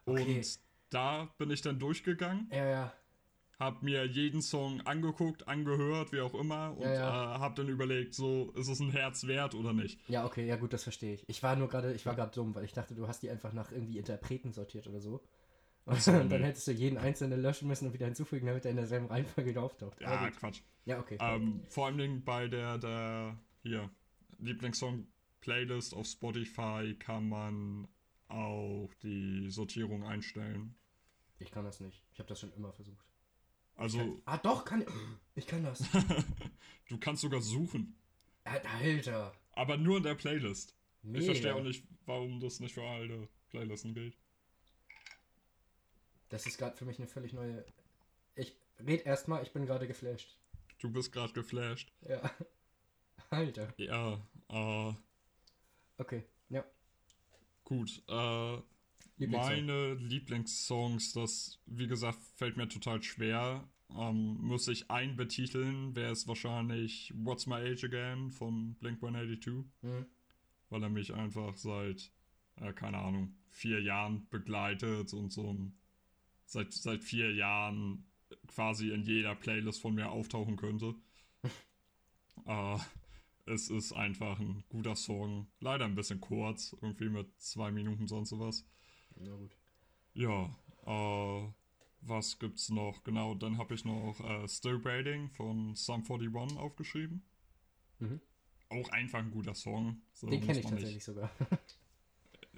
Okay. 0.06 0.38
Und 0.38 0.58
da 0.90 1.32
bin 1.38 1.50
ich 1.50 1.60
dann 1.62 1.78
durchgegangen, 1.78 2.48
Ja, 2.50 2.66
ja. 2.66 2.92
Habe 3.58 3.84
mir 3.84 4.06
jeden 4.06 4.40
Song 4.40 4.80
angeguckt, 4.82 5.48
angehört, 5.48 6.12
wie 6.12 6.20
auch 6.20 6.34
immer, 6.34 6.76
und 6.76 6.84
Ja, 6.84 6.94
ja. 6.94 7.36
Äh, 7.36 7.38
habe 7.38 7.54
dann 7.56 7.68
überlegt, 7.68 8.14
so, 8.14 8.52
ist 8.52 8.68
es 8.68 8.78
ein 8.80 8.90
Herz 8.90 9.26
wert 9.26 9.54
oder 9.54 9.72
nicht? 9.72 10.00
Ja, 10.08 10.24
okay, 10.24 10.46
ja 10.46 10.56
gut, 10.56 10.72
das 10.72 10.84
verstehe 10.84 11.14
ich. 11.14 11.24
Ich 11.28 11.42
war 11.42 11.56
nur 11.56 11.68
gerade, 11.68 11.92
ich 11.92 12.06
war 12.06 12.14
gerade 12.14 12.32
dumm, 12.32 12.54
weil 12.54 12.64
ich 12.64 12.72
dachte, 12.72 12.94
du 12.94 13.08
hast 13.08 13.22
die 13.22 13.30
einfach 13.30 13.52
nach 13.52 13.72
irgendwie 13.72 13.98
Interpreten 13.98 14.52
sortiert 14.52 14.86
oder 14.86 15.00
so. 15.00 15.22
Und 15.86 16.02
so, 16.02 16.12
dann 16.12 16.28
nee. 16.28 16.38
hättest 16.38 16.68
du 16.68 16.72
jeden 16.72 16.98
einzelnen 16.98 17.40
löschen 17.40 17.66
müssen 17.66 17.86
und 17.86 17.94
wieder 17.94 18.06
hinzufügen, 18.06 18.46
damit 18.46 18.64
er 18.64 18.70
in 18.70 18.76
derselben 18.76 19.06
Reihenfolge 19.06 19.50
wieder 19.50 19.62
auftaucht. 19.62 20.00
Ja, 20.00 20.24
gut. 20.24 20.36
Quatsch. 20.38 20.60
ja 20.84 21.00
okay. 21.00 21.16
Ähm, 21.18 21.62
vor 21.68 21.86
allen 21.86 21.98
Dingen 21.98 22.24
bei 22.24 22.46
der, 22.46 22.78
der, 22.78 23.38
hier, 23.62 23.90
Lieblingssong 24.38 25.06
Playlist 25.40 25.94
auf 25.94 26.06
Spotify 26.06 26.94
kann 26.98 27.28
man 27.28 27.88
auch 28.28 28.90
die 29.02 29.50
Sortierung 29.50 30.04
einstellen. 30.04 30.74
Ich 31.38 31.50
kann 31.50 31.64
das 31.64 31.80
nicht. 31.80 32.04
Ich 32.12 32.18
habe 32.18 32.28
das 32.28 32.40
schon 32.40 32.52
immer 32.52 32.72
versucht. 32.72 33.08
Also, 33.78 34.20
Ah, 34.26 34.36
doch, 34.38 34.64
kann 34.64 34.82
ich. 34.82 34.88
Ich 35.36 35.46
kann 35.46 35.62
das. 35.64 35.82
du 36.88 36.98
kannst 36.98 37.22
sogar 37.22 37.40
suchen, 37.40 37.96
Alter. 38.44 39.32
aber 39.52 39.76
nur 39.76 39.96
in 39.98 40.02
der 40.02 40.14
Playlist. 40.16 40.74
Mega. 41.02 41.20
Ich 41.20 41.26
verstehe 41.26 41.54
auch 41.54 41.62
nicht, 41.62 41.84
warum 42.04 42.40
das 42.40 42.58
nicht 42.60 42.74
für 42.74 42.82
alle 42.82 43.28
Playlisten 43.50 43.94
gilt. 43.94 44.18
Das 46.28 46.44
ist 46.46 46.58
gerade 46.58 46.76
für 46.76 46.84
mich 46.84 46.98
eine 46.98 47.06
völlig 47.06 47.32
neue. 47.32 47.64
Ich 48.34 48.56
red 48.80 49.06
erstmal, 49.06 49.42
ich 49.42 49.52
bin 49.52 49.64
gerade 49.64 49.86
geflasht. 49.86 50.36
Du 50.80 50.90
bist 50.90 51.12
gerade 51.12 51.32
geflasht. 51.32 51.92
Ja. 52.06 52.20
Alter. 53.30 53.72
Ja, 53.76 54.20
äh, 54.48 54.94
Okay. 55.98 56.24
Ja. 56.48 56.64
gut. 57.64 58.02
Äh, 58.08 58.58
Lieblingssong. 59.18 59.66
meine 59.66 59.94
Lieblingssongs, 59.94 61.12
das, 61.12 61.60
wie 61.66 61.86
gesagt, 61.86 62.18
fällt 62.36 62.56
mir 62.56 62.68
total 62.68 63.02
schwer. 63.02 63.68
Ähm, 63.96 64.36
muss 64.40 64.68
ich 64.68 64.90
einen 64.90 65.16
betiteln, 65.16 65.96
wäre 65.96 66.12
es 66.12 66.28
wahrscheinlich 66.28 67.12
What's 67.16 67.46
My 67.46 67.56
Age 67.56 67.84
Again 67.84 68.30
von 68.30 68.74
Blink 68.74 69.02
182, 69.02 69.64
Hm. 69.82 70.06
weil 70.68 70.82
er 70.82 70.90
mich 70.90 71.14
einfach 71.14 71.56
seit, 71.56 72.12
äh, 72.56 72.72
keine 72.72 72.98
Ahnung, 72.98 73.34
vier 73.48 73.80
Jahren 73.80 74.28
begleitet 74.28 75.14
und 75.14 75.32
so 75.32 75.52
ein, 75.52 75.74
seit, 76.44 76.72
seit 76.72 77.02
vier 77.02 77.32
Jahren 77.34 78.04
quasi 78.46 78.90
in 78.90 79.02
jeder 79.02 79.34
Playlist 79.34 79.80
von 79.80 79.94
mir 79.94 80.10
auftauchen 80.10 80.56
könnte. 80.56 80.94
äh, 82.46 82.78
es 83.46 83.70
ist 83.70 83.92
einfach 83.92 84.38
ein 84.38 84.64
guter 84.68 84.96
Song. 84.96 85.46
Leider 85.60 85.86
ein 85.86 85.94
bisschen 85.94 86.20
kurz, 86.20 86.76
irgendwie 86.82 87.08
mit 87.08 87.40
zwei 87.40 87.70
Minuten 87.70 88.06
sonst 88.06 88.28
sowas. 88.28 88.66
Na 89.20 89.34
gut. 89.36 89.56
Ja, 90.14 90.50
äh, 90.86 91.52
was 92.00 92.38
gibt's 92.38 92.70
noch? 92.70 93.02
Genau, 93.04 93.34
dann 93.34 93.58
habe 93.58 93.74
ich 93.74 93.84
noch 93.84 94.20
äh, 94.20 94.48
Still 94.48 94.78
Braiding 94.78 95.30
von 95.30 95.74
Sum 95.74 96.02
41 96.08 96.58
aufgeschrieben. 96.58 97.22
Mhm. 97.98 98.20
Auch 98.70 98.88
einfach 98.90 99.18
ein 99.20 99.30
guter 99.30 99.54
Song. 99.54 100.02
So 100.12 100.28
Den 100.28 100.40
kenne 100.40 100.58
ich 100.58 100.64
man 100.64 100.74
nicht- 100.74 100.82
tatsächlich 100.82 101.04
sogar. 101.04 101.30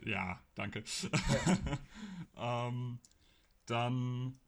Ja, 0.06 0.42
danke. 0.54 0.82
ähm, 2.36 2.98
dann 3.66 4.40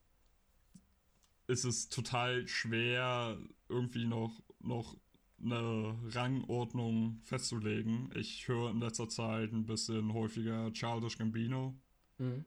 ist 1.47 1.65
es 1.65 1.91
total 1.91 2.47
schwer, 2.49 3.39
irgendwie 3.69 4.07
noch, 4.07 4.43
noch 4.61 4.97
eine 5.43 5.95
Rangordnung 6.07 7.21
festzulegen. 7.23 8.11
Ich 8.15 8.49
höre 8.49 8.71
in 8.71 8.81
letzter 8.81 9.11
Zeit 9.11 9.53
ein 9.53 9.67
bisschen 9.67 10.15
häufiger 10.15 10.73
Childish 10.73 11.19
Gambino. 11.19 11.77
Mhm. 12.19 12.45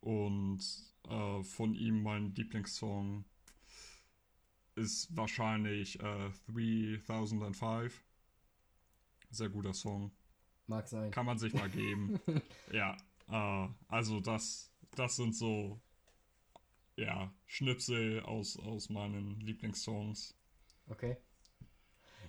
Und 0.00 0.64
äh, 1.08 1.42
von 1.42 1.74
ihm 1.74 2.02
mein 2.02 2.34
Lieblingssong 2.34 3.24
ist 4.76 5.14
wahrscheinlich 5.16 6.00
äh, 6.00 6.30
3005. 6.48 8.02
Sehr 9.30 9.48
guter 9.48 9.74
Song. 9.74 10.10
Mag 10.66 10.88
sein. 10.88 11.10
Kann 11.10 11.26
man 11.26 11.38
sich 11.38 11.52
mal 11.52 11.68
geben. 11.68 12.20
ja, 12.72 12.96
äh, 13.28 13.68
also 13.88 14.20
das, 14.20 14.70
das 14.94 15.16
sind 15.16 15.34
so, 15.34 15.80
ja, 16.96 17.32
Schnipsel 17.46 18.20
aus, 18.20 18.58
aus 18.58 18.88
meinen 18.88 19.40
Lieblingssongs. 19.40 20.34
Okay. 20.88 21.16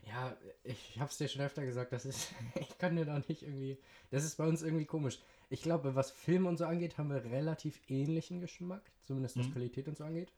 Ja, 0.08 0.36
ich 0.64 1.00
hab's 1.00 1.18
dir 1.18 1.28
schon 1.28 1.42
öfter 1.42 1.66
gesagt, 1.66 1.94
das 1.94 2.06
ist, 2.06 2.34
ich 2.60 2.78
kann 2.78 2.96
dir 2.96 3.06
da 3.06 3.20
nicht 3.20 3.44
irgendwie, 3.44 3.78
das 4.10 4.24
ist 4.24 4.38
bei 4.38 4.48
uns 4.48 4.62
irgendwie 4.62 4.86
komisch. 4.86 5.20
Ich 5.52 5.62
glaube, 5.62 5.96
was 5.96 6.12
Film 6.12 6.46
und 6.46 6.56
so 6.56 6.66
angeht, 6.66 6.98
haben 6.98 7.10
wir 7.10 7.26
relativ 7.26 7.82
ähnlichen 7.90 8.40
Geschmack, 8.40 8.90
zumindest 9.04 9.38
was 9.38 9.48
Mhm. 9.48 9.52
Qualität 9.52 9.90
und 9.90 9.98
so 9.98 10.06
angeht. 10.06 10.32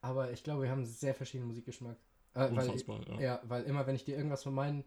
Aber 0.00 0.30
ich 0.30 0.44
glaube, 0.44 0.62
wir 0.62 0.70
haben 0.70 0.86
sehr 0.86 1.12
verschiedenen 1.12 1.48
Musikgeschmack. 1.48 1.96
Äh, 2.34 2.48
weil, 2.52 2.78
ja. 3.08 3.20
ja, 3.20 3.40
weil 3.42 3.64
immer, 3.64 3.88
wenn 3.88 3.96
ich 3.96 4.04
dir 4.04 4.16
irgendwas 4.16 4.44
von 4.44 4.54
meinen 4.54 4.84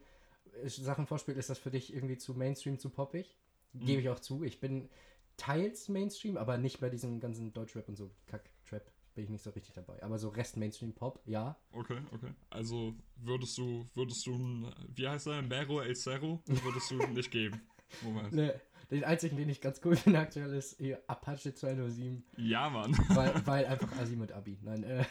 äh, 0.63 0.69
Sachen 0.69 1.05
vorspiele, 1.05 1.37
ist 1.37 1.49
das 1.49 1.59
für 1.59 1.69
dich 1.69 1.93
irgendwie 1.93 2.17
zu 2.17 2.33
Mainstream, 2.33 2.79
zu 2.79 2.89
poppig. 2.89 3.37
Mhm. 3.73 3.85
Gebe 3.85 4.01
ich 4.01 4.07
auch 4.07 4.21
zu. 4.21 4.43
Ich 4.45 4.61
bin 4.61 4.89
teils 5.35 5.89
Mainstream, 5.89 6.37
aber 6.37 6.57
nicht 6.57 6.79
bei 6.79 6.89
diesem 6.89 7.19
ganzen 7.19 7.51
Deutschrap 7.51 7.89
und 7.89 7.97
so 7.97 8.09
Kack-Trap 8.27 8.89
bin 9.15 9.25
ich 9.25 9.29
nicht 9.29 9.43
so 9.43 9.49
richtig 9.49 9.73
dabei. 9.73 10.01
Aber 10.01 10.17
so 10.17 10.29
Rest 10.29 10.55
Mainstream 10.55 10.93
Pop, 10.93 11.19
ja. 11.25 11.57
Okay, 11.73 11.99
okay. 12.13 12.33
Also 12.49 12.95
würdest 13.17 13.57
du, 13.57 13.85
würdest 13.95 14.25
du, 14.25 14.71
wie 14.95 15.07
heißt 15.07 15.27
er, 15.27 15.41
Mero 15.41 15.81
El 15.81 15.95
Cerro, 15.95 16.41
würdest 16.45 16.89
du 16.89 16.97
nicht 17.07 17.29
geben. 17.29 17.61
Moment. 18.01 18.33
Ne, 18.33 18.59
den 18.93 19.03
einzigen, 19.03 19.35
den 19.37 19.49
ich 19.49 19.59
ganz 19.61 19.81
cool 19.83 19.95
finde 19.97 20.19
aktuell, 20.19 20.53
ist 20.53 20.77
hier 20.77 21.01
Apache 21.07 21.53
207, 21.53 22.23
Ja, 22.37 22.69
Mann. 22.69 22.95
weil, 23.09 23.33
weil 23.45 23.65
einfach 23.65 23.91
Asi 23.99 24.15
mit 24.15 24.31
Abi. 24.31 24.57
Nein, 24.61 24.83
äh, 24.83 25.03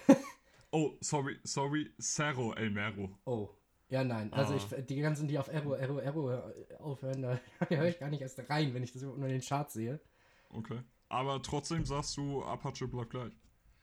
Oh, 0.71 0.93
sorry, 1.01 1.39
sorry, 1.45 1.91
Cerro 2.01 2.55
El 2.55 2.71
Mero. 2.71 3.11
oh. 3.27 3.51
Ja, 3.91 4.03
nein. 4.05 4.33
Also 4.33 4.55
Ah. 4.55 4.57
ich, 4.57 4.87
die 4.87 4.97
ganzen, 5.03 5.29
die 5.29 5.39
auf 5.39 5.49
Erro, 5.49 5.75
Erro, 5.75 5.99
Erro 5.99 6.31
äh, 6.33 6.75
aufhören, 6.79 7.21
da 7.21 7.39
höre 7.69 7.85
ich 7.89 7.99
gar 7.99 8.09
nicht 8.09 8.23
erst 8.23 8.41
rein, 8.49 8.73
wenn 8.73 8.83
ich 8.83 8.91
das 8.95 9.03
überhaupt 9.03 9.19
nur 9.19 9.29
in 9.29 9.35
den 9.35 9.43
Charts 9.43 9.75
sehe. 9.75 10.01
Okay. 10.49 10.81
Aber 11.11 11.43
trotzdem 11.43 11.85
sagst 11.85 12.17
du, 12.17 12.43
Apache 12.43 12.89
bleibt 12.89 13.11
gleich. 13.11 13.35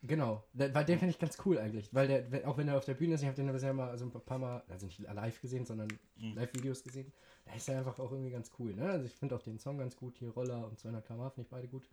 Genau, 0.01 0.43
weil 0.53 0.85
den 0.85 0.97
finde 0.97 1.11
ich 1.11 1.19
ganz 1.19 1.37
cool 1.45 1.59
eigentlich, 1.59 1.93
weil 1.93 2.07
der, 2.07 2.47
auch 2.49 2.57
wenn 2.57 2.67
er 2.69 2.77
auf 2.77 2.85
der 2.85 2.95
Bühne 2.95 3.13
ist, 3.15 3.21
ich 3.21 3.27
habe 3.27 3.35
den 3.35 3.51
bisher 3.51 3.73
mal 3.73 3.95
so 3.99 4.05
ein 4.05 4.11
paar 4.11 4.39
Mal, 4.39 4.63
also 4.69 4.87
nicht 4.87 4.97
live 4.99 5.41
gesehen, 5.41 5.65
sondern 5.65 5.89
Mhm. 6.15 6.33
Live-Videos 6.35 6.83
gesehen, 6.83 7.11
da 7.49 7.55
ist 7.55 7.67
er 7.67 7.79
einfach 7.79 7.97
auch 7.99 8.11
irgendwie 8.11 8.31
ganz 8.31 8.51
cool, 8.59 8.73
ne? 8.75 8.89
Also 8.89 9.05
ich 9.05 9.13
finde 9.15 9.35
auch 9.35 9.41
den 9.41 9.57
Song 9.59 9.77
ganz 9.79 9.95
gut, 9.95 10.17
hier 10.17 10.29
Roller 10.29 10.67
und 10.67 10.77
200 10.79 11.05
km 11.05 11.21
finde 11.31 11.41
ich 11.41 11.47
beide 11.49 11.67
gut. 11.67 11.89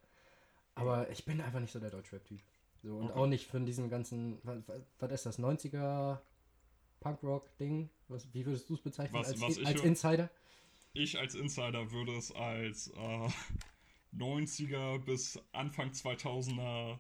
Aber 0.75 1.09
ich 1.11 1.25
bin 1.25 1.41
einfach 1.41 1.61
nicht 1.61 1.73
so 1.73 1.81
der 1.81 1.91
Deutschrap-Typ. 1.91 2.41
So, 2.83 2.97
und 2.99 3.11
Okay. 3.11 3.19
auch 3.21 3.27
nicht 3.27 3.47
von 3.47 3.65
diesem 3.65 3.89
ganzen, 3.89 4.39
was, 4.45 4.59
was 4.99 5.13
ist 5.13 5.27
das, 5.27 5.39
90er 5.39 6.21
Punkrock-Ding? 7.01 7.89
Was, 8.09 8.33
wie 8.35 8.45
würdest 8.45 8.69
du 8.69 8.75
es 8.75 8.81
bezeichnen 8.83 9.15
Was- 9.19 9.29
als, 9.29 9.41
was 9.41 9.65
als 9.65 9.81
Insider? 9.83 10.31
Ich 10.93 11.19
als 11.19 11.35
Insider 11.35 11.91
würde 11.91 12.17
es 12.17 12.33
als 12.33 12.89
äh, 12.89 13.29
90er 14.17 14.99
bis 14.99 15.39
Anfang 15.53 15.91
2000er. 15.91 16.99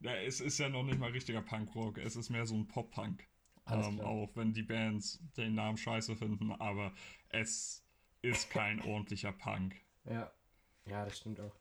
Ja, 0.00 0.14
es 0.16 0.40
ist 0.40 0.58
ja 0.58 0.68
noch 0.68 0.82
nicht 0.82 0.98
mal 0.98 1.10
richtiger 1.10 1.40
Punkrock, 1.42 1.98
es 1.98 2.16
ist 2.16 2.30
mehr 2.30 2.46
so 2.46 2.54
ein 2.54 2.66
Pop-Punk. 2.66 3.26
Ähm, 3.70 4.00
auch 4.00 4.30
wenn 4.34 4.52
die 4.52 4.62
Bands 4.62 5.20
den 5.36 5.54
Namen 5.54 5.76
scheiße 5.78 6.16
finden, 6.16 6.52
aber 6.52 6.92
es 7.30 7.82
ist 8.22 8.50
kein 8.50 8.80
ordentlicher 8.82 9.32
Punk. 9.32 9.74
Ja. 10.04 10.30
Ja, 10.86 11.04
das 11.04 11.16
stimmt 11.18 11.40
auch. 11.40 11.54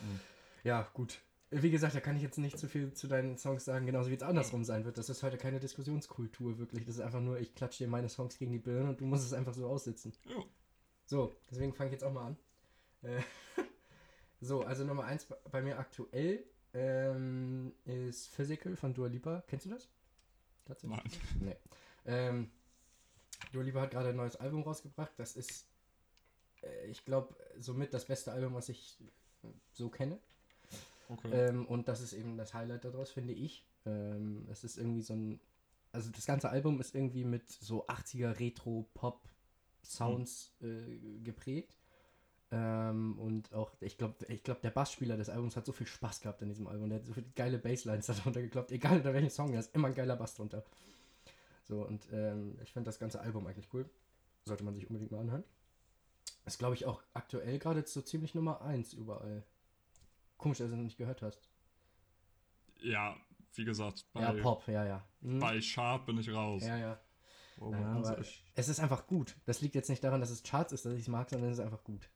Mhm. 0.00 0.20
Ja, 0.64 0.82
gut. 0.92 1.20
Wie 1.50 1.70
gesagt, 1.70 1.94
da 1.94 2.00
kann 2.00 2.16
ich 2.16 2.22
jetzt 2.22 2.38
nicht 2.38 2.58
zu 2.58 2.68
viel 2.68 2.92
zu 2.92 3.06
deinen 3.06 3.38
Songs 3.38 3.64
sagen, 3.64 3.86
genauso 3.86 4.10
wie 4.10 4.14
es 4.16 4.22
andersrum 4.22 4.64
sein 4.64 4.84
wird. 4.84 4.98
Das 4.98 5.08
ist 5.08 5.22
heute 5.22 5.38
keine 5.38 5.60
Diskussionskultur, 5.60 6.58
wirklich. 6.58 6.84
Das 6.84 6.96
ist 6.96 7.00
einfach 7.00 7.20
nur, 7.20 7.38
ich 7.38 7.54
klatsche 7.54 7.84
dir 7.84 7.88
meine 7.90 8.08
Songs 8.08 8.36
gegen 8.36 8.50
die 8.52 8.58
Birne 8.58 8.90
und 8.90 9.00
du 9.00 9.06
musst 9.06 9.24
es 9.24 9.32
einfach 9.32 9.54
so 9.54 9.66
aussitzen. 9.68 10.12
Ja. 10.28 10.42
So, 11.06 11.34
deswegen 11.50 11.72
fange 11.72 11.88
ich 11.88 11.92
jetzt 11.92 12.02
auch 12.04 12.12
mal 12.12 12.26
an. 12.26 12.36
Äh, 13.02 13.20
so, 14.40 14.62
also 14.64 14.84
Nummer 14.84 15.04
eins 15.04 15.24
bei- 15.24 15.36
bei 15.50 15.62
mir 15.62 15.78
aktuell 15.78 16.44
ähm, 16.74 17.72
ist 17.84 18.28
Physical 18.28 18.76
von 18.76 18.92
Dua 18.92 19.06
Lipa. 19.06 19.42
Kennst 19.46 19.66
du 19.66 19.70
das? 19.70 19.88
Tatsächlich? 20.66 21.20
Nein. 21.40 21.40
Nee. 21.48 21.56
Ähm, 22.06 22.50
Dua 23.52 23.80
hat 23.80 23.90
gerade 23.90 24.10
ein 24.10 24.16
neues 24.16 24.36
Album 24.36 24.62
rausgebracht. 24.62 25.12
Das 25.16 25.34
ist, 25.36 25.66
äh, 26.62 26.86
ich 26.86 27.04
glaube, 27.04 27.34
somit 27.58 27.92
das 27.94 28.06
beste 28.06 28.32
Album, 28.32 28.54
was 28.54 28.68
ich 28.68 28.98
äh, 29.42 29.48
so 29.72 29.88
kenne. 29.88 30.20
Okay. 31.08 31.30
Ähm, 31.32 31.66
und 31.66 31.88
das 31.88 32.00
ist 32.00 32.12
eben 32.12 32.36
das 32.36 32.54
Highlight 32.54 32.84
daraus, 32.84 33.10
finde 33.10 33.32
ich. 33.32 33.66
Ähm, 33.84 34.46
es 34.50 34.62
ist 34.64 34.78
irgendwie 34.78 35.02
so 35.02 35.14
ein. 35.14 35.40
Also 35.92 36.10
das 36.10 36.26
ganze 36.26 36.50
Album 36.50 36.80
ist 36.80 36.92
irgendwie 36.94 37.24
mit 37.24 37.50
so 37.50 37.86
80er 37.86 38.38
Retro-Pop-Sounds 38.38 40.52
äh, 40.60 40.98
geprägt. 41.22 41.75
Ähm, 42.56 43.18
und 43.18 43.52
auch, 43.52 43.72
ich 43.80 43.98
glaube, 43.98 44.14
ich 44.28 44.42
glaub, 44.42 44.62
der 44.62 44.70
Bassspieler 44.70 45.16
des 45.16 45.28
Albums 45.28 45.56
hat 45.56 45.66
so 45.66 45.72
viel 45.72 45.86
Spaß 45.86 46.20
gehabt 46.20 46.40
in 46.40 46.48
diesem 46.48 46.66
Album. 46.66 46.88
Der 46.88 46.98
hat 46.98 47.06
so 47.06 47.12
viele 47.12 47.26
geile 47.34 47.58
Basslines 47.58 48.06
darunter 48.06 48.40
gekloppt. 48.40 48.72
Egal 48.72 48.96
unter 48.96 49.12
welchem 49.12 49.30
Song, 49.30 49.52
da 49.52 49.58
ist 49.58 49.74
immer 49.74 49.88
ein 49.88 49.94
geiler 49.94 50.16
Bass 50.16 50.34
drunter. 50.34 50.64
So, 51.64 51.82
und 51.84 52.08
ähm, 52.12 52.58
ich 52.62 52.72
finde 52.72 52.88
das 52.88 52.98
ganze 52.98 53.20
Album 53.20 53.46
eigentlich 53.46 53.68
cool. 53.74 53.88
Sollte 54.44 54.64
man 54.64 54.74
sich 54.74 54.88
unbedingt 54.88 55.10
mal 55.12 55.20
anhören. 55.20 55.44
Ist, 56.46 56.58
glaube 56.58 56.74
ich, 56.74 56.86
auch 56.86 57.02
aktuell 57.12 57.58
gerade 57.58 57.84
so 57.86 58.00
ziemlich 58.00 58.34
Nummer 58.34 58.62
1 58.62 58.94
überall. 58.94 59.44
Komisch, 60.38 60.58
dass 60.58 60.68
du 60.68 60.72
es 60.72 60.76
noch 60.76 60.84
nicht 60.84 60.98
gehört 60.98 61.22
hast. 61.22 61.48
ja, 62.80 63.16
wie 63.54 63.64
gesagt, 63.64 64.04
bei, 64.12 64.20
ja, 64.20 64.32
Pop, 64.32 64.66
ja, 64.68 64.84
ja. 64.84 65.04
Mhm. 65.20 65.40
bei 65.40 65.60
Sharp 65.60 66.06
bin 66.06 66.18
ich 66.18 66.30
raus. 66.30 66.62
Ja, 66.62 66.76
ja. 66.76 67.00
Moment, 67.58 67.82
Nein, 67.82 68.04
aber 68.04 68.24
es 68.54 68.68
ist 68.68 68.80
einfach 68.80 69.06
gut. 69.06 69.34
Das 69.46 69.62
liegt 69.62 69.74
jetzt 69.74 69.88
nicht 69.88 70.04
daran, 70.04 70.20
dass 70.20 70.30
es 70.30 70.42
Charts 70.42 70.72
ist, 70.72 70.84
dass 70.84 70.92
ich 70.92 71.00
es 71.00 71.08
mag, 71.08 71.30
sondern 71.30 71.50
es 71.50 71.58
ist 71.58 71.64
einfach 71.64 71.82
gut. 71.84 72.08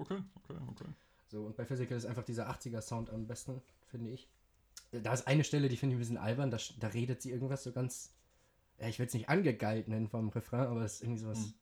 Okay, 0.00 0.22
okay, 0.36 0.58
okay. 0.68 0.88
So, 1.28 1.44
und 1.46 1.56
bei 1.56 1.64
Physical 1.64 1.96
ist 1.96 2.06
einfach 2.06 2.24
dieser 2.24 2.50
80er-Sound 2.50 3.10
am 3.10 3.26
besten, 3.26 3.62
finde 3.86 4.10
ich. 4.10 4.28
Da 4.90 5.12
ist 5.12 5.26
eine 5.26 5.44
Stelle, 5.44 5.68
die 5.68 5.76
finde 5.76 5.94
ich 5.94 5.98
ein 5.98 6.00
bisschen 6.00 6.18
albern, 6.18 6.50
da, 6.50 6.58
da 6.80 6.88
redet 6.88 7.22
sie 7.22 7.30
irgendwas 7.30 7.62
so 7.62 7.70
ganz, 7.72 8.12
ja, 8.78 8.88
ich 8.88 8.98
will 8.98 9.06
es 9.06 9.14
nicht 9.14 9.28
angegeilt 9.28 9.86
nennen 9.86 10.08
vom 10.08 10.30
Refrain, 10.30 10.66
aber 10.66 10.82
es 10.82 10.94
ist 10.94 11.02
irgendwie 11.02 11.20
sowas, 11.20 11.38
Hm. 11.38 11.54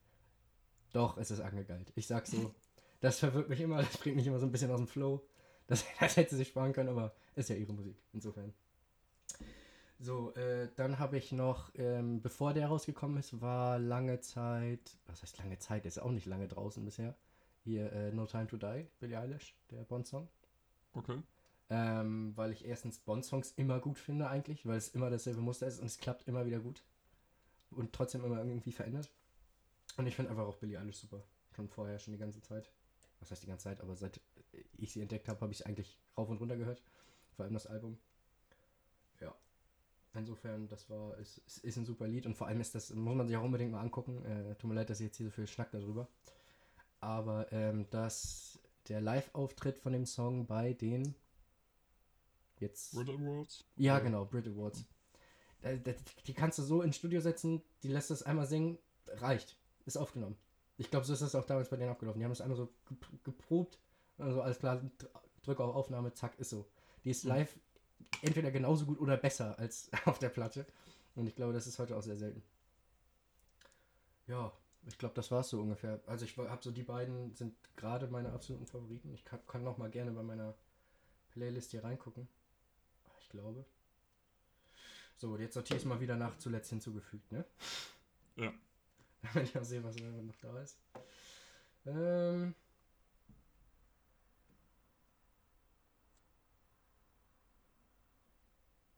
Doch, 0.93 1.19
es 1.19 1.31
ist 1.31 1.41
angegeilt. 1.41 1.93
Ich 1.97 2.07
sag 2.07 2.27
so, 2.27 2.55
das 3.01 3.19
verwirrt 3.19 3.49
mich 3.49 3.61
immer, 3.61 3.77
das 3.83 3.97
bringt 3.99 4.17
mich 4.17 4.27
immer 4.27 4.39
so 4.39 4.47
ein 4.47 4.53
bisschen 4.53 4.71
aus 4.71 4.79
dem 4.79 4.89
Flow. 4.89 5.27
Das, 5.67 5.85
das 6.01 6.17
hätte 6.17 6.31
sie 6.31 6.37
sich 6.37 6.49
sparen 6.49 6.73
können, 6.73 6.89
aber 6.89 7.15
ist 7.35 7.51
ja 7.51 7.57
ihre 7.57 7.73
Musik, 7.73 7.97
insofern. 8.13 8.53
So, 10.01 10.33
äh, 10.35 10.69
dann 10.77 10.99
habe 11.01 11.19
ich 11.19 11.33
noch, 11.33 11.73
ähm, 11.75 12.23
bevor 12.23 12.55
der 12.55 12.69
rausgekommen 12.69 13.19
ist, 13.19 13.41
war 13.41 13.79
lange 13.81 14.21
Zeit, 14.21 14.97
was 15.07 15.23
heißt 15.23 15.39
lange 15.39 15.59
Zeit, 15.59 15.87
ist 15.87 15.99
auch 15.99 16.13
nicht 16.13 16.27
lange 16.27 16.47
draußen 16.47 16.85
bisher. 16.85 17.17
Hier, 17.69 17.93
äh, 17.93 18.13
No 18.13 18.25
Time 18.25 18.47
to 18.47 18.57
Die, 18.57 18.87
Billie 18.99 19.19
Eilish, 19.19 19.55
der 19.71 19.85
Bond-Song. 19.85 20.27
Okay. 20.95 21.19
Ähm, 21.69 22.35
weil 22.35 22.51
ich 22.51 22.65
erstens 22.65 22.99
Bond-Songs 22.99 23.53
immer 23.57 23.79
gut 23.79 23.99
finde 23.99 24.31
eigentlich, 24.31 24.65
weil 24.65 24.79
es 24.79 24.89
immer 24.89 25.11
dasselbe 25.11 25.43
Muster 25.43 25.67
ist 25.67 25.79
und 25.79 25.85
es 25.85 25.99
klappt 25.99 26.27
immer 26.27 26.47
wieder 26.47 26.61
gut. 26.61 26.83
Und 27.71 27.93
trotzdem 27.93 28.25
immer 28.25 28.43
irgendwie 28.43 28.73
verändert. 28.73 29.11
Und 29.99 30.07
ich 30.07 30.17
finde 30.17 30.31
einfach 30.31 30.47
auch 30.47 30.57
Billie 30.57 30.81
Eilish 30.81 30.97
super. 30.97 31.23
Schon 31.55 31.69
vorher, 31.69 31.99
schon 31.99 32.13
die 32.13 32.19
ganze 32.19 32.41
Zeit. 32.41 32.73
Was 33.21 33.31
heißt 33.31 33.43
die 33.43 33.49
ganze 33.49 33.65
Zeit, 33.65 33.83
aber 33.83 33.97
seit 33.97 34.19
ich 34.79 34.91
sie 34.91 35.03
entdeckt 35.03 35.29
habe, 35.29 35.39
habe 35.43 35.53
ich 35.53 35.59
sie 35.59 35.67
eigentlich 35.67 36.01
rauf 36.17 36.31
und 36.31 36.39
runter 36.39 36.57
gehört. 36.57 36.83
Vor 37.37 37.45
allem 37.45 37.53
das 37.53 37.67
Album. 37.67 37.99
Ja. 39.21 39.35
Insofern, 40.15 40.69
das 40.69 40.89
war, 40.89 41.19
es 41.19 41.37
ist, 41.47 41.59
ist, 41.59 41.77
ein 41.77 41.85
super 41.85 42.09
Lied 42.09 42.25
und 42.25 42.35
vor 42.35 42.47
allem 42.47 42.63
ist 42.63 42.75
das, 42.75 42.95
muss 42.95 43.15
man 43.15 43.29
sich 43.29 43.37
auch 43.37 43.45
unbedingt 43.45 43.73
mal 43.73 43.83
angucken. 43.83 44.25
Äh, 44.25 44.55
tut 44.55 44.71
mir 44.71 44.75
leid, 44.75 44.89
dass 44.89 45.01
ich 45.01 45.09
jetzt 45.09 45.19
hier 45.19 45.27
so 45.27 45.33
viel 45.33 45.47
schnack 45.47 45.71
darüber. 45.71 46.09
Aber 47.01 47.53
ähm, 47.53 47.89
dass 47.91 48.59
der 48.89 49.01
Live-Auftritt 49.01 49.79
von 49.79 49.93
dem 49.93 50.07
Song 50.07 50.47
bei 50.47 50.73
den 50.73 51.15
jetzt. 52.59 52.95
Brit 52.95 53.09
Awards? 53.09 53.65
Ja, 53.77 53.99
genau, 53.99 54.25
Brit 54.25 54.49
Awards. 54.49 54.85
Die 56.27 56.35
kannst 56.35 56.59
du 56.59 56.63
so 56.63 56.83
ins 56.83 56.97
Studio 56.97 57.21
setzen, 57.21 57.63
die 57.83 57.89
lässt 57.89 58.11
das 58.11 58.23
einmal 58.23 58.47
singen, 58.47 58.79
reicht. 59.07 59.57
Ist 59.87 59.97
aufgenommen. 59.97 60.37
Ich 60.77 60.91
glaube, 60.91 61.05
so 61.05 61.13
ist 61.13 61.23
das 61.23 61.35
auch 61.35 61.45
damals 61.45 61.69
bei 61.69 61.77
denen 61.77 61.91
abgelaufen. 61.91 62.21
Die 62.21 62.25
haben 62.25 62.31
das 62.31 62.41
einmal 62.41 62.57
so 62.57 62.73
geprobt, 63.25 63.79
also 64.19 64.41
alles 64.43 64.59
klar, 64.59 64.81
drücke 65.43 65.65
auf 65.65 65.75
Aufnahme, 65.75 66.13
zack, 66.13 66.39
ist 66.39 66.51
so. 66.51 66.69
Die 67.05 67.11
ist 67.11 67.25
mhm. 67.25 67.31
live 67.31 67.59
entweder 68.23 68.51
genauso 68.51 68.87
gut 68.87 69.01
oder 69.01 69.17
besser 69.17 69.59
als 69.59 69.91
auf 70.05 70.19
der 70.19 70.29
Platte. 70.29 70.67
Und 71.15 71.27
ich 71.27 71.35
glaube, 71.35 71.53
das 71.53 71.67
ist 71.67 71.79
heute 71.79 71.97
auch 71.97 72.03
sehr 72.03 72.17
selten. 72.17 72.43
Ja, 74.29 74.53
ich 74.89 74.97
glaube, 74.97 75.15
das 75.15 75.31
war 75.31 75.41
es 75.41 75.51
so 75.51 75.61
ungefähr. 75.61 76.01
Also 76.07 76.25
ich 76.25 76.37
habe 76.39 76.63
so 76.63 76.71
die 76.71 76.83
beiden 76.83 77.35
sind 77.35 77.55
gerade 77.77 78.09
meine 78.09 78.33
absoluten 78.33 78.67
Favoriten. 78.67 79.13
Ich 79.13 79.25
kann, 79.25 79.47
kann 79.47 79.63
noch 79.63 79.77
mal 79.77 79.91
gerne 79.91 80.11
bei 80.13 80.23
meiner 80.23 80.55
Playlist 81.31 81.73
hier 81.73 81.85
reingucken. 81.85 82.27
Ich 83.21 83.29
glaube. 83.29 83.67
So, 85.19 85.37
jetzt 85.37 85.55
sortiere 85.55 85.79
ich 85.79 85.85
mal 85.85 86.01
wieder 86.01 86.17
nach 86.17 86.39
zuletzt 86.39 86.71
hinzugefügt, 86.71 87.31
ne? 87.33 87.45
Ja. 88.37 88.53
Damit 89.35 89.51
ich 89.51 89.59
auch 89.59 89.65
sehe, 89.65 89.85
was 89.85 89.97
noch 89.97 90.37
da 90.41 90.59
ist. 90.63 90.79
Ähm. 91.85 92.55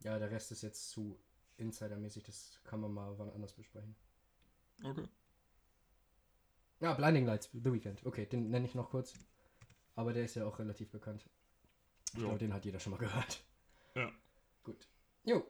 Ja, 0.03 0.19
der 0.19 0.31
Rest 0.31 0.53
ist 0.53 0.63
jetzt 0.63 0.91
zu 0.91 1.19
insidermäßig, 1.57 2.23
das 2.23 2.61
kann 2.65 2.81
man 2.81 2.93
mal 2.93 3.19
wann 3.19 3.31
anders 3.31 3.53
besprechen. 3.53 3.97
Okay. 4.83 5.09
Ja, 6.81 6.95
Blinding 6.95 7.27
Lights, 7.27 7.51
The 7.53 7.73
Weekend. 7.73 8.05
Okay, 8.07 8.27
den 8.27 8.51
nenne 8.51 8.67
ich 8.67 8.75
noch 8.75 8.91
kurz. 8.91 9.15
Aber 9.95 10.13
der 10.13 10.25
ist 10.25 10.35
ja 10.35 10.47
auch 10.47 10.59
relativ 10.59 10.91
bekannt. 10.91 11.29
Ich 12.15 12.21
glaube, 12.21 12.39
den 12.39 12.53
hat 12.53 12.65
jeder 12.65 12.81
schon 12.81 12.93
mal 12.93 12.99
gehört. 12.99 13.45
Ja. 13.95 14.11
Gut. 14.65 14.89
Jo. 15.25 15.45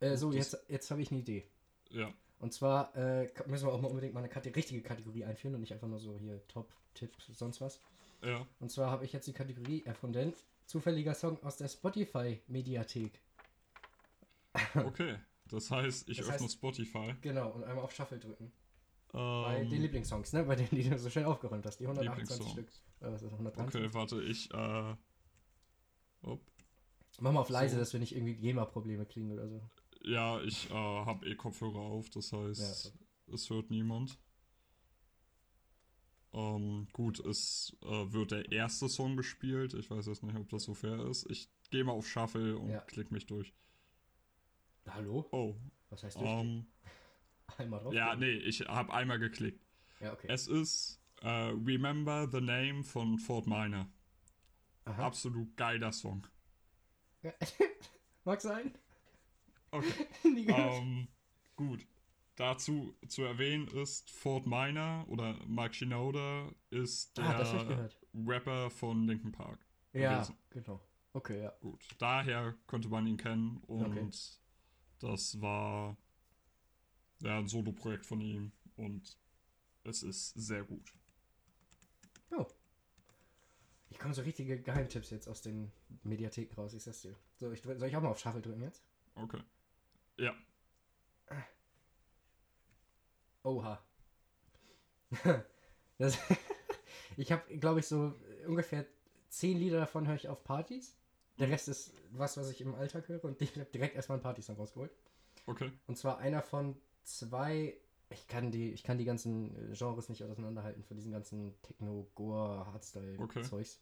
Äh, 0.00 0.16
so, 0.16 0.30
das 0.30 0.52
jetzt, 0.52 0.70
jetzt 0.70 0.90
habe 0.90 1.02
ich 1.02 1.10
eine 1.10 1.20
Idee. 1.20 1.48
Ja. 1.90 2.12
Und 2.38 2.52
zwar 2.52 2.94
äh, 2.96 3.32
müssen 3.46 3.66
wir 3.66 3.72
auch 3.72 3.80
mal 3.80 3.88
unbedingt 3.88 4.14
mal 4.14 4.20
eine 4.20 4.28
Kate 4.28 4.54
richtige 4.54 4.82
Kategorie 4.82 5.24
einführen 5.24 5.54
und 5.54 5.60
nicht 5.60 5.72
einfach 5.72 5.88
nur 5.88 5.98
so 5.98 6.18
hier 6.18 6.46
Top, 6.48 6.74
Tipp, 6.94 7.16
sonst 7.32 7.60
was. 7.60 7.80
Ja. 8.22 8.46
Und 8.60 8.70
zwar 8.70 8.90
habe 8.90 9.04
ich 9.04 9.12
jetzt 9.12 9.26
die 9.26 9.32
Kategorie 9.32 9.82
erfunden: 9.84 10.34
Zufälliger 10.66 11.14
Song 11.14 11.42
aus 11.42 11.56
der 11.56 11.68
Spotify-Mediathek. 11.68 13.20
Okay, 14.74 15.18
das 15.46 15.70
heißt, 15.70 16.08
ich 16.08 16.18
das 16.18 16.28
öffne 16.28 16.44
heißt, 16.44 16.54
Spotify. 16.54 17.14
Genau, 17.20 17.50
und 17.50 17.64
einmal 17.64 17.84
auf 17.84 17.92
Shuffle 17.92 18.18
drücken. 18.18 18.52
Bei 19.14 19.60
den 19.60 19.72
ähm, 19.72 19.82
Lieblingssongs, 19.82 20.32
ne? 20.32 20.42
Bei 20.42 20.56
denen, 20.56 20.70
die 20.72 20.88
du 20.88 20.98
so 20.98 21.08
schnell 21.08 21.26
aufgeräumt 21.26 21.64
hast. 21.64 21.78
Die 21.78 21.84
128 21.84 22.48
Stück. 22.48 22.68
Äh, 23.00 23.12
was 23.12 23.22
ist 23.22 23.26
das, 23.26 23.32
123? 23.32 23.80
Okay, 23.80 23.94
warte, 23.94 24.22
ich, 24.22 24.52
äh. 24.52 24.96
Op. 26.22 26.40
Mach 27.20 27.30
mal 27.30 27.40
auf 27.40 27.48
leise, 27.48 27.76
so. 27.76 27.80
dass 27.80 27.92
wir 27.92 28.00
nicht 28.00 28.16
irgendwie 28.16 28.34
GEMA-Probleme 28.34 29.06
kriegen 29.06 29.30
oder 29.30 29.48
so. 29.48 29.62
Ja, 30.02 30.40
ich 30.42 30.68
äh, 30.68 30.74
habe 30.74 31.26
eh 31.28 31.36
Kopfhörer 31.36 31.78
auf, 31.78 32.10
das 32.10 32.32
heißt, 32.32 32.92
ja, 33.28 33.34
es 33.34 33.50
hört 33.50 33.70
niemand. 33.70 34.18
Ähm, 36.32 36.88
gut, 36.92 37.20
es 37.20 37.76
äh, 37.82 38.12
wird 38.12 38.32
der 38.32 38.50
erste 38.50 38.88
Song 38.88 39.16
gespielt. 39.16 39.74
Ich 39.74 39.88
weiß 39.90 40.06
jetzt 40.06 40.24
nicht, 40.24 40.36
ob 40.36 40.48
das 40.48 40.64
so 40.64 40.74
fair 40.74 40.98
ist. 41.06 41.30
Ich 41.30 41.48
gehe 41.70 41.84
mal 41.84 41.92
auf 41.92 42.08
Shuffle 42.08 42.58
und 42.58 42.70
ja. 42.70 42.80
klick 42.80 43.12
mich 43.12 43.26
durch. 43.26 43.54
Hallo? 44.88 45.28
Oh. 45.30 45.54
Was 45.90 46.02
heißt 46.02 46.16
durch? 46.16 46.28
Ähm, 46.28 46.66
einmal 47.58 47.80
drauf? 47.80 47.92
Ja, 47.92 48.14
nee, 48.16 48.32
ich 48.32 48.60
habe 48.60 48.92
einmal 48.92 49.18
geklickt. 49.18 49.64
Ja, 50.00 50.12
okay. 50.12 50.26
Es 50.28 50.46
ist 50.46 51.00
uh, 51.22 51.52
Remember 51.64 52.28
the 52.30 52.40
Name 52.40 52.84
von 52.84 53.18
Fort 53.18 53.46
Minor. 53.46 53.86
Aha. 54.84 55.06
Absolut 55.06 55.56
geiler 55.56 55.92
Song. 55.92 56.26
Ja. 57.22 57.32
Mag 58.24 58.40
sein. 58.40 58.76
Okay. 59.70 60.06
um, 60.24 60.48
ähm, 60.48 61.08
gut. 61.56 61.86
Dazu 62.36 62.96
zu 63.06 63.22
erwähnen 63.22 63.68
ist 63.68 64.10
Fort 64.10 64.46
Minor 64.46 65.06
oder 65.08 65.38
Mike 65.46 65.74
Shinoda 65.74 66.50
ist 66.70 67.16
der 67.16 67.24
ah, 67.24 67.88
Rapper 68.26 68.70
von 68.70 69.06
Linkin 69.06 69.30
Park. 69.30 69.64
Ja, 69.92 70.14
gewesen. 70.14 70.36
genau. 70.50 70.80
Okay, 71.12 71.42
ja. 71.42 71.52
Gut. 71.60 71.80
Daher 71.98 72.56
könnte 72.66 72.88
man 72.88 73.06
ihn 73.06 73.16
kennen 73.16 73.58
und 73.68 73.86
okay. 73.86 74.10
das 74.98 75.40
war 75.40 75.96
ja, 77.24 77.38
ein 77.38 77.48
Solo-Projekt 77.48 78.06
von 78.06 78.20
ihm 78.20 78.52
und 78.76 79.16
es 79.84 80.02
ist 80.02 80.34
sehr 80.34 80.62
gut. 80.62 80.92
Oh. 82.30 82.46
Ich 83.90 83.98
komme 83.98 84.14
so 84.14 84.22
richtige 84.22 84.60
Geheimtipps 84.60 85.10
jetzt 85.10 85.28
aus 85.28 85.40
den 85.40 85.72
Mediatheken 86.02 86.54
raus, 86.54 86.74
ich 86.74 86.82
sag's 86.82 87.02
dir. 87.02 87.16
So, 87.36 87.50
ich, 87.50 87.62
soll 87.62 87.84
ich 87.84 87.96
auch 87.96 88.02
mal 88.02 88.10
auf 88.10 88.18
Shuffle 88.18 88.42
drücken 88.42 88.62
jetzt? 88.62 88.82
Okay. 89.14 89.40
Ja. 90.18 90.34
Oha. 93.42 93.82
das, 95.98 96.18
ich 97.16 97.30
habe, 97.30 97.58
glaube 97.58 97.80
ich, 97.80 97.86
so 97.86 98.14
ungefähr 98.46 98.86
zehn 99.28 99.58
Lieder 99.58 99.78
davon 99.78 100.06
höre 100.06 100.16
ich 100.16 100.28
auf 100.28 100.44
Partys. 100.44 100.96
Der 101.38 101.50
Rest 101.50 101.68
ist 101.68 101.94
was, 102.10 102.36
was 102.36 102.50
ich 102.50 102.60
im 102.60 102.74
Alltag 102.74 103.08
höre 103.08 103.24
und 103.24 103.40
ich 103.42 103.56
habe 103.56 103.70
direkt 103.70 103.94
erstmal 103.94 104.16
einen 104.16 104.22
Partysong 104.22 104.56
rausgeholt. 104.56 104.92
Okay. 105.46 105.70
Und 105.86 105.96
zwar 105.96 106.18
einer 106.18 106.42
von 106.42 106.76
zwei. 107.04 107.76
Ich 108.10 108.28
kann 108.28 108.50
die, 108.50 108.72
ich 108.72 108.82
kann 108.82 108.98
die 108.98 109.04
ganzen 109.04 109.72
Genres 109.72 110.08
nicht 110.08 110.22
auseinanderhalten 110.22 110.84
von 110.84 110.96
diesen 110.96 111.12
ganzen 111.12 111.54
Techno, 111.62 112.08
Gore, 112.14 112.66
Hardstyle-Zeugs. 112.66 113.80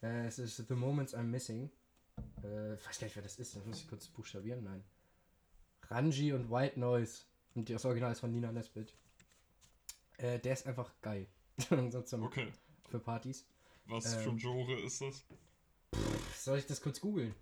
Okay. 0.00 0.06
Äh, 0.06 0.26
es 0.26 0.38
ist 0.38 0.56
The 0.56 0.74
Moments 0.74 1.14
I'm 1.14 1.24
Missing. 1.24 1.70
Äh, 2.42 2.74
ich 2.74 2.86
weiß 2.86 2.98
gar 2.98 3.06
nicht, 3.06 3.16
wer 3.16 3.22
das 3.22 3.38
ist. 3.38 3.56
Das 3.56 3.64
muss 3.64 3.80
ich 3.80 3.88
kurz 3.88 4.08
buchstabieren. 4.08 4.64
Nein. 4.64 4.82
Ranji 5.88 6.32
und 6.32 6.50
White 6.50 6.78
Noise. 6.78 7.22
Und 7.54 7.70
das 7.70 7.84
Original 7.84 8.12
ist 8.12 8.20
von 8.20 8.30
Nina 8.30 8.52
Nesbitt. 8.52 8.94
Äh, 10.18 10.38
der 10.38 10.52
ist 10.52 10.66
einfach 10.66 10.92
geil. 11.00 11.26
okay. 11.70 12.52
Für 12.90 12.98
Partys. 12.98 13.46
Was 13.86 14.14
ähm, 14.14 14.20
für 14.20 14.30
ein 14.30 14.36
Genre 14.36 14.80
ist 14.80 15.00
das? 15.00 15.24
Pff, 15.94 16.36
soll 16.36 16.58
ich 16.58 16.66
das 16.66 16.80
kurz 16.80 17.00
googeln? 17.00 17.34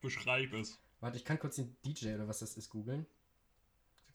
Beschreib 0.00 0.52
es. 0.52 0.78
Warte, 1.00 1.16
ich 1.16 1.24
kann 1.24 1.38
kurz 1.38 1.56
den 1.56 1.76
DJ 1.84 2.14
oder 2.14 2.28
was 2.28 2.38
das 2.38 2.56
ist 2.56 2.70
googeln. 2.70 3.06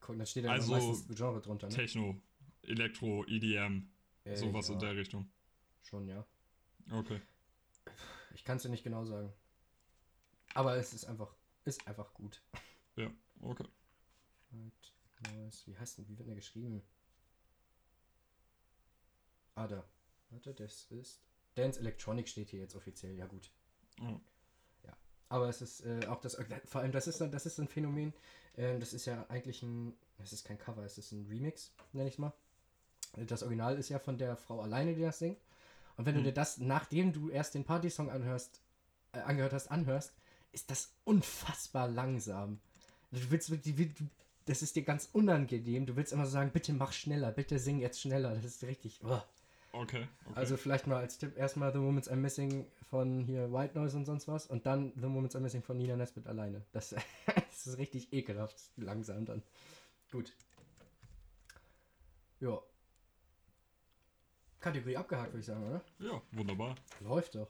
Da 0.08 0.26
steht 0.26 0.46
ja 0.46 0.52
also, 0.52 0.72
meistens 0.72 1.16
Genre 1.16 1.42
drunter. 1.42 1.68
Ne? 1.68 1.76
Techno, 1.76 2.22
Elektro, 2.64 3.26
EDM, 3.26 3.90
äh, 4.24 4.36
sowas 4.36 4.68
ja. 4.68 4.74
in 4.74 4.80
der 4.80 4.96
Richtung. 4.96 5.32
Schon, 5.84 6.08
ja. 6.08 6.26
Okay. 6.92 7.22
Ich 8.34 8.44
kann 8.44 8.58
es 8.58 8.64
dir 8.64 8.70
nicht 8.70 8.84
genau 8.84 9.06
sagen. 9.06 9.32
Aber 10.54 10.76
es 10.76 10.94
ist 10.94 11.06
einfach, 11.06 11.34
ist 11.66 11.88
einfach 11.88 12.14
gut. 12.14 12.42
Ja, 12.96 13.10
okay. 13.42 13.66
Wie 15.66 15.78
heißt 15.78 15.98
denn, 15.98 16.08
wie 16.08 16.18
wird 16.18 16.28
der 16.28 16.36
geschrieben? 16.36 16.82
Ah, 19.56 19.68
da. 19.68 19.86
Warte, 20.30 20.54
das 20.54 20.86
ist. 20.86 21.22
Dance 21.56 21.80
Electronic 21.80 22.28
steht 22.28 22.50
hier 22.50 22.60
jetzt 22.60 22.76
offiziell, 22.76 23.16
ja 23.16 23.28
gut. 23.28 23.52
Oh. 24.02 24.20
Ja. 24.84 24.98
Aber 25.30 25.50
es 25.50 25.62
ist 25.62 25.82
äh, 25.82 26.08
auch 26.08 26.22
das, 26.22 26.38
vor 26.66 26.82
allem 26.82 26.92
das 26.92 27.08
ist, 27.08 27.20
das 27.20 27.46
ist 27.46 27.60
ein 27.60 27.68
Phänomen, 27.68 28.14
äh, 28.58 28.80
das 28.80 28.94
ist 28.94 29.06
ja 29.06 29.26
eigentlich 29.30 29.64
ein, 29.64 29.94
es 30.24 30.34
ist 30.34 30.46
kein 30.46 30.58
Cover, 30.58 30.84
es 30.84 30.98
ist 30.98 31.12
ein 31.12 31.26
Remix, 31.30 31.72
nenne 31.94 32.10
ich 32.10 32.16
es 32.16 32.20
mal. 32.20 32.34
Das 33.16 33.44
Original 33.44 33.78
ist 33.78 33.90
ja 33.90 34.00
von 34.00 34.18
der 34.18 34.38
Frau 34.38 34.62
alleine, 34.62 34.96
die 34.96 35.02
das 35.02 35.20
singt. 35.20 35.38
Und 35.98 36.06
wenn 36.06 36.16
hm. 36.16 36.24
du 36.24 36.30
dir 36.30 36.34
das, 36.34 36.58
nachdem 36.58 37.14
du 37.14 37.30
erst 37.30 37.56
den 37.56 37.66
Party-Song 37.66 38.10
anhörst, 38.10 38.62
äh, 39.14 39.20
angehört 39.20 39.54
hast, 39.54 39.70
anhörst, 39.70 40.14
ist 40.52 40.72
das 40.72 40.94
unfassbar 41.04 41.88
langsam. 41.88 42.60
Du 43.12 43.20
willst, 43.30 43.50
du, 43.50 44.10
das 44.46 44.62
ist 44.62 44.76
dir 44.76 44.84
ganz 44.84 45.10
unangenehm. 45.12 45.86
Du 45.86 45.96
willst 45.96 46.14
immer 46.14 46.26
so 46.26 46.32
sagen, 46.32 46.52
bitte 46.52 46.74
mach 46.74 46.94
schneller, 46.94 47.32
bitte 47.32 47.60
sing 47.60 47.80
jetzt 47.80 48.00
schneller. 48.00 48.36
Das 48.36 48.46
ist 48.46 48.64
richtig. 48.64 49.00
Oh. 49.04 49.22
Okay, 49.74 50.06
okay. 50.26 50.34
Also 50.36 50.58
vielleicht 50.58 50.88
mal 50.88 50.98
als 50.98 51.18
Tipp 51.18 51.38
erstmal 51.38 51.72
The 51.72 51.80
Moments 51.80 52.10
I'm 52.10 52.18
Missing 52.18 52.66
von 52.90 53.20
hier 53.20 53.52
White 53.54 53.78
Noise 53.78 53.96
und 53.98 54.06
sonst 54.06 54.28
was 54.28 54.48
und 54.48 54.66
dann 54.66 54.92
The 54.96 55.08
Moments 55.08 55.36
I'm 55.36 55.40
Missing 55.40 55.62
von 55.64 55.78
Nina 55.78 55.96
Nesbitt 55.96 56.28
alleine. 56.28 56.66
Das, 56.74 56.90
das 57.26 57.68
ist 57.68 57.78
richtig 57.78 58.12
ekelhaft, 58.12 58.58
langsam 58.76 59.26
dann. 59.26 59.44
Gut. 60.12 60.34
Ja. 62.42 62.60
Kategorie 64.60 64.98
abgehakt, 64.98 65.32
würde 65.32 65.40
ich 65.40 65.46
sagen, 65.46 65.64
oder? 65.66 65.82
ja, 66.00 66.22
wunderbar. 66.32 66.76
Läuft 67.00 67.36
doch. 67.36 67.50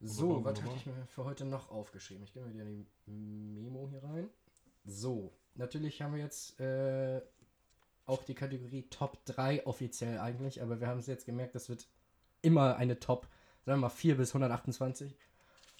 So, 0.00 0.28
Wunderbar, 0.28 0.52
was 0.52 0.58
hatte 0.62 0.70
wunderbar. 0.70 0.76
ich 0.76 0.86
mir 0.86 1.06
für 1.08 1.24
heute 1.24 1.44
noch 1.44 1.70
aufgeschrieben? 1.70 2.24
Ich 2.24 2.32
gehe 2.32 2.42
mal 2.42 2.52
wieder 2.54 2.62
in 2.64 2.86
die 3.06 3.12
Memo 3.60 3.88
hier 3.90 4.02
rein. 4.02 4.30
So, 4.86 5.32
natürlich 5.56 6.00
haben 6.00 6.14
wir 6.14 6.22
jetzt 6.22 6.58
äh, 6.58 7.20
auch 8.10 8.22
die 8.24 8.34
Kategorie 8.34 8.82
Top 8.90 9.24
3 9.24 9.66
offiziell 9.66 10.18
eigentlich, 10.18 10.62
aber 10.62 10.80
wir 10.80 10.88
haben 10.88 10.98
es 10.98 11.06
jetzt 11.06 11.24
gemerkt, 11.26 11.54
das 11.54 11.68
wird 11.68 11.86
immer 12.42 12.76
eine 12.76 12.98
Top, 13.00 13.26
sagen 13.64 13.78
wir 13.80 13.86
mal 13.86 13.90
4 13.90 14.16
bis 14.16 14.30
128. 14.30 15.14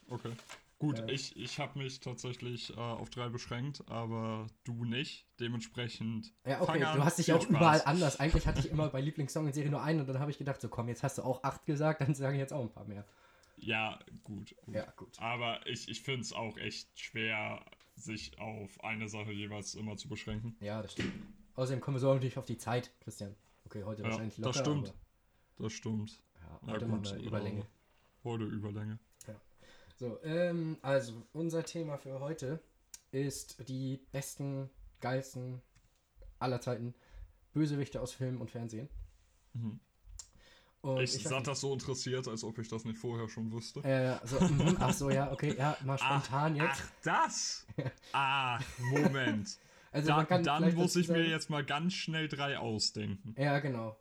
Okay. 0.08 0.32
Gut, 0.78 0.98
Äh. 1.00 1.12
ich, 1.12 1.36
ich 1.36 1.58
habe 1.58 1.78
mich 1.78 2.00
tatsächlich 2.00 2.70
äh, 2.74 2.80
auf 2.80 3.10
drei 3.10 3.28
beschränkt, 3.28 3.84
aber 3.88 4.46
du 4.64 4.86
nicht. 4.86 5.26
Dementsprechend. 5.38 6.32
Ja, 6.46 6.62
okay, 6.62 6.82
an. 6.82 6.96
du 6.96 7.04
hast 7.04 7.18
dich 7.18 7.32
auch 7.34 7.42
Spaß. 7.42 7.50
überall 7.50 7.82
anders. 7.84 8.18
Eigentlich 8.18 8.46
hatte 8.46 8.60
ich 8.60 8.70
immer 8.70 8.88
bei 8.88 9.02
Lieblingssong 9.02 9.46
in 9.46 9.52
Serie 9.52 9.70
nur 9.70 9.82
einen 9.82 10.00
und 10.00 10.06
dann 10.08 10.20
habe 10.20 10.30
ich 10.30 10.38
gedacht, 10.38 10.58
so 10.60 10.70
komm, 10.70 10.88
jetzt 10.88 11.02
hast 11.02 11.18
du 11.18 11.22
auch 11.22 11.42
8 11.44 11.66
gesagt, 11.66 12.00
dann 12.00 12.14
sage 12.14 12.36
ich 12.36 12.40
jetzt 12.40 12.54
auch 12.54 12.62
ein 12.62 12.70
paar 12.70 12.86
mehr. 12.86 13.04
Ja, 13.58 13.98
gut. 14.24 14.54
gut. 14.64 14.74
Ja, 14.74 14.90
gut. 14.96 15.18
Aber 15.20 15.66
ich, 15.66 15.86
ich 15.90 16.00
finde 16.00 16.22
es 16.22 16.32
auch 16.32 16.56
echt 16.56 16.98
schwer, 16.98 17.62
sich 17.94 18.38
auf 18.38 18.82
eine 18.82 19.06
Sache 19.10 19.32
jeweils 19.32 19.74
immer 19.74 19.98
zu 19.98 20.08
beschränken. 20.08 20.56
Ja, 20.60 20.80
das 20.80 20.92
stimmt. 20.92 21.12
Außerdem 21.60 21.82
kommen 21.82 21.96
wir 21.96 22.00
so 22.00 22.14
natürlich 22.14 22.38
auf 22.38 22.46
die 22.46 22.56
Zeit, 22.56 22.90
Christian. 23.00 23.36
Okay, 23.66 23.84
heute 23.84 24.00
Ja, 24.02 24.08
wahrscheinlich 24.08 24.36
das 24.36 24.56
locker. 24.56 24.58
stimmt. 24.60 24.94
Das 25.58 25.72
stimmt. 25.74 26.22
Ja, 26.40 26.60
Ja, 26.66 26.72
heute 26.72 26.86
gut, 26.86 27.02
machen 27.02 27.04
wir 27.04 27.22
äh, 27.22 27.26
Überlänge. 27.26 27.66
Heute 28.24 28.44
Überlänge. 28.44 28.98
So, 29.96 30.18
ähm, 30.22 30.78
also 30.80 31.26
unser 31.34 31.62
Thema 31.62 31.98
für 31.98 32.20
heute 32.20 32.62
ist 33.10 33.68
die 33.68 33.98
besten, 34.10 34.70
geilsten 35.02 35.60
aller 36.38 36.62
Zeiten 36.62 36.94
Bösewichte 37.52 38.00
aus 38.00 38.14
Film 38.14 38.40
und 38.40 38.50
Fernsehen. 38.50 38.88
Mhm. 39.52 39.80
Und 40.80 41.00
Ich 41.02 41.14
weiß 41.16 41.24
sag 41.24 41.44
das 41.44 41.60
so 41.60 41.74
interessiert, 41.74 42.26
als 42.26 42.42
ob 42.42 42.56
ich 42.56 42.68
das 42.68 42.86
nicht 42.86 42.96
vorher 42.98 43.28
schon 43.28 43.52
wüsste. 43.52 43.80
Äh, 43.80 44.18
so, 44.26 44.40
mhm, 44.40 44.78
ach 44.80 44.94
so, 44.94 45.10
ja, 45.10 45.30
okay, 45.30 45.54
ja, 45.58 45.76
mal 45.84 45.98
spontan 45.98 46.56
jetzt. 46.56 46.82
Ach, 46.82 46.90
das? 47.02 47.66
Ach, 48.12 48.64
Moment. 48.78 49.58
Also 49.92 50.08
Da, 50.08 50.16
man 50.16 50.26
kann 50.28 50.42
dann 50.44 50.74
muss 50.74 50.96
ich 50.96 51.08
mir 51.08 51.14
sagen- 51.18 51.30
jetzt 51.30 51.50
mal 51.50 51.64
ganz 51.64 51.94
schnell 51.94 52.28
drei 52.28 52.58
ausdenken. 52.58 53.34
Ja, 53.38 53.58
genau. 53.58 53.96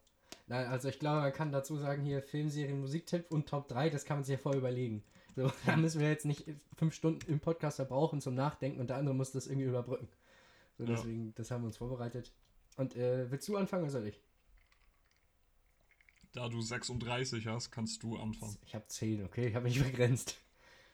Nein, 0.48 0.68
also 0.68 0.90
ich 0.90 1.00
glaube, 1.00 1.22
man 1.22 1.34
kann 1.34 1.52
dazu 1.52 1.78
sagen, 1.78 2.04
hier 2.04 2.22
Filmserien, 2.24 2.80
Musiktipp 2.82 3.32
und 3.32 3.48
Top 3.48 3.68
3, 3.68 3.90
das 3.90 4.06
kann 4.06 4.18
man 4.18 4.24
sich 4.24 4.34
ja 4.34 4.40
voll 4.40 4.56
überlegen. 4.58 5.04
So, 5.36 5.52
da 5.66 5.76
müssen 5.78 6.02
wir 6.02 6.10
jetzt 6.10 6.26
nicht 6.26 6.46
fünf 6.76 6.94
Stunden 6.96 7.32
im 7.32 7.40
Podcast 7.40 7.76
verbrauchen 7.78 8.20
zum 8.22 8.34
Nachdenken 8.36 8.80
und 8.80 8.90
der 8.90 8.98
andere 8.98 9.14
muss 9.16 9.32
das 9.32 9.48
irgendwie 9.48 9.68
überbrücken. 9.68 10.08
So, 10.78 10.86
Ja. 10.86 10.92
deswegen, 10.96 11.34
das 11.36 11.52
haben 11.52 11.62
wir 11.64 11.68
uns 11.68 11.78
vorbereitet. 11.78 12.32
Und 12.78 12.96
äh, 12.96 13.30
willst 13.30 13.48
du 13.48 13.58
anfangen 13.58 13.84
oder 13.84 13.92
soll 13.92 14.08
ich? 14.08 14.20
Da 16.34 16.48
du 16.48 16.62
36 16.62 17.48
hast, 17.48 17.72
kannst 17.72 18.04
du 18.04 18.16
anfangen. 18.18 18.58
Ich 18.66 18.76
habe 18.76 18.86
10, 18.88 19.26
okay, 19.26 19.48
ich 19.48 19.56
habe 19.56 19.66
mich 19.66 19.80
begrenzt. 19.84 20.38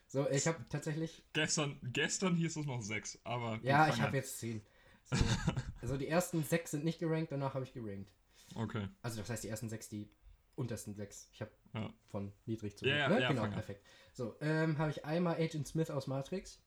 So, 0.07 0.29
ich 0.29 0.47
habe 0.47 0.63
tatsächlich, 0.69 1.23
Gestern, 1.33 1.77
gestern 1.83 2.35
hieß 2.35 2.57
es 2.57 2.65
noch 2.65 2.81
6, 2.81 3.19
aber. 3.23 3.59
ja, 3.63 3.89
ich 3.89 3.99
habe 4.01 4.17
jetzt 4.17 4.39
10. 4.39 4.61
So, 5.05 5.15
also 5.81 5.97
die 5.97 6.07
ersten 6.07 6.43
6 6.43 6.71
sind 6.71 6.83
nicht 6.83 6.99
gerankt, 6.99 7.31
danach 7.31 7.53
habe 7.53 7.65
ich 7.65 7.73
gerankt. 7.73 8.11
Okay. 8.55 8.87
Also 9.01 9.19
das 9.19 9.29
heißt 9.29 9.43
die 9.43 9.49
ersten 9.49 9.69
6, 9.69 9.89
die 9.89 10.09
untersten 10.55 10.93
6. 10.95 11.29
Ich 11.33 11.41
habe 11.41 11.51
Ja. 11.73 11.93
von 12.07 12.31
niedrig 12.45 12.77
zu 12.77 12.85
Ja, 12.85 12.95
ja, 12.95 13.09
ne? 13.09 13.21
ja, 13.21 13.27
Genau, 13.29 13.47
perfekt. 13.47 13.83
So, 14.13 14.35
ähm, 14.41 14.77
habe 14.77 14.91
ich 14.91 15.03
einmal 15.05 15.35
Agent 15.35 15.67
Smith 15.67 15.89
aus 15.91 16.07
Matrix. 16.07 16.59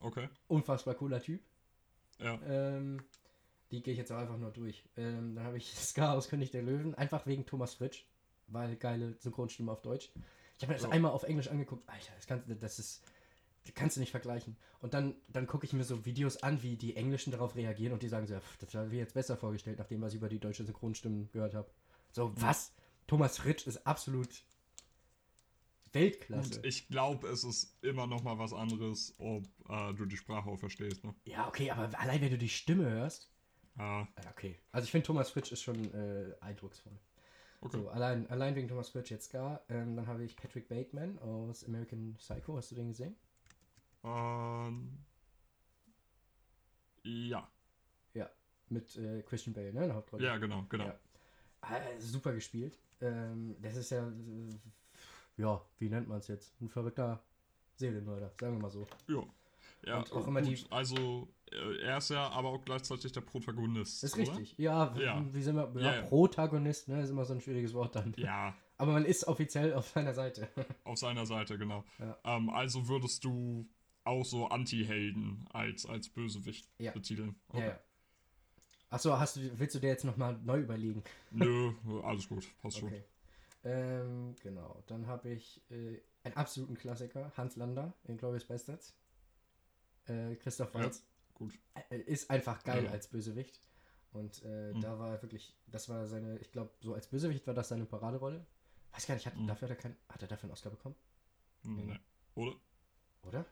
Okay. 0.00 0.28
Unfassbar 0.48 0.94
cooler 0.94 1.20
Typ. 1.20 1.42
Ja. 2.18 2.40
Ähm, 2.46 3.02
die 3.70 3.82
gehe 3.82 3.92
ich 3.92 3.98
jetzt 3.98 4.12
auch 4.12 4.18
einfach 4.18 4.38
nur 4.38 4.50
durch. 4.52 4.88
Ähm, 4.96 5.34
dann 5.34 5.44
habe 5.44 5.58
ich 5.58 5.66
Scar 5.74 6.14
aus 6.16 6.28
König 6.28 6.50
der 6.50 6.62
Löwen, 6.62 6.94
einfach 6.94 7.26
wegen 7.26 7.44
Thomas 7.46 7.74
Fritsch, 7.74 8.04
weil 8.46 8.76
geile 8.76 9.16
Synchronstimme 9.20 9.72
auf 9.72 9.82
Deutsch. 9.82 10.10
Ich 10.56 10.62
habe 10.62 10.72
mir 10.72 10.78
das 10.78 10.84
Ja. 10.84 10.90
einmal 10.90 11.12
auf 11.12 11.24
Englisch 11.24 11.48
angeguckt. 11.48 11.86
Alter, 11.88 12.12
das, 12.16 12.26
kann, 12.26 12.42
das 12.60 12.78
ist. 12.78 13.02
Kannst 13.74 13.96
du 13.96 14.00
nicht 14.00 14.10
vergleichen. 14.10 14.56
Und 14.80 14.94
dann, 14.94 15.14
dann 15.28 15.46
gucke 15.46 15.66
ich 15.66 15.72
mir 15.72 15.84
so 15.84 16.04
Videos 16.04 16.42
an, 16.42 16.62
wie 16.62 16.76
die 16.76 16.96
Englischen 16.96 17.30
darauf 17.30 17.56
reagieren 17.56 17.92
und 17.92 18.02
die 18.02 18.08
sagen 18.08 18.26
so, 18.26 18.34
ja, 18.34 18.40
pff, 18.40 18.56
das 18.58 18.74
habe 18.74 18.88
ich 18.88 18.98
jetzt 18.98 19.14
besser 19.14 19.36
vorgestellt, 19.36 19.78
nachdem 19.78 20.00
was 20.02 20.12
ich 20.12 20.18
über 20.18 20.28
die 20.28 20.38
deutsche 20.38 20.64
Synchronstimmen 20.64 21.30
gehört 21.32 21.54
habe. 21.54 21.70
So, 22.12 22.32
was? 22.36 22.72
Thomas 23.06 23.38
Fritsch 23.38 23.66
ist 23.66 23.86
absolut 23.86 24.44
Weltklasse. 25.92 26.56
Und 26.56 26.66
ich 26.66 26.88
glaube, 26.88 27.28
es 27.28 27.44
ist 27.44 27.76
immer 27.82 28.06
noch 28.06 28.22
mal 28.22 28.38
was 28.38 28.52
anderes, 28.52 29.14
ob 29.18 29.44
äh, 29.68 29.94
du 29.94 30.04
die 30.04 30.16
Sprache 30.16 30.48
auch 30.48 30.58
verstehst. 30.58 31.04
Ne? 31.04 31.14
Ja, 31.24 31.48
okay, 31.48 31.70
aber 31.70 31.98
allein 31.98 32.20
wenn 32.20 32.30
du 32.30 32.38
die 32.38 32.48
Stimme 32.48 32.88
hörst. 32.88 33.30
Ja, 33.78 34.08
okay. 34.30 34.58
Also 34.72 34.84
ich 34.84 34.90
finde 34.90 35.06
Thomas 35.06 35.30
Fritsch 35.30 35.52
ist 35.52 35.62
schon 35.62 35.92
äh, 35.94 36.34
eindrucksvoll. 36.40 36.98
okay. 37.60 37.76
So, 37.76 37.88
allein, 37.88 38.28
allein 38.30 38.54
wegen 38.54 38.68
Thomas 38.68 38.88
Fritsch 38.88 39.10
jetzt 39.10 39.30
gar. 39.30 39.62
Ähm, 39.68 39.96
dann 39.96 40.06
habe 40.06 40.24
ich 40.24 40.36
Patrick 40.36 40.68
Bateman 40.68 41.18
aus 41.18 41.64
American 41.64 42.14
Psycho. 42.18 42.56
Hast 42.56 42.70
du 42.70 42.74
den 42.74 42.88
gesehen? 42.88 43.16
Ähm, 44.06 44.98
ja. 47.02 47.48
Ja. 48.14 48.30
Mit 48.68 48.96
äh, 48.96 49.22
Christian 49.22 49.54
Bale, 49.54 49.72
ne? 49.72 49.82
In 49.82 49.86
der 49.88 49.96
Hauptrolle. 49.96 50.24
Ja, 50.24 50.36
genau, 50.38 50.64
genau. 50.68 50.86
Ja. 50.86 50.98
Ah, 51.62 51.80
super 51.98 52.32
gespielt. 52.32 52.78
Ähm, 53.00 53.56
das 53.60 53.76
ist 53.76 53.90
ja. 53.90 54.06
Äh, 54.08 54.12
ja, 55.36 55.60
wie 55.78 55.88
nennt 55.90 56.08
man 56.08 56.18
es 56.18 56.28
jetzt? 56.28 56.58
Ein 56.60 56.68
verrückter 56.68 57.22
Serienmörder, 57.76 58.32
sagen 58.40 58.54
wir 58.56 58.62
mal 58.62 58.70
so. 58.70 58.86
Ja. 59.08 59.22
Ja, 59.84 59.98
Und 59.98 60.12
auch 60.12 60.26
immer 60.26 60.40
gut, 60.40 60.50
die- 60.50 60.64
Also, 60.70 61.28
äh, 61.52 61.80
er 61.82 61.98
ist 61.98 62.08
ja 62.10 62.28
aber 62.30 62.48
auch 62.48 62.64
gleichzeitig 62.64 63.12
der 63.12 63.20
Protagonist. 63.20 64.02
Ist 64.02 64.14
oder? 64.14 64.22
richtig. 64.22 64.54
Ja, 64.58 64.94
Ja. 64.96 65.22
wie 65.32 65.42
sind 65.42 65.54
wir? 65.56 65.70
Ja, 65.80 65.96
ja. 65.96 66.02
Protagonist, 66.02 66.88
ne? 66.88 67.02
Ist 67.02 67.10
immer 67.10 67.24
so 67.24 67.34
ein 67.34 67.40
schwieriges 67.40 67.74
Wort 67.74 67.94
dann. 67.94 68.14
Ja, 68.16 68.54
Aber 68.78 68.92
man 68.92 69.04
ist 69.04 69.26
offiziell 69.28 69.74
auf 69.74 69.88
seiner 69.88 70.14
Seite. 70.14 70.48
auf 70.84 70.98
seiner 70.98 71.26
Seite, 71.26 71.58
genau. 71.58 71.84
Ja. 71.98 72.16
Ähm, 72.24 72.48
also 72.50 72.88
würdest 72.88 73.22
du 73.24 73.68
auch 74.06 74.24
so 74.24 74.46
Anti-Helden 74.48 75.46
als, 75.52 75.86
als 75.86 76.08
Bösewicht 76.08 76.68
Ja. 76.78 76.92
betiteln. 76.92 77.36
Ja, 77.52 77.60
ja. 77.66 77.80
Achso, 78.90 79.18
hast 79.18 79.36
du, 79.36 79.58
willst 79.58 79.74
du 79.74 79.80
dir 79.80 79.88
jetzt 79.88 80.04
nochmal 80.04 80.38
neu 80.44 80.60
überlegen? 80.60 81.02
Nö, 81.32 81.72
alles 82.02 82.28
gut, 82.28 82.46
passt 82.62 82.78
schon. 82.78 82.88
Okay. 82.88 83.04
Ähm, 83.64 84.36
genau. 84.42 84.82
Dann 84.86 85.06
habe 85.08 85.30
ich 85.30 85.60
äh, 85.70 86.00
einen 86.22 86.36
absoluten 86.36 86.76
Klassiker, 86.76 87.32
Hans 87.36 87.56
Lander 87.56 87.92
in 88.04 88.16
Glorious 88.16 88.44
Bastards. 88.44 88.94
Äh, 90.06 90.36
Christoph 90.36 90.72
Ja. 90.74 90.80
Waltz 90.80 91.04
Gut. 91.34 91.52
äh, 91.90 91.98
ist 91.98 92.30
einfach 92.30 92.62
geil 92.62 92.84
Ja. 92.84 92.90
als 92.92 93.08
Bösewicht. 93.08 93.60
Und 94.12 94.42
äh, 94.44 94.72
Mhm. 94.72 94.80
da 94.80 94.98
war 95.00 95.20
wirklich, 95.20 95.54
das 95.66 95.88
war 95.88 96.06
seine, 96.06 96.38
ich 96.38 96.52
glaube, 96.52 96.70
so 96.80 96.94
als 96.94 97.08
Bösewicht 97.08 97.46
war 97.46 97.54
das 97.54 97.68
seine 97.68 97.86
Paraderolle. 97.86 98.46
Weiß 98.92 99.06
gar 99.06 99.14
nicht, 99.14 99.26
hat, 99.26 99.36
Mhm. 99.36 99.48
dafür 99.48 99.68
hat 99.68 99.76
er, 99.76 99.82
kein, 99.82 99.96
hat 100.08 100.22
er 100.22 100.28
dafür 100.28 100.44
einen 100.44 100.52
Oscar 100.52 100.70
bekommen? 100.70 100.94
Nee. 101.64 101.98
Oder? 102.36 102.54
Oder? 103.24 103.44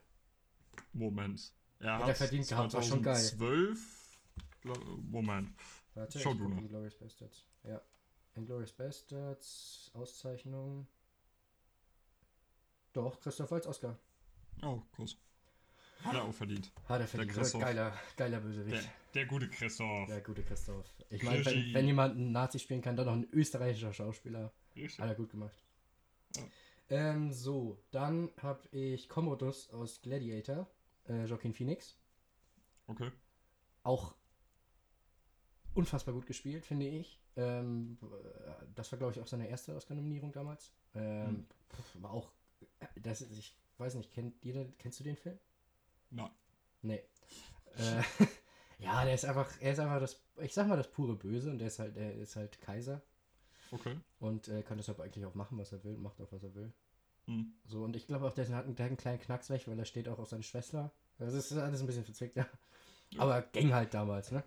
Moment. 0.95 1.53
Er 1.79 1.85
Ja, 1.85 1.99
hat 1.99 2.07
der 2.07 2.15
verdient 2.15 2.47
gehabt, 2.47 2.73
war 2.73 2.81
schon 2.81 3.03
geil. 3.03 3.15
2012. 3.15 4.19
glaub- 4.61 4.79
Moment. 5.09 5.49
Warte, 5.93 6.19
Schau 6.19 6.33
du 6.33 6.47
noch. 6.47 6.57
Inglourious 6.57 6.95
Bastards. 6.95 7.45
Ja. 7.63 7.81
Inglourious 8.35 8.71
Bastards, 8.73 9.91
Auszeichnung. 9.93 10.87
Doch, 12.93 13.19
Christoph 13.19 13.51
Waltz 13.51 13.67
Oscar. 13.67 13.97
Oh, 14.63 14.81
groß. 14.95 15.17
Hat 16.03 16.13
er 16.15 16.23
auch 16.23 16.33
verdient. 16.33 16.71
Hat 16.87 17.01
er 17.01 17.07
verdient. 17.07 17.31
Christoph. 17.33 17.61
Geiler, 17.61 17.93
geiler 18.15 18.39
Der, 18.39 18.47
Bösewicht. 18.47 18.89
der 19.13 19.25
gute 19.25 19.49
Christoph. 19.49 20.07
Der 20.07 20.21
gute 20.21 20.43
Christoph. 20.43 20.85
Ich 21.09 21.23
meine, 21.23 21.45
wenn, 21.45 21.73
wenn 21.73 21.85
jemand 21.87 22.15
einen 22.15 22.31
Nazi 22.31 22.59
spielen 22.59 22.81
kann, 22.81 22.95
dann 22.95 23.05
noch 23.07 23.13
ein 23.13 23.27
österreichischer 23.31 23.91
Schauspieler. 23.93 24.53
Richtig. 24.75 24.99
Hat 24.99 25.09
er 25.09 25.15
gut 25.15 25.29
gemacht. 25.31 25.55
Ja. 26.35 26.43
Ähm, 26.89 27.31
so, 27.33 27.81
dann 27.91 28.29
habe 28.41 28.67
ich 28.71 29.09
Commodus 29.09 29.69
aus 29.71 30.01
Gladiator, 30.01 30.69
äh, 31.07 31.25
Joaquin 31.25 31.53
Phoenix. 31.53 31.97
Okay. 32.87 33.11
Auch 33.83 34.15
unfassbar 35.73 36.13
gut 36.13 36.25
gespielt, 36.25 36.65
finde 36.65 36.87
ich. 36.87 37.19
Ähm, 37.35 37.97
das 38.75 38.91
war, 38.91 38.97
glaube 38.99 39.13
ich, 39.13 39.19
auch 39.19 39.27
seine 39.27 39.47
erste 39.47 39.75
Oscar-Nominierung 39.75 40.31
damals. 40.31 40.71
Ähm, 40.93 41.45
Hm. 41.93 42.03
War 42.03 42.11
auch, 42.11 42.31
äh, 42.79 42.87
das 43.01 43.21
ist, 43.21 43.37
ich 43.37 43.57
weiß 43.77 43.95
nicht, 43.95 44.13
kennt 44.13 44.41
jeder, 44.43 44.65
kennst 44.79 44.99
du 44.99 45.03
den 45.03 45.17
Film? 45.17 45.37
Nein. 46.09 46.31
Nee. 46.81 47.03
äh, 47.77 48.01
ja, 48.79 49.03
der 49.03 49.13
ist 49.13 49.25
einfach, 49.25 49.49
er 49.59 49.73
ist 49.73 49.79
einfach 49.79 49.99
das, 49.99 50.21
ich 50.37 50.53
sag 50.53 50.67
mal, 50.67 50.77
das 50.77 50.89
pure 50.89 51.15
Böse 51.15 51.51
und 51.51 51.57
der 51.59 51.67
ist 51.67 51.79
halt, 51.79 51.95
der 51.97 52.13
ist 52.15 52.35
halt 52.37 52.61
Kaiser 52.61 53.01
Okay. 53.71 53.99
und 54.19 54.47
äh, 54.47 54.61
kann 54.63 54.77
deshalb 54.77 54.99
eigentlich 55.01 55.25
auch 55.25 55.35
machen, 55.35 55.57
was 55.57 55.71
er 55.73 55.83
will, 55.83 55.97
macht 55.97 56.21
auch, 56.21 56.31
was 56.31 56.43
er 56.43 56.53
will. 56.55 56.71
Hm. 57.25 57.53
So, 57.65 57.83
und 57.83 57.95
ich 57.95 58.07
glaube 58.07 58.27
auch, 58.27 58.33
der 58.33 58.47
hat, 58.49 58.65
einen, 58.65 58.75
der 58.75 58.85
hat 58.85 58.89
einen 58.89 58.97
kleinen 58.97 59.19
Knacks 59.19 59.49
weg, 59.49 59.67
weil 59.67 59.79
er 59.79 59.85
steht 59.85 60.07
auch 60.07 60.19
auf 60.19 60.29
seine 60.29 60.43
Schwester. 60.43 60.91
Das 61.17 61.33
ist 61.33 61.51
alles 61.53 61.81
ein 61.81 61.87
bisschen 61.87 62.05
verzwickt, 62.05 62.35
ja. 62.35 62.47
Aber 63.17 63.41
ging 63.41 63.73
halt 63.73 63.93
damals, 63.93 64.31
ne? 64.31 64.43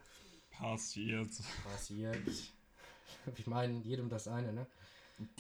Passiert. 0.51 1.31
Passiert. 1.64 2.18
Ich 3.37 3.47
meine, 3.47 3.79
jedem 3.81 4.09
das 4.09 4.29
eine, 4.29 4.53
ne? 4.53 4.66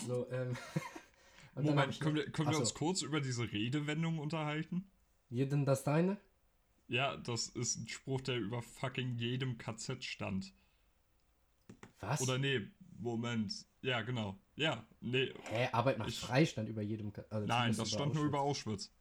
So, 0.06 0.26
ähm. 0.30 0.56
Moment, 1.54 1.92
ich 1.92 2.00
können 2.00 2.14
wir, 2.14 2.30
können 2.30 2.50
wir 2.50 2.58
uns 2.58 2.68
so. 2.70 2.74
kurz 2.76 3.02
über 3.02 3.20
diese 3.20 3.50
Redewendung 3.50 4.18
unterhalten? 4.18 4.88
Jedem 5.28 5.64
das 5.64 5.82
deine? 5.82 6.16
Ja, 6.86 7.16
das 7.16 7.48
ist 7.48 7.76
ein 7.76 7.88
Spruch, 7.88 8.20
der 8.20 8.36
über 8.36 8.62
fucking 8.62 9.16
jedem 9.16 9.58
KZ 9.58 10.04
stand. 10.04 10.52
Was? 12.00 12.20
Oder 12.20 12.38
nee, 12.38 12.66
Moment. 12.98 13.52
Ja, 13.82 14.02
genau. 14.02 14.36
Ja, 14.56 14.84
nee. 15.00 15.32
Hä, 15.44 15.68
Arbeit 15.72 15.98
macht 15.98 16.08
Ich- 16.10 16.18
Freistand 16.20 16.68
über 16.68 16.82
jedem. 16.82 17.12
Also 17.30 17.46
Nein, 17.46 17.74
das 17.76 17.90
stand 17.90 18.14
nur 18.14 18.24
über 18.24 18.40
Auschwitz. 18.40 18.92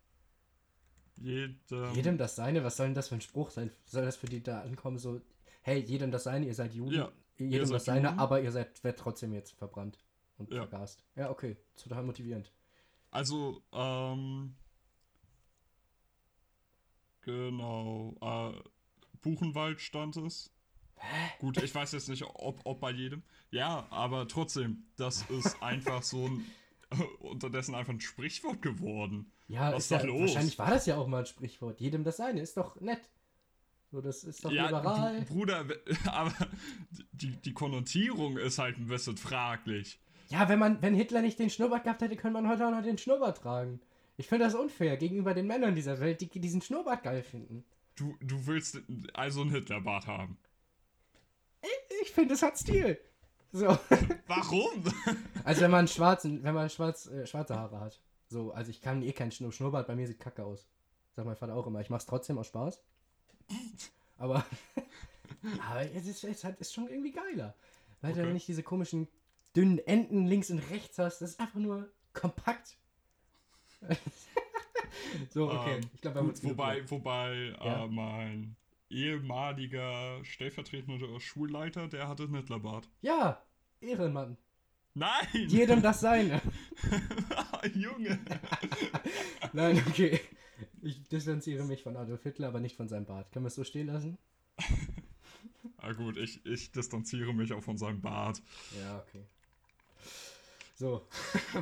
Jedem. 1.20 1.60
Jedem 1.96 2.18
das 2.20 2.36
seine, 2.36 2.64
was 2.64 2.78
soll 2.78 2.88
denn 2.88 2.96
das 2.96 3.08
für 3.10 3.16
ein 3.16 3.22
Spruch 3.22 3.50
sein? 3.50 3.72
Soll 3.86 4.06
das 4.06 4.18
für 4.18 4.28
die 4.28 4.44
da 4.44 4.62
ankommen, 4.62 5.00
so, 5.00 5.20
hey, 5.64 5.80
jedem 5.80 6.12
das 6.12 6.26
seine, 6.26 6.46
ihr 6.46 6.54
seid 6.54 6.74
Juden, 6.76 6.94
Ja, 6.94 7.12
jedem 7.38 7.52
ihr 7.54 7.60
das 7.62 7.70
seid 7.70 7.82
seine, 7.82 8.08
Juden. 8.10 8.20
aber 8.20 8.42
ihr 8.42 8.52
seid, 8.52 8.84
werdet 8.84 9.00
trotzdem 9.00 9.34
jetzt 9.34 9.54
verbrannt 9.58 9.98
und 10.38 10.52
Ja. 10.54 10.68
vergast. 10.68 11.04
Ja, 11.16 11.32
okay, 11.32 11.58
total 11.76 12.04
motivierend. 12.04 12.52
Also, 13.10 13.64
ähm. 13.74 14.56
Genau. 17.22 18.16
Äh, 18.22 18.62
Buchenwald 19.22 19.82
stand 19.82 20.16
es. 20.18 20.52
Gut, 21.40 21.62
ich 21.62 21.74
weiß 21.74 21.92
jetzt 21.94 22.10
nicht, 22.10 22.24
ob, 22.24 22.60
ob 22.64 22.80
bei 22.80 22.92
jedem. 22.92 23.24
Ja, 23.52 23.88
aber 23.90 24.28
trotzdem, 24.28 24.84
das 24.96 25.24
ist 25.30 25.56
einfach 25.62 26.04
so 26.04 26.26
ein. 26.26 26.46
unterdessen 27.20 27.76
einfach 27.76 27.94
ein 27.94 28.00
Sprichwort 28.00 28.62
geworden. 28.62 29.32
Ja, 29.48 29.72
Was 29.74 29.80
ist 29.80 29.86
ist 29.86 29.92
ja, 29.92 29.98
da 30.00 30.06
los? 30.06 30.22
wahrscheinlich 30.22 30.60
war 30.60 30.70
das 30.70 30.86
ja 30.86 30.98
auch 30.98 31.08
mal 31.08 31.20
ein 31.20 31.26
Sprichwort. 31.26 31.80
Jedem 31.80 32.04
das 32.04 32.18
seine, 32.18 32.42
ist 32.42 32.58
doch 32.58 32.80
nett. 32.82 33.02
So, 33.92 34.02
das 34.02 34.24
ist 34.24 34.44
doch 34.44 34.52
ja, 34.52 34.66
liberal. 34.66 35.22
Bruder, 35.22 35.66
aber 36.06 36.34
die, 37.14 37.32
die 37.38 37.54
Konnotierung 37.54 38.38
ist 38.38 38.60
halt 38.60 38.78
ein 38.78 38.88
bisschen 38.88 39.18
fraglich. 39.18 40.00
Ja, 40.30 40.50
wenn 40.50 40.60
man, 40.60 40.82
wenn 40.82 40.94
Hitler 40.94 41.22
nicht 41.22 41.40
den 41.40 41.50
Schnurrbart 41.50 41.86
gehabt 41.86 42.02
hätte, 42.02 42.18
könnte 42.18 42.42
man 42.42 42.52
heute 42.52 42.68
auch 42.68 42.72
noch 42.72 42.84
den 42.84 42.98
Schnurrbart 42.98 43.38
tragen. 43.38 43.80
Ich 44.18 44.28
finde 44.28 44.46
das 44.46 44.56
unfair 44.56 44.98
gegenüber 44.98 45.34
den 45.34 45.48
Männern 45.48 45.76
dieser 45.76 46.00
Welt, 46.00 46.20
die 46.22 46.40
diesen 46.40 46.62
Schnurrbart 46.62 47.04
geil 47.04 47.24
finden. 47.24 47.64
Du, 47.96 48.16
du 48.20 48.46
willst 48.46 48.82
also 49.14 49.42
einen 49.42 49.52
Hitlerbart 49.52 50.08
haben. 50.08 50.38
Ich 52.02 52.12
finde, 52.12 52.34
es 52.36 52.42
hat 52.42 52.58
Stil. 52.58 53.00
So. 53.52 53.78
Warum? 54.28 54.84
Also 55.44 55.62
wenn 55.62 55.72
man 55.72 55.88
schwarzen, 55.88 56.44
wenn 56.44 56.54
man 56.54 56.70
schwarz, 56.70 57.06
äh, 57.08 57.26
schwarze 57.26 57.56
Haare 57.58 57.80
hat. 57.80 58.02
So, 58.28 58.52
also 58.52 58.70
ich 58.70 58.82
kann 58.82 59.02
eh 59.02 59.14
keinen 59.14 59.32
Schnur 59.32 59.54
Schnurrbart, 59.54 59.88
bei 59.88 59.96
mir 59.96 60.06
sieht 60.06 60.20
kacke 60.20 60.44
aus. 60.44 60.68
Sagt 61.16 61.26
mein 61.26 61.38
Vater 61.38 61.56
auch 61.56 61.66
immer. 61.68 61.80
Ich 61.80 61.90
mach's 61.90 62.06
trotzdem 62.06 62.38
aus 62.38 62.48
Spaß. 62.48 62.82
Aber, 64.18 64.46
aber 65.70 65.82
es 65.96 66.06
ist, 66.06 66.24
es 66.26 66.44
hat, 66.44 66.60
ist 66.60 66.74
schon 66.74 66.90
irgendwie 66.90 67.14
geiler. 67.14 67.56
Weil 68.02 68.14
du 68.14 68.22
Okay. 68.22 68.34
nicht 68.34 68.48
diese 68.48 68.62
komischen 68.64 69.08
dünnen 69.56 69.80
Enden 69.80 70.26
links 70.28 70.50
und 70.52 70.60
rechts 70.70 71.00
hast. 71.00 71.20
Das 71.22 71.30
ist 71.32 71.40
einfach 71.40 71.56
nur 71.60 71.90
kompakt. 72.14 72.76
so, 75.30 75.50
okay. 75.50 75.76
Ähm, 75.78 75.90
ich 75.94 76.02
glaube, 76.02 76.16
wir 76.16 76.20
haben 76.20 76.26
Gut, 76.26 76.34
uns 76.36 76.42
genug 76.42 76.58
wobei, 76.58 76.90
wobei 76.92 77.56
Ja. 77.64 77.86
äh, 77.86 77.88
mein 77.88 78.56
ehemaliger 78.90 80.24
stellvertretender 80.24 81.20
Schulleiter, 81.20 81.88
der 81.88 82.08
hatte 82.08 82.24
einen 82.24 82.36
Hitlerbart. 82.36 82.90
Ja, 83.02 83.44
Ehrenmann. 83.82 84.38
Nein! 84.94 85.28
Jedem 85.34 85.82
das 85.82 86.00
seine. 86.00 86.42
Junge! 87.74 88.20
Nein, 89.54 89.84
okay. 89.88 90.20
Ich 90.82 91.08
distanziere 91.08 91.64
mich 91.64 91.84
von 91.84 91.96
Adolf 91.98 92.24
Hitler, 92.24 92.48
aber 92.48 92.60
nicht 92.60 92.76
von 92.76 92.88
seinem 92.88 93.06
Bart. 93.06 93.32
Können 93.32 93.46
wir 93.46 93.50
es 93.50 93.56
so 93.56 93.64
stehen 93.64 93.88
lassen? 93.88 94.18
Ah 95.78 95.94
gut, 95.94 96.18
ich, 96.18 96.46
ich 96.46 96.72
distanziere 96.72 97.34
mich 97.34 97.54
auch 97.54 97.64
von 97.64 97.78
seinem 97.78 98.02
Bart. 98.02 98.42
Ja, 98.80 98.98
okay. 99.00 99.24
So, 100.76 101.08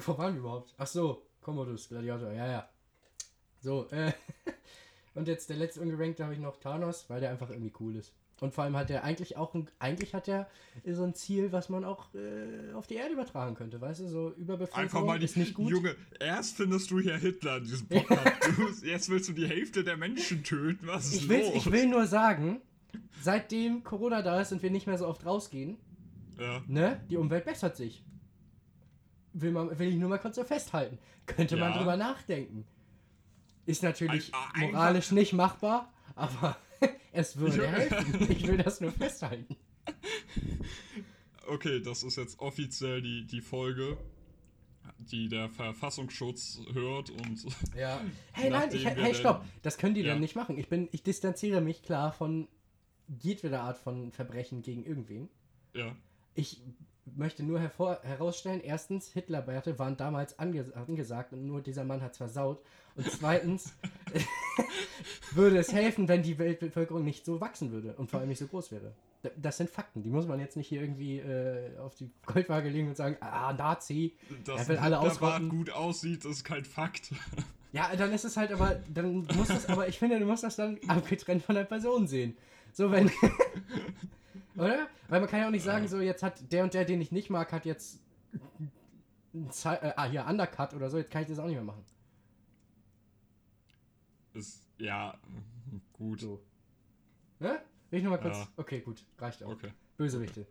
wo 0.05 0.17
waren 0.17 0.33
wir 0.33 0.39
überhaupt? 0.39 0.73
Ach 0.77 0.87
so, 0.87 1.25
Commodus, 1.41 1.89
Gladiator, 1.89 2.31
ja, 2.31 2.47
ja. 2.47 2.69
So, 3.61 3.89
äh, 3.89 4.13
und 5.15 5.27
jetzt 5.27 5.49
der 5.49 5.57
letzte 5.57 5.81
ungerankte 5.81 6.23
habe 6.23 6.33
ich 6.33 6.39
noch 6.39 6.57
Thanos, 6.57 7.05
weil 7.09 7.19
der 7.21 7.31
einfach 7.31 7.49
irgendwie 7.49 7.73
cool 7.79 7.95
ist. 7.95 8.13
Und 8.41 8.53
vor 8.53 8.65
allem 8.65 8.75
hat 8.75 8.89
er 8.89 9.05
eigentlich 9.05 9.37
auch 9.37 9.53
ein, 9.53 9.69
eigentlich 9.79 10.13
hat 10.13 10.27
er 10.27 10.49
so 10.85 11.03
ein 11.03 11.13
Ziel, 11.13 11.53
was 11.53 11.69
man 11.69 11.85
auch 11.85 12.13
äh, 12.13 12.73
auf 12.73 12.85
die 12.85 12.95
Erde 12.95 13.13
übertragen 13.13 13.55
könnte, 13.55 13.79
weißt 13.79 14.01
du, 14.01 14.07
so 14.09 14.31
Überbevölkerung 14.33 14.83
Einfach 14.83 15.05
mal 15.05 15.17
die. 15.19 15.23
ist 15.25 15.37
nicht 15.37 15.53
gut. 15.53 15.69
Junge, 15.71 15.95
erst 16.19 16.57
findest 16.57 16.91
du 16.91 16.99
hier 16.99 17.15
Hitler 17.17 17.57
in 17.57 17.63
diesem 17.63 17.87
Podcast. 17.87 18.29
Jetzt 18.83 19.09
willst 19.09 19.29
du 19.29 19.33
die 19.33 19.47
Hälfte 19.47 19.85
der 19.85 19.95
Menschen 19.95 20.43
töten. 20.43 20.85
Was 20.85 21.05
ist 21.05 21.15
Ich 21.15 21.29
will, 21.29 21.39
los? 21.45 21.51
ich 21.55 21.71
will 21.71 21.87
nur 21.87 22.07
sagen, 22.07 22.59
seitdem 23.21 23.85
Corona 23.85 24.21
da 24.21 24.41
ist 24.41 24.51
und 24.51 24.61
wir 24.61 24.69
nicht 24.69 24.85
mehr 24.85 24.97
so 24.97 25.07
oft 25.07 25.25
rausgehen, 25.25 25.77
Ja. 26.37 26.61
ne, 26.67 26.99
die 27.09 27.15
Umwelt 27.15 27.45
bessert 27.45 27.77
sich. 27.77 28.03
Will, 29.31 29.51
man, 29.51 29.79
will 29.79 29.87
ich 29.87 29.95
nur 29.95 30.09
mal 30.09 30.17
kurz 30.17 30.35
so 30.35 30.43
festhalten. 30.43 30.97
Könnte 31.25 31.55
man 31.55 31.71
Ja. 31.71 31.77
drüber 31.77 31.95
nachdenken. 31.97 32.65
Ist 33.65 33.83
natürlich 33.83 34.33
Ein- 34.33 34.39
einfach- 34.41 34.57
moralisch 34.73 35.11
nicht 35.11 35.33
machbar, 35.33 35.91
aber 36.15 36.57
es 37.11 37.37
würde 37.37 37.67
helfen. 37.67 38.31
Ich 38.31 38.47
will 38.47 38.57
das 38.57 38.81
nur 38.81 38.91
festhalten. 38.91 39.55
Okay, 41.47 41.79
das 41.81 42.03
ist 42.03 42.15
jetzt 42.17 42.39
offiziell 42.39 43.01
die, 43.01 43.25
die 43.25 43.41
Folge, 43.41 43.97
die 44.99 45.27
der 45.29 45.49
Verfassungsschutz 45.49 46.61
hört 46.73 47.09
und. 47.11 47.45
Ja. 47.75 48.01
Hey, 48.33 48.49
nein, 48.49 48.69
ich, 48.73 48.85
hey, 48.85 49.13
stopp. 49.13 49.45
Das 49.61 49.77
können 49.77 49.93
die 49.95 50.01
Ja. 50.01 50.13
dann 50.13 50.21
nicht 50.21 50.35
machen. 50.35 50.57
Ich, 50.57 50.69
bin, 50.69 50.89
ich 50.91 51.03
distanziere 51.03 51.61
mich 51.61 51.83
klar 51.83 52.11
von 52.13 52.47
jedweder 53.21 53.61
Art 53.61 53.77
von 53.77 54.11
Verbrechen 54.11 54.61
gegen 54.63 54.83
irgendwen. 54.83 55.29
Ja. 55.75 55.95
Ich 56.33 56.61
möchte 57.15 57.43
nur 57.43 57.59
hervor, 57.59 57.99
herausstellen, 58.03 58.61
erstens, 58.61 59.11
Hitlerbärte 59.11 59.77
waren 59.77 59.97
damals 59.97 60.39
ange 60.39 60.65
angesagt 60.75 61.33
und 61.33 61.45
nur 61.45 61.61
dieser 61.61 61.83
Mann 61.83 62.01
hat's 62.01 62.17
versaut. 62.17 62.61
Und 62.95 63.09
zweitens 63.11 63.73
würde 65.31 65.57
es 65.57 65.71
helfen, 65.73 66.07
wenn 66.07 66.23
die 66.23 66.37
Weltbevölkerung 66.37 67.03
nicht 67.03 67.25
so 67.25 67.41
wachsen 67.41 67.71
würde 67.71 67.93
und 67.93 68.09
vor 68.09 68.19
allem 68.19 68.29
nicht 68.29 68.39
so 68.39 68.47
groß 68.47 68.71
wäre. 68.71 68.93
Das 69.37 69.57
sind 69.57 69.69
Fakten, 69.69 70.03
die 70.03 70.09
muss 70.09 70.27
man 70.27 70.39
jetzt 70.39 70.55
nicht 70.55 70.67
hier 70.67 70.81
irgendwie 70.81 71.17
äh, 71.17 71.77
auf 71.79 71.95
die 71.95 72.11
Goldwaage 72.25 72.69
legen 72.69 72.89
und 72.89 72.97
sagen, 72.97 73.17
ah, 73.21 73.53
Nazi. 73.53 74.13
Dass 74.43 74.61
Er 74.61 74.67
will 74.67 74.77
alle 74.77 74.99
ausrotten. 74.99 75.49
gut 75.49 75.71
aussieht, 75.71 76.25
ist 76.25 76.43
kein 76.43 76.65
Fakt. 76.65 77.11
Ja, 77.71 77.93
dann 77.93 78.13
ist 78.13 78.23
es 78.23 78.37
halt 78.37 78.53
aber, 78.53 78.79
dann 78.93 79.27
muss 79.35 79.49
das, 79.49 79.67
aber 79.67 79.89
ich 79.89 79.99
finde, 79.99 80.17
du 80.17 80.25
musst 80.25 80.45
das 80.45 80.55
dann 80.55 80.79
abgetrennt 80.87 81.43
von 81.43 81.55
der 81.55 81.65
Person 81.65 82.07
sehen. 82.07 82.37
So, 82.71 82.89
wenn. 82.89 83.11
Oder? 84.55 84.87
Weil 85.09 85.19
man 85.19 85.29
kann 85.29 85.39
ja 85.41 85.47
auch 85.47 85.51
nicht 85.51 85.63
sagen, 85.63 85.87
so, 85.87 85.99
jetzt 85.99 86.23
hat 86.23 86.51
der 86.51 86.63
und 86.63 86.73
der, 86.73 86.85
den 86.85 87.01
ich 87.01 87.11
nicht 87.11 87.29
mag, 87.29 87.51
hat 87.51 87.65
jetzt. 87.65 87.99
ein 89.33 89.51
Ze- 89.51 89.81
Äh, 89.81 89.93
ah, 89.97 90.05
hier, 90.05 90.25
Undercut 90.25 90.73
oder 90.73 90.89
so, 90.89 90.97
jetzt 90.97 91.11
kann 91.11 91.23
ich 91.23 91.27
das 91.27 91.39
auch 91.39 91.45
nicht 91.45 91.55
mehr 91.55 91.63
machen. 91.63 91.83
Ist, 94.33 94.67
ja, 94.77 95.17
gut. 95.93 96.21
So. 96.21 96.41
Ne? 97.39 97.61
Will 97.89 97.99
ich 97.99 98.03
nochmal 98.03 98.19
kurz. 98.21 98.37
Ja. 98.37 98.47
Okay, 98.57 98.81
gut, 98.81 99.05
reicht 99.17 99.43
auch. 99.43 99.51
Okay. 99.51 99.71
Bösewichte. 99.97 100.41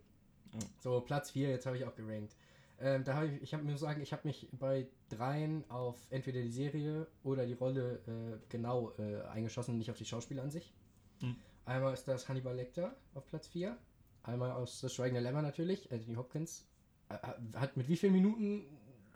Ja. 0.53 0.59
So, 0.79 1.01
Platz 1.01 1.31
4, 1.31 1.49
jetzt 1.49 1.65
habe 1.65 1.77
ich 1.77 1.85
auch 1.85 1.95
gerankt. 1.95 2.35
Ähm, 2.79 3.03
da 3.03 3.13
habe 3.15 3.27
ich, 3.27 3.41
ich 3.41 3.53
habe 3.53 3.63
mir 3.63 3.77
sagen, 3.77 4.01
ich 4.01 4.11
habe 4.11 4.27
mich 4.27 4.49
bei 4.51 4.87
dreien 5.09 5.63
auf 5.69 5.97
entweder 6.09 6.41
die 6.41 6.51
Serie 6.51 7.07
oder 7.23 7.45
die 7.45 7.53
Rolle 7.53 7.99
äh, 8.07 8.37
genau 8.49 8.91
äh, 8.97 9.21
eingeschossen 9.27 9.71
und 9.73 9.77
nicht 9.77 9.91
auf 9.91 9.97
die 9.97 10.05
Schauspieler 10.05 10.43
an 10.43 10.51
sich. 10.51 10.73
Hm. 11.21 11.35
Einmal 11.65 11.93
ist 11.93 12.07
das 12.07 12.27
Hannibal 12.27 12.55
Lecter 12.55 12.95
auf 13.13 13.25
Platz 13.27 13.47
4. 13.47 13.77
Einmal 14.25 14.51
aus 14.51 14.81
Das 14.81 14.93
Schweigende 14.93 15.21
Lämmer 15.21 15.41
natürlich, 15.41 15.91
Anthony 15.91 16.15
Hopkins. 16.15 16.65
Äh, 17.09 17.17
Hat 17.57 17.77
mit 17.77 17.87
wie 17.87 17.95
vielen 17.95 18.13
Minuten 18.13 18.65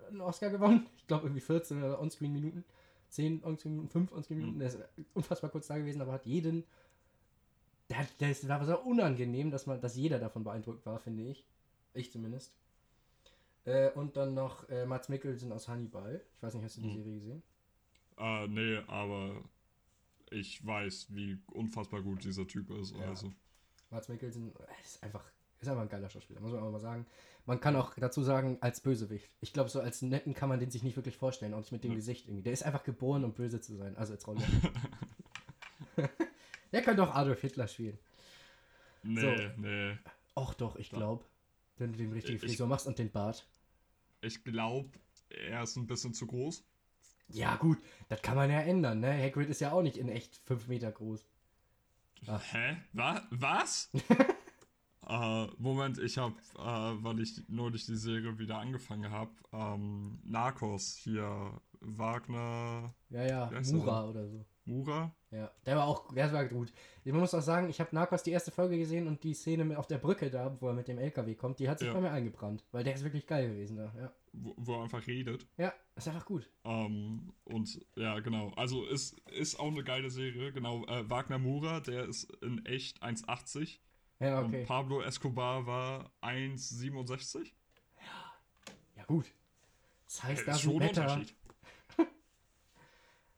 einen 0.08 0.22
Oscar 0.22 0.50
gewonnen? 0.50 0.88
Ich 0.98 1.08
glaube 1.08 1.26
irgendwie 1.26 1.42
14 1.42 1.84
oder 1.84 2.00
On-Screen-Minuten. 2.02 2.64
10 3.10 3.44
On-Screen-Minuten, 3.44 3.90
5 3.90 4.12
On-Screen-Minuten. 4.12 4.54
Hm. 4.54 4.60
Der 4.60 4.68
ist 4.68 4.80
unfassbar 5.16 5.50
kurz 5.50 5.68
da 5.68 5.78
gewesen, 5.78 6.02
aber 6.02 6.12
hat 6.12 6.26
jeden. 6.26 6.64
Der, 7.90 8.06
der 8.20 8.30
ist, 8.32 8.48
war 8.48 8.64
so 8.66 8.80
unangenehm, 8.82 9.50
dass, 9.50 9.66
man, 9.66 9.82
dass 9.82 9.96
jeder 9.96 10.20
davon 10.20 10.44
beeindruckt 10.44 10.86
war, 10.86 11.00
finde 11.00 11.24
ich. 11.24 11.44
Ich 11.96 12.12
zumindest. 12.12 12.56
Äh, 13.66 13.92
und 13.94 14.16
dann 14.16 14.36
noch 14.36 14.70
äh, 14.70 14.86
Mats 14.86 15.10
Mikkelsen 15.10 15.52
aus 15.52 15.68
Hannibal. 15.68 16.22
Ich 16.38 16.44
weiß 16.44 16.54
nicht, 16.54 16.64
hast 16.64 16.78
du 16.78 16.82
die 16.82 16.90
Hm. 16.90 16.96
Serie 17.04 17.20
gesehen? 17.20 17.44
Äh, 18.18 18.48
nee, 18.48 18.78
aber 18.88 19.44
ich 20.30 20.64
weiß, 20.64 21.08
wie 21.16 21.40
unfassbar 21.48 22.04
gut 22.04 22.24
dieser 22.24 22.46
Typ 22.48 22.70
ist. 22.70 22.96
Ja. 22.96 23.08
Also. 23.08 23.34
Mats 23.90 24.08
Mikkelsen 24.10 24.54
äh, 24.56 24.84
ist 24.84 25.02
einfach, 25.04 25.24
ist 25.60 25.68
einfach 25.68 25.82
ein 25.84 25.90
geiler 25.90 26.10
Schauspieler, 26.10 26.40
muss 26.42 26.52
man 26.52 26.62
aber 26.62 26.72
mal 26.72 26.80
sagen. 26.80 27.06
Man 27.46 27.60
kann 27.60 27.76
auch 27.76 27.94
dazu 27.96 28.22
sagen, 28.24 28.58
als 28.62 28.82
Bösewicht. 28.82 29.30
Ich 29.42 29.54
glaube, 29.54 29.70
so 29.70 29.80
als 29.82 30.02
netten 30.02 30.34
kann 30.36 30.50
man 30.50 30.60
den 30.60 30.70
sich 30.70 30.84
nicht 30.84 30.96
wirklich 30.96 31.18
vorstellen, 31.18 31.54
auch 31.54 31.60
nicht 31.60 31.72
mit 31.72 31.84
dem 31.84 31.92
Ja. 31.92 31.96
Gesicht 31.98 32.28
irgendwie. 32.28 32.44
Der 32.44 32.54
ist 32.54 32.64
einfach 32.64 32.84
geboren, 32.84 33.24
um 33.24 33.34
böse 33.34 33.60
zu 33.60 33.76
sein, 33.76 33.98
also 33.98 34.14
als 34.14 34.28
Rolle. 34.28 34.42
Der 36.72 36.82
könnte 36.84 37.02
auch 37.04 37.16
Adolf 37.16 37.42
Hitler 37.42 37.68
spielen. 37.68 37.98
Nee, 39.04 39.50
nee. 39.58 39.98
Och 40.36 40.54
doch, 40.54 40.76
ich 40.76 40.90
glaube. 40.90 41.26
Wenn 41.78 41.94
du 41.94 41.98
den 41.98 42.12
richtige 42.12 42.36
Ich- 42.36 42.42
Frisur 42.42 42.68
machst 42.68 42.86
und 42.88 43.00
den 43.00 43.10
Bart. 43.12 43.48
Ich 44.22 44.44
glaube, 44.44 44.90
er 45.30 45.64
ist 45.64 45.76
ein 45.78 45.88
bisschen 45.88 46.14
zu 46.14 46.28
groß. 46.28 46.64
Ja, 47.30 47.56
gut, 47.56 47.78
das 48.10 48.22
kann 48.22 48.36
man 48.36 48.50
ja 48.50 48.60
ändern, 48.60 49.00
ne? 49.00 49.14
Hagrid 49.14 49.50
ist 49.50 49.62
ja 49.62 49.72
auch 49.72 49.82
nicht 49.82 49.98
in 49.98 50.10
echt 50.10 50.36
5 50.46 50.68
Meter 50.68 50.92
groß. 50.92 51.24
Ach. 52.28 52.54
Hä? 52.54 52.78
Wa 52.94 53.22
was? 53.32 53.90
äh, 55.08 55.48
Moment, 55.58 55.98
ich 56.00 56.18
habe, 56.18 56.36
äh, 56.58 57.04
weil 57.04 57.20
ich 57.22 57.42
neulich 57.48 57.86
die 57.86 57.96
Serie 57.96 58.38
wieder 58.38 58.58
angefangen 58.60 59.10
habe, 59.12 59.32
ähm, 59.54 60.20
Narcos 60.24 60.96
hier, 60.98 61.60
Wagner, 61.82 62.94
Ja, 63.10 63.24
ja, 63.24 63.52
Mura 63.72 64.06
oder 64.10 64.28
so. 64.28 64.46
Mura. 64.66 65.12
Ja, 65.32 65.50
der 65.66 65.78
war 65.78 65.86
auch, 65.88 66.14
der 66.14 66.32
war 66.32 66.46
gut. 66.46 66.72
Man 67.06 67.20
muss 67.22 67.34
auch 67.34 67.42
sagen, 67.42 67.70
ich 67.70 67.80
habe 67.80 67.96
Narcos 67.96 68.22
die 68.24 68.32
erste 68.32 68.52
Folge 68.52 68.78
gesehen 68.78 69.08
und 69.08 69.24
die 69.24 69.34
Szene 69.34 69.78
auf 69.80 69.88
der 69.88 69.98
Brücke 69.98 70.30
da, 70.30 70.56
wo 70.60 70.68
er 70.68 70.74
mit 70.74 70.88
dem 70.88 71.00
LKW 71.00 71.34
kommt, 71.36 71.60
die 71.60 71.70
hat 71.70 71.80
sich 71.80 71.88
Ja. 71.88 71.94
bei 71.94 72.02
mir 72.02 72.12
eingebrannt, 72.12 72.64
weil 72.72 72.84
der 72.84 72.94
ist 72.94 73.04
wirklich 73.04 73.26
geil 73.26 73.50
gewesen 73.50 73.78
da. 73.78 73.92
Ja, 73.98 74.12
Wo, 74.34 74.54
wo 74.58 74.76
er 74.76 74.84
einfach 74.84 75.06
redet. 75.08 75.48
ja 75.58 75.74
ist 76.00 76.08
einfach 76.08 76.26
gut. 76.26 76.50
Ähm, 76.64 77.34
und 77.44 77.86
ja, 77.96 78.20
genau. 78.20 78.52
Also 78.56 78.86
ist, 78.86 79.20
ist 79.30 79.60
auch 79.60 79.68
eine 79.68 79.84
geile 79.84 80.10
Serie. 80.10 80.52
Genau, 80.52 80.86
äh, 80.88 81.10
Wagner 81.10 81.38
Mura, 81.38 81.80
der 81.82 82.06
ist 82.06 82.32
in 82.42 82.66
echt 82.66 83.04
1,80. 83.04 83.80
Ja, 84.20 84.42
okay. 84.42 84.62
Und 84.62 84.66
Pablo 84.66 85.02
Escobar 85.02 85.66
war 85.66 86.12
1,67. 86.22 87.52
Ja, 88.96 89.04
gut. 89.06 89.26
Das 90.06 90.24
heißt, 90.24 90.48
da 90.48 90.52
ist 90.54 90.62
schon 90.62 90.82
ein. 90.82 90.90
Unterschied. 90.90 91.36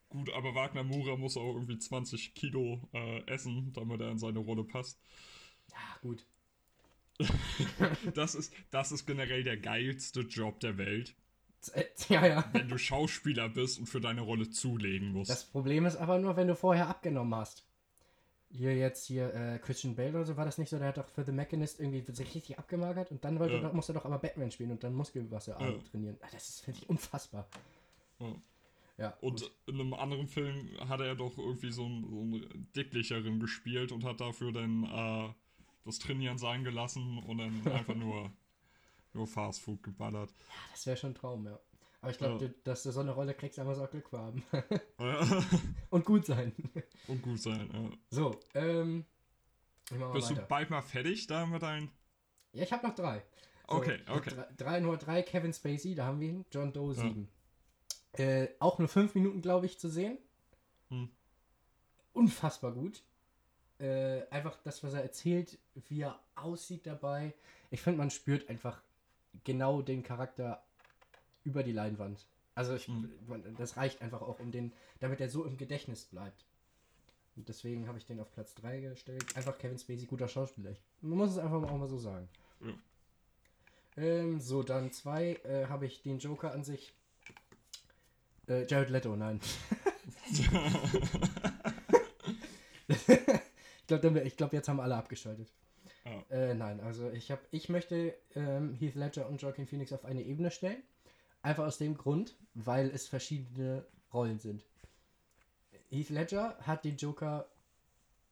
Gut, 0.08 0.30
aber 0.34 0.54
Wagner 0.54 0.84
Mura 0.84 1.16
muss 1.16 1.38
auch 1.38 1.54
irgendwie 1.54 1.78
20 1.78 2.34
Kilo 2.34 2.86
äh, 2.92 3.24
essen, 3.26 3.72
damit 3.72 4.00
er 4.02 4.10
in 4.10 4.18
seine 4.18 4.40
Rolle 4.40 4.62
passt. 4.64 5.00
Ja, 5.70 5.78
gut. 6.02 6.26
Das 8.14 8.34
ist, 8.34 8.52
das 8.70 8.92
ist 8.92 9.06
generell 9.06 9.44
der 9.44 9.56
geilste 9.56 10.20
Job 10.20 10.60
der 10.60 10.78
Welt, 10.78 11.14
Ja, 12.08 12.26
ja. 12.26 12.44
wenn 12.52 12.68
du 12.68 12.76
Schauspieler 12.78 13.48
bist 13.48 13.78
und 13.78 13.86
für 13.86 14.00
deine 14.00 14.20
Rolle 14.22 14.50
zulegen 14.50 15.12
musst. 15.12 15.30
Das 15.30 15.44
Problem 15.44 15.86
ist 15.86 15.96
aber 15.96 16.18
nur, 16.18 16.36
wenn 16.36 16.48
du 16.48 16.56
vorher 16.56 16.88
abgenommen 16.88 17.34
hast. 17.34 17.64
Hier 18.54 18.76
jetzt 18.76 19.06
hier 19.06 19.32
äh, 19.32 19.58
Christian 19.60 19.94
Bale 19.96 20.10
oder 20.10 20.24
so 20.26 20.36
war 20.36 20.44
das 20.44 20.58
nicht 20.58 20.68
so, 20.68 20.78
der 20.78 20.88
hat 20.88 20.98
doch 20.98 21.08
für 21.08 21.24
The 21.24 21.32
Mechanist 21.32 21.80
irgendwie 21.80 22.04
sich 22.12 22.34
richtig 22.34 22.58
abgemagert 22.58 23.10
und 23.10 23.24
dann 23.24 23.38
wollte 23.38 23.54
Ja. 23.54 23.60
doch, 23.62 23.72
musste 23.72 23.92
er 23.92 23.94
doch 23.94 24.04
aber 24.04 24.18
Batman 24.18 24.50
spielen 24.50 24.72
und 24.72 24.84
dann 24.84 24.92
Muskelwasser 24.92 25.56
Ja. 25.58 25.72
trainieren. 25.90 26.18
Ah, 26.20 26.26
Das 26.32 26.48
ist 26.50 26.60
finde 26.64 26.80
ich 26.82 26.88
unfassbar. 26.90 27.48
Ja. 28.18 28.34
Ja. 28.98 29.16
Und 29.22 29.40
gut. 29.40 29.52
in 29.66 29.80
einem 29.80 29.94
anderen 29.94 30.28
Film 30.28 30.68
hat 30.86 31.00
er 31.00 31.14
doch 31.14 31.38
irgendwie 31.38 31.72
so 31.72 31.86
einen, 31.86 32.02
so 32.10 32.20
einen 32.20 32.68
dicklicheren 32.76 33.40
gespielt 33.40 33.90
und 33.90 34.04
hat 34.04 34.20
dafür 34.20 34.52
dann 34.52 34.84
äh, 34.84 35.32
das 35.84 35.98
Trainieren 35.98 36.38
sein 36.38 36.64
gelassen 36.64 37.18
und 37.18 37.38
dann 37.38 37.66
einfach 37.72 37.94
nur, 37.94 38.30
nur 39.12 39.26
Fast 39.26 39.60
Food 39.60 39.82
geballert. 39.82 40.32
das 40.72 40.86
wäre 40.86 40.96
schon 40.96 41.10
ein 41.10 41.14
Traum, 41.14 41.46
ja. 41.46 41.58
Aber 42.00 42.10
ich 42.10 42.18
glaube, 42.18 42.44
Ja. 42.44 42.50
dass 42.64 42.82
du 42.82 42.90
so 42.90 43.00
eine 43.00 43.12
Rolle 43.12 43.32
kriegst, 43.34 43.58
da 43.58 43.64
muss 43.64 43.78
auch 43.78 43.90
Glück 43.90 44.10
haben. 44.12 44.42
Ja. 44.98 45.44
und 45.90 46.04
gut 46.04 46.26
sein. 46.26 46.52
und 47.06 47.22
gut 47.22 47.40
sein, 47.40 47.70
ja. 47.72 47.90
So, 48.10 48.40
ähm. 48.54 49.04
Ich 49.90 49.98
mach 49.98 50.08
mal 50.08 50.12
Bist 50.14 50.30
du 50.30 50.36
bald 50.36 50.70
mal 50.70 50.82
fertig 50.82 51.26
da 51.26 51.46
mit 51.46 51.62
deinen. 51.62 51.90
Ja, 52.52 52.64
ich 52.64 52.72
habe 52.72 52.86
noch 52.86 52.94
drei. 52.94 53.22
So, 53.68 53.76
Okay, 53.76 54.00
okay. 54.08 54.30
Drei, 54.30 54.48
drei, 54.56 54.80
nur 54.80 54.96
drei, 54.96 55.22
Kevin 55.22 55.52
Spacey, 55.52 55.94
da 55.94 56.06
haben 56.06 56.20
wir 56.20 56.28
ihn. 56.28 56.44
John 56.52 56.72
Doe 56.72 56.92
7. 56.94 57.28
Äh, 58.14 58.48
auch 58.58 58.78
nur 58.78 58.88
fünf 58.88 59.14
Minuten, 59.14 59.40
glaube 59.40 59.66
ich, 59.66 59.78
zu 59.78 59.88
sehen. 59.88 60.18
Hm. 60.88 61.08
Unfassbar 62.12 62.72
gut. 62.72 63.02
Äh, 63.82 64.28
einfach 64.30 64.56
das, 64.62 64.84
was 64.84 64.94
er 64.94 65.02
erzählt, 65.02 65.58
wie 65.88 66.02
er 66.02 66.20
aussieht 66.36 66.86
dabei. 66.86 67.34
Ich 67.72 67.82
finde, 67.82 67.98
man 67.98 68.10
spürt 68.12 68.48
einfach 68.48 68.80
genau 69.42 69.82
den 69.82 70.04
Charakter 70.04 70.62
über 71.42 71.64
die 71.64 71.72
Leinwand. 71.72 72.24
Also 72.54 72.76
ich, 72.76 72.86
Hm. 72.86 73.12
man, 73.26 73.56
das 73.56 73.76
reicht 73.76 74.00
einfach 74.00 74.22
auch, 74.22 74.38
um 74.38 74.52
den, 74.52 74.72
damit 75.00 75.20
er 75.20 75.28
so 75.28 75.44
im 75.44 75.56
Gedächtnis 75.56 76.04
bleibt. 76.04 76.44
Und 77.34 77.48
deswegen 77.48 77.88
habe 77.88 77.98
ich 77.98 78.06
den 78.06 78.20
auf 78.20 78.30
Platz 78.30 78.54
3 78.54 78.78
gestellt. 78.82 79.24
Einfach 79.36 79.58
Kevin 79.58 79.78
Spacey, 79.78 80.06
guter 80.06 80.28
Schauspieler. 80.28 80.76
Man 81.00 81.18
muss 81.18 81.30
es 81.30 81.38
einfach 81.38 81.62
auch 81.64 81.76
mal 81.76 81.88
so 81.88 81.98
sagen. 81.98 82.28
Ja. 82.60 82.74
Ähm, 83.96 84.38
so, 84.38 84.62
dann 84.62 84.92
zwei 84.92 85.40
äh, 85.44 85.66
habe 85.66 85.86
ich 85.86 86.02
den 86.02 86.20
Joker 86.20 86.52
an 86.52 86.62
sich. 86.62 86.92
Äh, 88.46 88.64
Jared 88.68 88.90
Leto, 88.90 89.16
nein. 89.16 89.40
ich 93.96 94.00
glaube, 94.02 94.20
ich 94.20 94.36
glaub, 94.36 94.52
jetzt 94.52 94.68
haben 94.68 94.80
alle 94.80 94.96
abgeschaltet. 94.96 95.52
Ja. 96.04 96.36
Äh, 96.36 96.54
nein, 96.54 96.80
also 96.80 97.10
ich 97.10 97.30
habe, 97.30 97.42
ich 97.50 97.68
möchte 97.68 98.14
ähm, 98.34 98.74
Heath 98.74 98.94
Ledger 98.94 99.28
und 99.28 99.40
Joaquin 99.40 99.66
Phoenix 99.66 99.92
auf 99.92 100.04
eine 100.04 100.22
Ebene 100.22 100.50
stellen. 100.50 100.82
Einfach 101.42 101.66
aus 101.66 101.78
dem 101.78 101.96
Grund, 101.96 102.36
weil 102.54 102.90
es 102.90 103.08
verschiedene 103.08 103.84
Rollen 104.12 104.38
sind. 104.38 104.64
Heath 105.90 106.10
Ledger 106.10 106.56
hat 106.60 106.84
den 106.84 106.96
Joker 106.96 107.48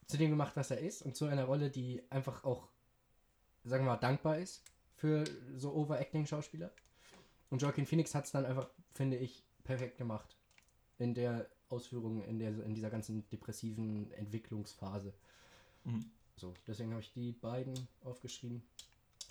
zu 0.07 0.17
dem 0.17 0.31
gemacht, 0.31 0.57
was 0.57 0.71
er 0.71 0.79
ist 0.79 1.03
und 1.03 1.17
zu 1.17 1.27
einer 1.27 1.45
Rolle, 1.45 1.71
die 1.71 2.03
einfach 2.11 2.45
auch, 2.45 2.69
sagen 3.65 3.85
wir 3.85 3.93
mal, 3.93 3.97
dankbar 3.97 4.39
ist 4.39 4.63
für 4.97 5.25
so 5.57 5.73
Overacting-Schauspieler. 5.75 6.71
Und 7.49 7.63
Joaquin 7.63 7.87
Phoenix 7.87 8.15
hat 8.15 8.25
es 8.25 8.33
dann 8.33 8.45
einfach, 8.45 8.69
finde 8.93 9.17
ich, 9.17 9.45
perfekt 9.65 9.99
gemacht. 9.99 10.37
In 10.99 11.15
der 11.15 11.49
Ausführung, 11.69 12.23
in, 12.25 12.39
der, 12.39 12.51
in 12.65 12.75
dieser 12.75 12.91
ganzen 12.91 13.29
depressiven 13.31 14.11
Entwicklungsphase. 14.13 15.15
Mhm. 15.85 16.11
So, 16.37 16.55
deswegen 16.67 16.91
habe 16.93 17.03
ich 17.03 17.13
die 17.13 17.33
beiden 17.33 17.89
aufgeschrieben. 18.03 18.63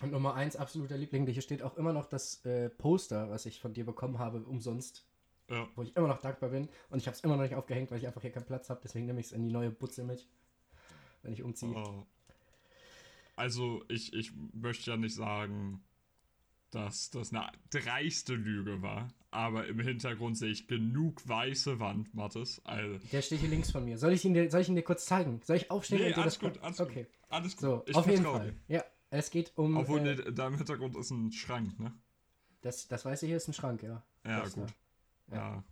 Und 0.00 0.12
Nummer 0.12 0.34
eins, 0.34 0.56
absoluter 0.56 0.96
Liebling, 0.96 1.26
hier 1.26 1.42
steht 1.42 1.62
auch 1.62 1.76
immer 1.76 1.92
noch 1.92 2.06
das 2.06 2.44
äh, 2.46 2.70
Poster, 2.70 3.28
was 3.30 3.46
ich 3.46 3.60
von 3.60 3.74
dir 3.74 3.84
bekommen 3.84 4.18
habe, 4.18 4.40
umsonst, 4.40 5.04
ja. 5.48 5.68
wo 5.74 5.82
ich 5.82 5.94
immer 5.96 6.08
noch 6.08 6.20
dankbar 6.20 6.50
bin. 6.50 6.68
Und 6.88 6.98
ich 6.98 7.06
habe 7.06 7.16
es 7.16 7.22
immer 7.22 7.36
noch 7.36 7.42
nicht 7.42 7.54
aufgehängt, 7.54 7.90
weil 7.90 7.98
ich 7.98 8.06
einfach 8.06 8.22
hier 8.22 8.32
keinen 8.32 8.46
Platz 8.46 8.70
habe. 8.70 8.80
Deswegen 8.82 9.06
nehme 9.06 9.20
ich 9.20 9.26
es 9.26 9.32
in 9.32 9.42
die 9.42 9.52
neue 9.52 9.70
Butze 9.70 10.04
mit, 10.04 10.26
wenn 11.22 11.32
ich 11.32 11.42
umziehe. 11.42 11.76
Äh, 11.76 12.04
Also, 13.36 13.84
ich, 13.88 14.14
ich 14.14 14.32
möchte 14.52 14.90
ja 14.90 14.96
nicht 14.96 15.14
sagen, 15.14 15.82
dass 16.70 17.10
das 17.10 17.32
eine 17.32 17.50
dreiste 17.70 18.34
Lüge 18.34 18.82
war, 18.82 19.08
aber 19.30 19.66
im 19.66 19.80
Hintergrund 19.80 20.36
sehe 20.38 20.50
ich 20.50 20.66
genug 20.68 21.26
weiße 21.28 21.80
Wand, 21.80 22.14
Mattes. 22.14 22.60
Also, 22.64 22.98
Der 23.12 23.22
steht 23.22 23.40
hier 23.40 23.48
links 23.48 23.70
von 23.70 23.84
mir. 23.84 23.98
Soll 23.98 24.12
ich 24.12 24.24
ihn 24.24 24.34
dir, 24.34 24.50
soll 24.50 24.60
ich 24.60 24.68
ihn 24.68 24.76
dir 24.76 24.82
kurz 24.82 25.04
zeigen? 25.04 25.40
Soll 25.44 25.56
ich 25.56 25.70
aufstehen 25.70 26.00
nee, 26.02 26.14
alles 26.14 26.38
gut, 26.38 26.58
alles 26.62 26.80
Okay. 26.80 27.04
gut. 27.04 27.12
Alles 27.28 27.52
gut. 27.56 27.60
So, 27.60 27.82
ich 27.86 27.94
auf 27.96 28.06
jeden 28.06 28.24
Fall. 28.24 28.54
Ja, 28.68 28.84
es 29.10 29.30
geht 29.30 29.52
um. 29.56 29.76
Obwohl, 29.76 30.00
äh, 30.06 30.14
nee, 30.16 30.32
da 30.32 30.46
im 30.48 30.56
Hintergrund 30.56 30.96
ist 30.96 31.10
ein 31.10 31.32
Schrank, 31.32 31.78
ne? 31.78 31.92
das, 32.62 32.88
das 32.88 33.04
weiße 33.04 33.26
hier 33.26 33.36
ist 33.36 33.48
ein 33.48 33.54
Schrank, 33.54 33.82
ja. 33.82 34.02
Ja, 34.24 34.40
Das 34.40 34.54
gut. 34.54 34.68
da. 35.28 35.36
Ja. 35.36 35.64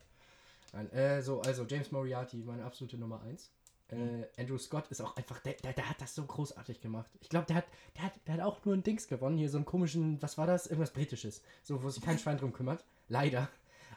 Nein, 0.72 0.90
äh, 0.92 1.22
so, 1.22 1.40
also 1.42 1.64
James 1.66 1.90
Moriarty, 1.92 2.38
meine 2.38 2.64
absolute 2.64 2.96
Nummer 2.98 3.20
1. 3.22 3.50
Mhm. 3.90 4.22
Äh, 4.24 4.40
Andrew 4.42 4.58
Scott 4.58 4.88
ist 4.88 5.00
auch 5.00 5.16
einfach, 5.16 5.38
der, 5.40 5.54
der, 5.54 5.72
der 5.72 5.88
hat 5.88 6.00
das 6.00 6.14
so 6.14 6.24
großartig 6.24 6.80
gemacht. 6.80 7.10
Ich 7.20 7.28
glaube, 7.28 7.46
der 7.46 7.56
hat, 7.56 7.66
der, 7.96 8.04
hat, 8.04 8.12
der 8.26 8.34
hat 8.34 8.40
auch 8.42 8.64
nur 8.64 8.74
ein 8.74 8.82
Dings 8.82 9.08
gewonnen, 9.08 9.36
hier 9.38 9.48
so 9.50 9.58
einen 9.58 9.64
komischen, 9.64 10.20
was 10.22 10.36
war 10.38 10.46
das? 10.46 10.66
Irgendwas 10.66 10.92
Britisches. 10.92 11.42
So, 11.62 11.82
wo 11.82 11.88
sich 11.90 12.02
kein 12.02 12.18
Schwein 12.18 12.38
drum 12.38 12.52
kümmert. 12.52 12.84
Leider. 13.08 13.48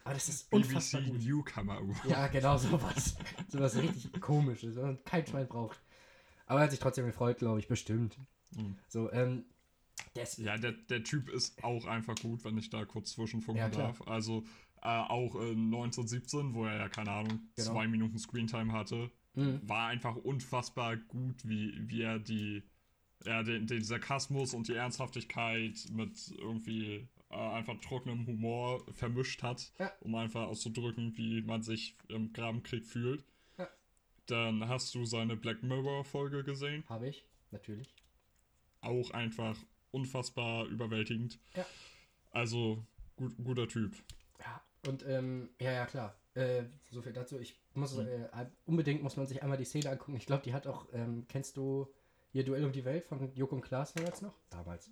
Aber 0.03 0.13
das 0.15 0.29
ist 0.29 0.51
unfassbar 0.51 1.01
BBC 1.01 1.11
gut. 1.13 1.23
Newcomer 1.23 1.77
Award. 1.77 2.05
Ja, 2.05 2.27
genau, 2.27 2.57
sowas. 2.57 3.15
sowas 3.49 3.75
richtig 3.75 4.19
komisches, 4.21 4.75
was 4.77 4.97
kein 5.05 5.27
Schwein 5.27 5.47
braucht. 5.47 5.79
Aber 6.47 6.59
er 6.59 6.63
hat 6.63 6.71
sich 6.71 6.79
trotzdem 6.79 7.05
gefreut, 7.05 7.37
glaube 7.37 7.59
ich, 7.59 7.67
bestimmt. 7.67 8.17
Mhm. 8.55 8.77
So, 8.87 9.11
ähm, 9.11 9.45
der 10.15 10.23
ist, 10.23 10.39
Ja, 10.39 10.57
der, 10.57 10.71
der 10.71 11.03
Typ 11.03 11.29
ist 11.29 11.63
auch 11.63 11.85
einfach 11.85 12.15
gut, 12.15 12.43
wenn 12.43 12.57
ich 12.57 12.69
da 12.69 12.83
kurz 12.85 13.11
zwischenfunken 13.11 13.61
Ja, 13.63 13.69
darf. 13.69 14.01
Also 14.07 14.43
äh, 14.81 14.87
auch 14.87 15.35
in 15.35 15.65
1917, 15.73 16.53
wo 16.55 16.65
er 16.65 16.77
ja, 16.77 16.89
keine 16.89 17.11
Ahnung, 17.11 17.39
Genau. 17.55 17.71
zwei 17.71 17.87
Minuten 17.87 18.17
Screentime 18.17 18.73
hatte, 18.73 19.11
Mhm. 19.33 19.61
war 19.67 19.87
einfach 19.87 20.15
unfassbar 20.17 20.97
gut, 20.97 21.47
wie, 21.47 21.73
wie 21.89 22.01
er 22.01 22.19
die, 22.19 22.63
ja, 23.25 23.43
den, 23.43 23.65
den 23.67 23.83
Sarkasmus 23.83 24.53
und 24.53 24.67
die 24.67 24.73
Ernsthaftigkeit 24.75 25.77
mit 25.91 26.17
irgendwie 26.37 27.07
äh, 27.29 27.35
einfach 27.35 27.79
trockenem 27.79 28.27
Humor 28.27 28.83
vermischt 28.93 29.41
hat, 29.41 29.71
Ja. 29.79 29.91
um 30.01 30.15
einfach 30.15 30.47
auszudrücken, 30.47 31.15
wie 31.17 31.41
man 31.43 31.61
sich 31.63 31.95
im 32.09 32.33
Grabenkrieg 32.33 32.85
fühlt. 32.85 33.23
Ja. 33.57 33.69
Dann 34.25 34.67
hast 34.67 34.93
du 34.95 35.05
seine 35.05 35.37
Black 35.37 35.63
Mirror-Folge 35.63 36.43
gesehen. 36.43 36.83
habe 36.89 37.07
ich, 37.07 37.23
natürlich. 37.51 37.95
Auch 38.81 39.11
einfach 39.11 39.55
unfassbar 39.91 40.65
überwältigend. 40.65 41.39
Ja. 41.55 41.65
Also, 42.31 42.85
gut, 43.15 43.33
guter 43.41 43.67
Typ. 43.67 43.95
Ja, 44.39 44.61
und 44.87 45.05
ähm, 45.07 45.49
ja, 45.59 45.71
ja, 45.71 45.85
klar. 45.85 46.15
Äh, 46.33 46.63
so 46.89 47.01
viel 47.01 47.13
dazu. 47.13 47.39
Ich 47.39 47.60
muss, 47.73 47.95
Mhm. 47.97 48.07
äh, 48.07 48.45
unbedingt 48.65 49.01
muss 49.03 49.17
man 49.17 49.27
sich 49.27 49.41
einmal 49.43 49.57
die 49.57 49.65
Szene 49.65 49.89
angucken. 49.89 50.15
Ich 50.15 50.25
glaube, 50.25 50.43
die 50.43 50.53
hat 50.53 50.67
auch, 50.67 50.85
ähm, 50.93 51.25
kennst 51.29 51.57
du 51.57 51.87
hier 52.31 52.43
Duell 52.43 52.65
um 52.65 52.71
die 52.71 52.85
Welt 52.85 53.03
von 53.05 53.33
Joko 53.35 53.55
und 53.55 53.61
Klaas 53.61 53.93
damals 53.93 54.21
noch? 54.21 54.33
Damals. 54.49 54.89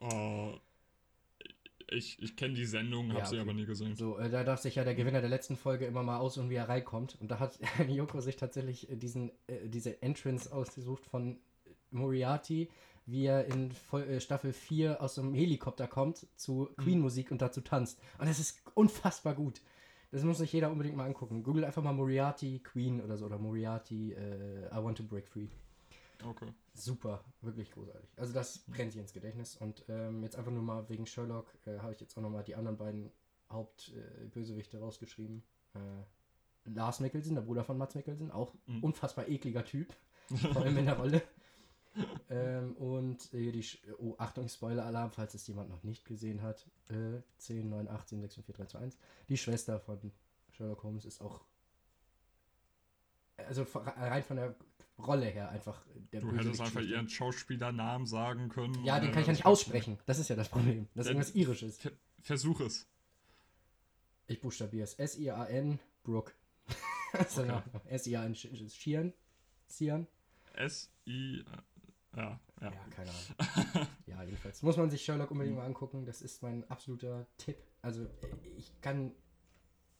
Äh, 0.00 0.52
ich 1.88 2.20
ich 2.22 2.36
kenne 2.36 2.54
die 2.54 2.64
Sendung, 2.64 3.08
habe 3.10 3.20
Ja, 3.20 3.26
sie 3.26 3.34
okay. 3.36 3.42
aber 3.42 3.52
nie 3.52 3.66
gesehen. 3.66 3.94
So, 3.94 4.18
äh, 4.18 4.30
da 4.30 4.42
darf 4.42 4.60
sich 4.60 4.74
ja 4.76 4.84
der 4.84 4.94
Gewinner 4.94 5.20
der 5.20 5.30
letzten 5.30 5.56
Folge 5.56 5.86
immer 5.86 6.02
mal 6.02 6.18
aussuchen, 6.18 6.50
wie 6.50 6.54
er 6.54 6.68
reinkommt. 6.68 7.18
Und 7.20 7.30
da 7.30 7.38
hat 7.38 7.58
Joko 7.88 8.20
sich 8.20 8.36
tatsächlich 8.36 8.90
äh, 8.90 8.96
diesen, 8.96 9.30
äh, 9.46 9.68
diese 9.68 10.02
Entrance 10.02 10.52
ausgesucht 10.52 11.04
von 11.06 11.38
Moriarty, 11.90 12.70
wie 13.06 13.26
er 13.26 13.44
in 13.46 13.70
Vol 13.72 14.02
äh, 14.04 14.20
Staffel 14.20 14.52
4 14.52 15.02
aus 15.02 15.18
einem 15.18 15.34
Helikopter 15.34 15.86
kommt 15.86 16.26
zu 16.36 16.70
Queen-Musik 16.78 17.30
und 17.30 17.42
dazu 17.42 17.60
tanzt. 17.60 18.00
Und 18.18 18.26
das 18.28 18.38
ist 18.38 18.62
unfassbar 18.74 19.34
gut. 19.34 19.60
Das 20.14 20.22
muss 20.22 20.38
sich 20.38 20.52
jeder 20.52 20.70
unbedingt 20.70 20.96
mal 20.96 21.06
angucken. 21.06 21.42
Google 21.42 21.64
einfach 21.64 21.82
mal 21.82 21.92
Moriarty 21.92 22.60
Queen 22.60 23.00
oder 23.00 23.16
so 23.16 23.26
oder 23.26 23.36
Moriarty 23.36 24.12
äh, 24.12 24.68
I 24.68 24.76
Want 24.76 24.96
to 24.98 25.02
Break 25.02 25.26
Free. 25.26 25.48
Okay. 26.24 26.46
Super, 26.72 27.24
wirklich 27.40 27.72
großartig. 27.72 28.08
Also 28.16 28.32
das 28.32 28.58
brennt 28.58 28.92
sich 28.92 29.00
ins 29.00 29.12
Gedächtnis. 29.12 29.56
Und 29.56 29.84
ähm, 29.88 30.22
jetzt 30.22 30.36
einfach 30.36 30.52
nur 30.52 30.62
mal 30.62 30.88
wegen 30.88 31.04
Sherlock 31.04 31.52
äh, 31.66 31.78
habe 31.80 31.94
ich 31.94 32.00
jetzt 32.00 32.16
auch 32.16 32.22
nochmal 32.22 32.44
die 32.44 32.54
anderen 32.54 32.76
beiden 32.76 33.10
Hauptbösewichte 33.50 34.76
äh, 34.76 34.80
rausgeschrieben. 34.80 35.42
Äh, 35.74 36.70
Lars 36.70 37.00
Mikkelsen, 37.00 37.34
der 37.34 37.42
Bruder 37.42 37.64
von 37.64 37.76
Mats 37.76 37.96
Mikkelsen, 37.96 38.30
auch 38.30 38.54
mhm. 38.66 38.84
unfassbar 38.84 39.26
ekliger 39.26 39.64
Typ. 39.64 39.92
Vor 40.52 40.62
allem 40.62 40.78
in 40.78 40.86
der 40.86 40.96
Rolle. 40.96 41.22
Ähm, 42.30 42.72
und 42.76 43.32
äh, 43.32 43.52
die, 43.52 43.62
Sch 43.62 43.78
oh, 43.98 44.14
Achtung, 44.18 44.48
Spoiler-Alarm, 44.48 45.12
falls 45.12 45.34
es 45.34 45.46
jemand 45.46 45.70
noch 45.70 45.82
nicht 45.82 46.04
gesehen 46.04 46.42
hat. 46.42 46.66
Äh, 46.88 47.20
10, 47.38 47.68
9, 47.68 47.88
8, 47.88 48.08
7, 48.08 48.22
6, 48.22 48.34
5, 48.34 48.46
4, 48.46 48.54
3, 48.54 48.66
2, 48.66 48.78
1. 48.78 48.98
Die 49.28 49.36
Schwester 49.36 49.80
von 49.80 50.12
Sherlock 50.52 50.82
Holmes 50.82 51.04
ist 51.04 51.20
auch. 51.20 51.40
Also 53.36 53.66
rein 53.74 54.22
von 54.22 54.36
der 54.36 54.54
Rolle 54.98 55.26
her 55.26 55.48
einfach 55.48 55.84
der 56.12 56.20
Du 56.20 56.32
hättest 56.32 56.60
einfach 56.60 56.80
ihren 56.80 57.08
Schauspielernamen 57.08 58.06
sagen 58.06 58.48
können. 58.48 58.84
Ja, 58.84 59.00
den 59.00 59.10
kann 59.10 59.22
ich 59.22 59.26
ja 59.26 59.32
nicht 59.32 59.46
aussprechen. 59.46 59.98
Das 60.06 60.18
ist 60.18 60.28
ja 60.28 60.36
das 60.36 60.48
Problem. 60.48 60.88
Das 60.94 61.06
ist 61.06 61.10
irgendwas 61.10 61.34
Irisches. 61.34 61.78
Versuch 62.22 62.60
es. 62.60 62.86
Ich 64.26 64.40
buchstabiere 64.40 64.84
es. 64.84 64.94
S-I-A-N, 64.94 65.80
Brooke. 66.04 66.32
okay. 67.12 67.62
S-I-A-N, 67.88 68.34
Shian. 68.34 69.12
Sian. 69.66 70.06
S-I. 70.54 71.44
Ja, 72.16 72.40
ja. 72.60 72.72
Ja, 72.72 72.72
keine 72.90 73.10
Ahnung. 73.10 73.88
ja, 74.06 74.22
jedenfalls. 74.22 74.62
Muss 74.62 74.76
man 74.76 74.90
sich 74.90 75.02
Sherlock 75.02 75.30
unbedingt 75.30 75.56
mal 75.56 75.66
angucken. 75.66 76.04
Das 76.06 76.22
ist 76.22 76.42
mein 76.42 76.68
absoluter 76.70 77.26
Tipp. 77.38 77.56
Also, 77.82 78.06
ich 78.56 78.72
kann 78.80 79.12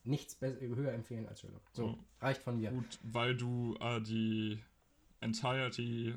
nichts 0.05 0.39
höher 0.41 0.93
empfehlen 0.93 1.27
als 1.27 1.41
Sherlock. 1.41 1.63
So, 1.73 1.87
oh. 1.87 1.99
reicht 2.21 2.43
von 2.43 2.57
mir. 2.57 2.71
Gut, 2.71 2.99
weil 3.03 3.37
du 3.37 3.77
äh, 3.81 4.01
die 4.01 4.59
Entirety 5.21 6.15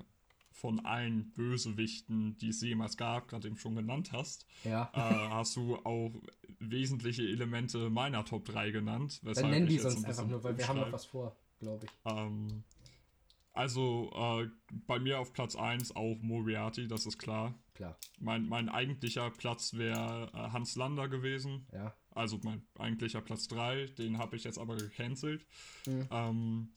von 0.52 0.84
allen 0.86 1.32
Bösewichten, 1.34 2.38
die 2.40 2.50
es 2.50 2.62
jemals 2.62 2.98
gab, 2.98 3.28
gerade 3.28 3.48
eben 3.48 3.58
schon 3.58 3.76
genannt 3.76 4.12
hast, 4.12 4.46
ja. 4.64 4.92
äh, 4.94 5.00
hast 5.00 5.56
du 5.56 5.76
auch 5.78 6.12
wesentliche 6.60 7.22
Elemente 7.24 7.90
meiner 7.90 8.26
Top 8.26 8.46
3 8.46 8.72
genannt. 8.72 9.22
Dann 9.24 9.52
nennen 9.52 9.68
die 9.68 9.78
sonst 9.78 10.00
ein 10.00 10.06
einfach 10.06 10.28
nur, 10.28 10.44
weil 10.44 10.58
wir 10.58 10.68
haben 10.68 10.80
noch 10.80 10.92
was 10.92 11.06
vor, 11.06 11.36
glaube 11.60 11.86
ich. 11.86 11.92
Ähm, 12.06 12.64
also 13.58 14.12
äh, 14.14 14.48
bei 14.86 15.00
mir 15.00 15.20
auf 15.20 15.34
Platz 15.34 15.56
1 15.56 15.96
auch 15.96 16.18
Moriarty, 16.22 16.88
das 16.88 17.06
ist 17.06 17.18
klar. 17.18 17.56
Klar. 17.74 17.98
Mein, 18.20 18.48
mein 18.48 18.70
eigentlicher 18.70 19.32
Platz 19.32 19.74
wäre 19.74 20.30
äh, 20.34 20.38
Hans 20.52 20.76
Lander 20.76 21.08
gewesen. 21.08 21.68
Ja. 21.74 21.96
Also 22.12 22.40
mein 22.44 22.62
eigentlicher 22.78 23.22
Platz 23.22 23.48
3, 23.48 23.88
den 23.88 24.20
habe 24.20 24.36
ich 24.36 24.44
jetzt 24.44 24.60
aber 24.60 24.78
gecancelt. 24.78 25.46
Mhm. 25.88 26.08
Ähm, 26.12 26.70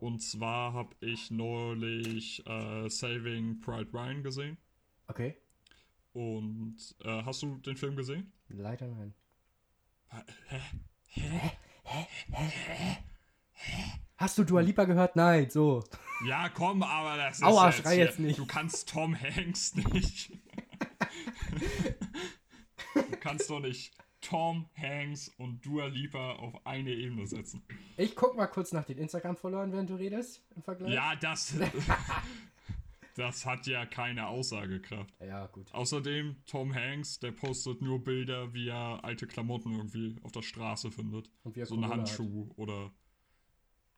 und 0.00 0.20
zwar 0.20 0.72
habe 0.72 0.94
ich 1.00 1.30
neulich 1.30 2.44
äh, 2.46 2.88
Saving 2.88 3.60
Pride 3.60 3.92
Ryan 3.92 4.22
gesehen. 4.22 4.58
Okay. 5.06 5.36
Und 6.12 6.76
äh, 7.04 7.22
hast 7.22 7.42
du 7.42 7.56
den 7.58 7.76
Film 7.76 7.96
gesehen? 7.96 8.32
Leider 8.48 8.88
nein. 8.88 9.14
Hä? 10.08 10.22
Hä? 10.48 10.60
Hä? 11.84 12.06
Hä? 13.52 14.03
Hast 14.24 14.38
du 14.38 14.44
Dua 14.44 14.62
Lipa 14.62 14.86
gehört? 14.86 15.16
Nein, 15.16 15.50
so. 15.50 15.84
Ja, 16.26 16.48
komm, 16.48 16.82
aber 16.82 17.18
das 17.18 17.36
ist. 17.36 17.42
Aua, 17.42 17.66
jetzt 17.66 17.82
schrei 17.82 17.98
jetzt 17.98 18.18
nicht. 18.18 18.38
Du 18.38 18.46
kannst 18.46 18.88
Tom 18.88 19.14
Hanks 19.14 19.74
nicht. 19.74 20.32
du 22.94 23.16
kannst 23.20 23.50
doch 23.50 23.60
nicht 23.60 23.92
Tom 24.22 24.70
Hanks 24.78 25.30
und 25.36 25.60
Dua 25.66 25.88
Lipa 25.88 26.36
auf 26.36 26.54
eine 26.64 26.92
Ebene 26.92 27.26
setzen. 27.26 27.62
Ich 27.98 28.16
guck 28.16 28.34
mal 28.34 28.46
kurz 28.46 28.72
nach 28.72 28.84
den 28.84 28.96
Instagram-Followern, 28.96 29.70
während 29.72 29.90
du 29.90 29.96
redest, 29.96 30.40
im 30.56 30.62
Vergleich. 30.62 30.94
Ja, 30.94 31.14
das. 31.16 31.54
das 33.16 33.44
hat 33.44 33.66
ja 33.66 33.84
keine 33.84 34.28
Aussagekraft. 34.28 35.12
Ja, 35.20 35.48
gut. 35.48 35.70
Außerdem, 35.74 36.36
Tom 36.46 36.74
Hanks, 36.74 37.18
der 37.18 37.32
postet 37.32 37.82
nur 37.82 38.02
Bilder, 38.02 38.54
wie 38.54 38.68
er 38.68 39.04
alte 39.04 39.26
Klamotten 39.26 39.72
irgendwie 39.76 40.16
auf 40.22 40.32
der 40.32 40.40
Straße 40.40 40.90
findet. 40.90 41.30
Und 41.42 41.56
wie 41.56 41.60
er 41.60 41.66
so 41.66 41.74
einen 41.74 41.88
Handschuh 41.88 42.48
hat. 42.48 42.58
oder 42.58 42.90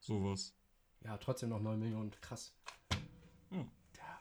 sowas. 0.07 0.55
Ja, 1.05 1.17
trotzdem 1.19 1.51
noch 1.51 1.61
9 1.61 1.79
Millionen, 1.79 2.11
krass. 2.21 2.55
Ja. 3.51 3.67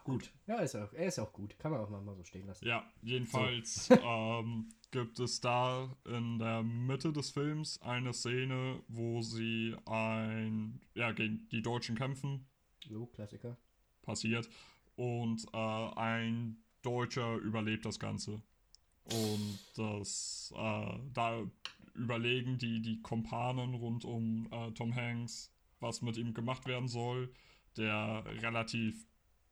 Gut. 0.03 0.31
Ja, 0.45 0.59
ist 0.59 0.75
auch, 0.75 0.93
er 0.93 1.07
ist 1.07 1.17
auch 1.17 1.33
gut. 1.33 1.57
Kann 1.57 1.71
man 1.71 1.81
auch 1.81 1.89
mal 1.89 2.15
so 2.15 2.23
stehen 2.23 2.45
lassen. 2.45 2.65
Ja, 2.65 2.85
jedenfalls 3.01 3.87
so. 3.87 3.95
ähm, 4.03 4.69
gibt 4.91 5.19
es 5.19 5.41
da 5.41 5.89
in 6.05 6.37
der 6.37 6.61
Mitte 6.61 7.11
des 7.11 7.31
Films 7.31 7.81
eine 7.81 8.13
Szene, 8.13 8.83
wo 8.87 9.23
sie 9.23 9.75
ein, 9.85 10.79
ja, 10.93 11.11
gegen 11.11 11.49
die 11.49 11.63
Deutschen 11.63 11.95
kämpfen. 11.95 12.45
Jo, 12.83 13.07
Klassiker. 13.07 13.57
Passiert. 14.03 14.47
Und 14.95 15.45
äh, 15.53 15.57
ein 15.57 16.57
Deutscher 16.83 17.37
überlebt 17.37 17.85
das 17.85 17.99
Ganze. 17.99 18.43
Und 19.05 19.59
das, 19.75 20.53
äh, 20.55 20.99
da 21.13 21.41
überlegen 21.95 22.59
die, 22.59 22.81
die 22.81 23.01
Kompanen 23.01 23.73
rund 23.73 24.05
um 24.05 24.47
äh, 24.51 24.71
Tom 24.71 24.93
Hanks, 24.95 25.51
was 25.85 26.01
mit 26.01 26.17
ihm 26.17 26.33
gemacht 26.33 26.65
werden 26.65 26.87
soll. 26.87 27.31
Der 27.77 28.23
relativ 28.41 29.05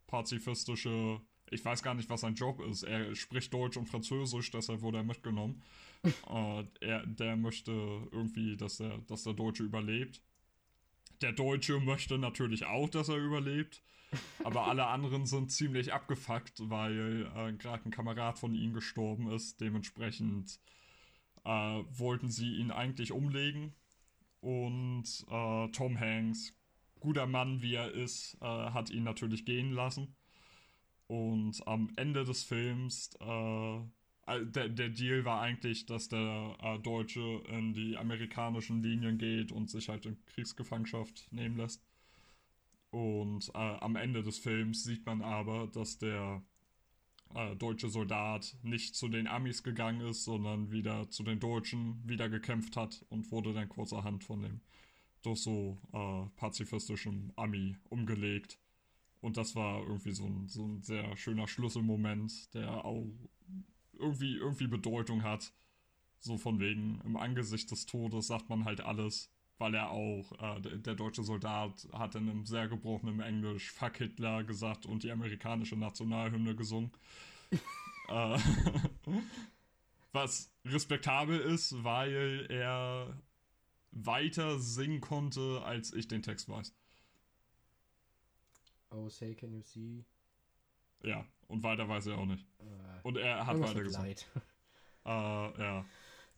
pazifistische, 0.07 1.21
ich 1.49 1.63
weiß 1.63 1.83
gar 1.83 1.93
nicht, 1.93 2.09
was 2.09 2.21
sein 2.21 2.35
Job 2.35 2.59
ist. 2.61 2.83
Er 2.83 3.15
spricht 3.15 3.53
Deutsch 3.53 3.77
und 3.77 3.87
Französisch, 3.87 4.51
deshalb 4.51 4.81
wurde 4.81 4.97
er 4.97 5.03
mitgenommen. 5.03 5.61
äh, 6.03 6.63
er, 6.81 7.05
der 7.05 7.35
möchte 7.35 7.71
irgendwie, 8.11 8.57
dass 8.57 8.77
der, 8.77 8.97
dass 9.07 9.23
der 9.23 9.33
Deutsche 9.33 9.63
überlebt. 9.63 10.21
Der 11.21 11.31
Deutsche 11.31 11.79
möchte 11.79 12.17
natürlich 12.17 12.65
auch, 12.65 12.89
dass 12.89 13.09
er 13.09 13.17
überlebt. 13.17 13.81
Aber 14.43 14.67
alle 14.67 14.87
anderen 14.87 15.25
sind 15.25 15.51
ziemlich 15.51 15.93
abgefuckt, 15.93 16.69
weil 16.69 17.31
äh, 17.35 17.53
gerade 17.53 17.85
ein 17.85 17.91
Kamerad 17.91 18.39
von 18.39 18.55
ihnen 18.55 18.73
gestorben 18.73 19.31
ist. 19.31 19.61
Dementsprechend 19.61 20.59
äh, 21.45 21.49
wollten 21.49 22.29
sie 22.29 22.55
ihn 22.55 22.71
eigentlich 22.71 23.11
umlegen. 23.11 23.73
Und 24.43 25.05
äh, 25.29 25.67
Tom 25.69 25.97
Hanks 25.97 26.53
guter 26.99 27.27
Mann, 27.27 27.61
wie 27.61 27.75
er 27.75 27.91
ist, 27.91 28.37
äh, 28.41 28.45
hat 28.45 28.89
ihn 28.89 29.03
natürlich 29.03 29.45
gehen 29.45 29.71
lassen. 29.71 30.15
Und 31.07 31.65
am 31.65 31.91
Ende 31.95 32.25
des 32.25 32.43
Films, 32.43 33.09
äh, 33.21 33.79
der, 34.45 34.69
der 34.69 34.89
Deal 34.89 35.23
war 35.23 35.41
eigentlich, 35.41 35.85
dass 35.85 36.09
der 36.09 36.57
äh, 36.61 36.79
Deutsche 36.79 37.43
in 37.47 37.73
die 37.73 37.97
amerikanischen 37.97 38.81
Linien 38.81 39.17
geht 39.17 39.51
und 39.51 39.69
sich 39.69 39.87
halt 39.87 40.05
in 40.05 40.17
Kriegsgefangenschaft 40.25 41.31
nehmen 41.31 41.57
lässt. 41.57 41.81
Und 42.89 43.49
äh, 43.53 43.57
am 43.57 43.95
Ende 43.95 44.23
des 44.23 44.39
Films 44.39 44.83
sieht 44.83 45.05
man 45.05 45.21
aber, 45.21 45.67
dass 45.67 45.97
der 45.97 46.43
äh, 47.35 47.55
deutsche 47.55 47.89
Soldat 47.89 48.55
nicht 48.63 48.95
zu 48.95 49.07
den 49.07 49.27
Amis 49.27 49.63
gegangen 49.63 50.01
ist, 50.01 50.23
sondern 50.23 50.71
wieder 50.71 51.09
zu 51.09 51.23
den 51.23 51.39
Deutschen 51.39 52.01
wieder 52.07 52.29
gekämpft 52.29 52.77
hat 52.77 53.05
und 53.09 53.31
wurde 53.31 53.53
dann 53.53 53.69
kurzerhand 53.69 54.23
von 54.23 54.41
dem 54.41 54.61
durch 55.23 55.39
so 55.39 55.77
äh, 55.93 56.29
pazifistischem 56.35 57.31
Ami 57.35 57.77
umgelegt. 57.89 58.59
Und 59.21 59.37
das 59.37 59.55
war 59.55 59.81
irgendwie 59.81 60.11
so 60.11 60.25
ein, 60.25 60.49
so 60.49 60.65
ein 60.65 60.81
sehr 60.81 61.15
schöner 61.15 61.47
Schlüsselmoment, 61.47 62.53
der 62.53 62.83
auch 62.83 63.07
irgendwie, 63.93 64.35
irgendwie 64.35 64.67
Bedeutung 64.67 65.23
hat. 65.23 65.53
So 66.19 66.37
von 66.37 66.59
wegen, 66.59 66.99
im 67.05 67.15
Angesicht 67.15 67.71
des 67.71 67.85
Todes 67.85 68.27
sagt 68.27 68.49
man 68.49 68.65
halt 68.65 68.81
alles, 68.81 69.31
weil 69.57 69.73
er 69.75 69.91
auch, 69.91 70.57
äh, 70.57 70.61
der, 70.61 70.95
deutsche 70.95 71.23
Soldat 71.23 71.87
hat 71.93 72.15
in 72.15 72.29
einem 72.29 72.45
sehr 72.45 72.67
gebrochenen 72.67 73.19
Englisch 73.19 73.71
Fuck 73.71 73.97
Hitler 73.97 74.43
gesagt 74.43 74.85
und 74.85 75.03
die 75.03 75.11
amerikanische 75.11 75.75
Nationalhymne 75.75 76.55
gesungen. 76.55 76.91
äh, 78.09 78.37
was 80.11 80.51
respektabel 80.65 81.39
ist, 81.39 81.83
weil 81.83 82.45
er 82.49 83.15
weiter 83.91 84.59
singen 84.59 85.01
konnte, 85.01 85.61
als 85.63 85.93
ich 85.93 86.07
den 86.07 86.21
Text 86.21 86.49
weiß. 86.49 86.73
Oh, 88.91 89.09
say, 89.09 89.33
can 89.33 89.53
you 89.53 89.61
see? 89.61 90.05
Ja, 91.03 91.25
und 91.47 91.63
weiter 91.63 91.87
weiß 91.87 92.07
er 92.07 92.17
auch 92.17 92.25
nicht. 92.25 92.45
Uh, 92.59 93.07
und 93.07 93.17
er 93.17 93.45
hat 93.45 93.59
weiter 93.59 93.83
gesagt. 93.83 94.27
Äh, 95.05 95.09
ja. 95.09 95.85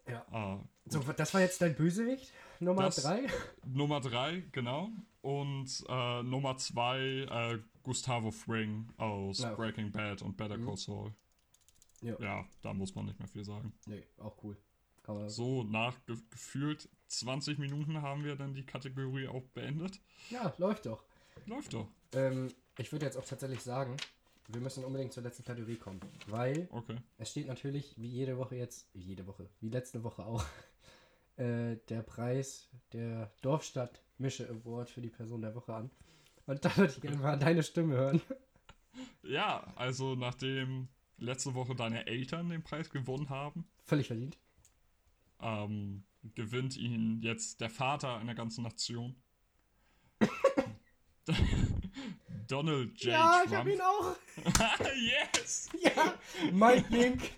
Ja. 0.08 0.26
Uh, 0.32 0.64
so, 0.86 1.00
das 1.00 1.34
war 1.34 1.42
jetzt 1.42 1.62
dein 1.62 1.76
Bösewicht? 1.76 2.32
Nummer 2.60 2.90
3? 2.90 3.28
Nummer 3.66 4.00
3, 4.02 4.44
genau. 4.52 4.90
Und 5.22 5.84
äh, 5.90 6.24
Nummer 6.24 6.58
2, 6.58 7.00
äh, 7.00 7.60
Gustavo 7.84 8.32
Fring 8.32 8.88
aus 8.98 9.40
ja. 9.40 9.54
Breaking 9.54 9.92
Bad 9.92 10.22
und 10.22 10.38
Better 10.38 10.58
mhm. 10.58 10.66
Call 10.66 10.78
Saul. 10.78 11.14
Ja. 12.02 12.16
ja, 12.20 12.46
da 12.62 12.74
muss 12.74 12.94
man 12.94 13.06
nicht 13.06 13.18
mehr 13.18 13.28
viel 13.28 13.44
sagen. 13.44 13.74
Nee, 13.88 14.04
auch 14.18 14.36
cool. 14.44 14.58
So, 15.28 15.64
nach 15.64 15.94
ge 16.06 16.18
gefühlt 16.32 16.90
20 17.08 17.60
Minuten 17.60 18.02
haben 18.02 18.24
wir 18.24 18.36
dann 18.36 18.54
die 18.54 18.66
Kategorie 18.66 19.28
auch 19.28 19.44
beendet. 19.54 20.00
Ja, 20.30 20.54
läuft 20.58 20.88
doch. 20.88 21.04
Läuft 21.46 21.74
doch. 21.74 21.88
Ähm, 22.14 22.52
ich 22.78 22.92
würde 22.92 23.06
jetzt 23.06 23.18
auch 23.18 23.26
tatsächlich 23.26 23.62
sagen, 23.62 23.98
wir 24.48 24.62
müssen 24.62 24.84
unbedingt 24.84 25.14
zur 25.14 25.24
letzten 25.24 25.44
Kategorie 25.44 25.78
kommen. 25.78 26.00
Weil 26.28 26.68
okay. 26.72 26.98
es 27.18 27.32
steht 27.32 27.48
natürlich, 27.48 27.94
wie 27.98 28.08
jede 28.08 28.38
Woche 28.38 28.56
jetzt, 28.56 28.88
wie 28.94 29.02
jede 29.02 29.26
Woche, 29.28 29.50
wie 29.60 29.70
letzte 29.70 30.04
Woche 30.04 30.26
auch, 30.26 30.44
äh, 31.38 31.78
der 31.90 32.02
Preis 32.04 32.70
der 32.94 33.32
Dorfstadt 33.42 34.02
Mische 34.18 34.48
Award 34.50 34.90
für 34.90 35.02
die 35.02 35.10
Person 35.10 35.42
der 35.42 35.56
Woche 35.56 35.74
an. 35.74 35.92
Und 36.46 36.64
da 36.64 36.76
würde 36.78 36.94
ich 36.94 37.02
gerne 37.02 37.18
mal 37.18 37.38
deine 37.38 37.64
Stimme 37.64 37.96
hören. 37.96 38.22
Ja, 39.24 39.74
also 39.76 40.16
nachdem 40.16 40.88
letzte 41.18 41.54
Woche 41.54 41.76
deine 41.76 42.08
Eltern 42.08 42.50
den 42.50 42.64
Preis 42.64 42.90
gewonnen 42.90 43.30
haben, 43.30 43.68
Völlig 43.84 44.08
verdient. 44.08 44.38
ähm, 45.42 46.04
gewinnt 46.36 46.78
ihn 46.78 47.22
jetzt 47.22 47.62
der 47.62 47.70
Vater 47.70 48.18
einer 48.18 48.36
ganzen 48.36 48.64
Nation. 48.64 49.16
Donald 52.48 52.98
J. 53.02 53.12
Ja, 53.14 53.42
ich 53.44 53.50
Trump. 53.52 53.60
hab 53.60 53.68
ihn 53.68 53.82
auch. 53.82 54.16
yes! 54.96 55.70
Ja, 55.82 56.14
Mike 56.52 56.86
Link. 56.90 57.32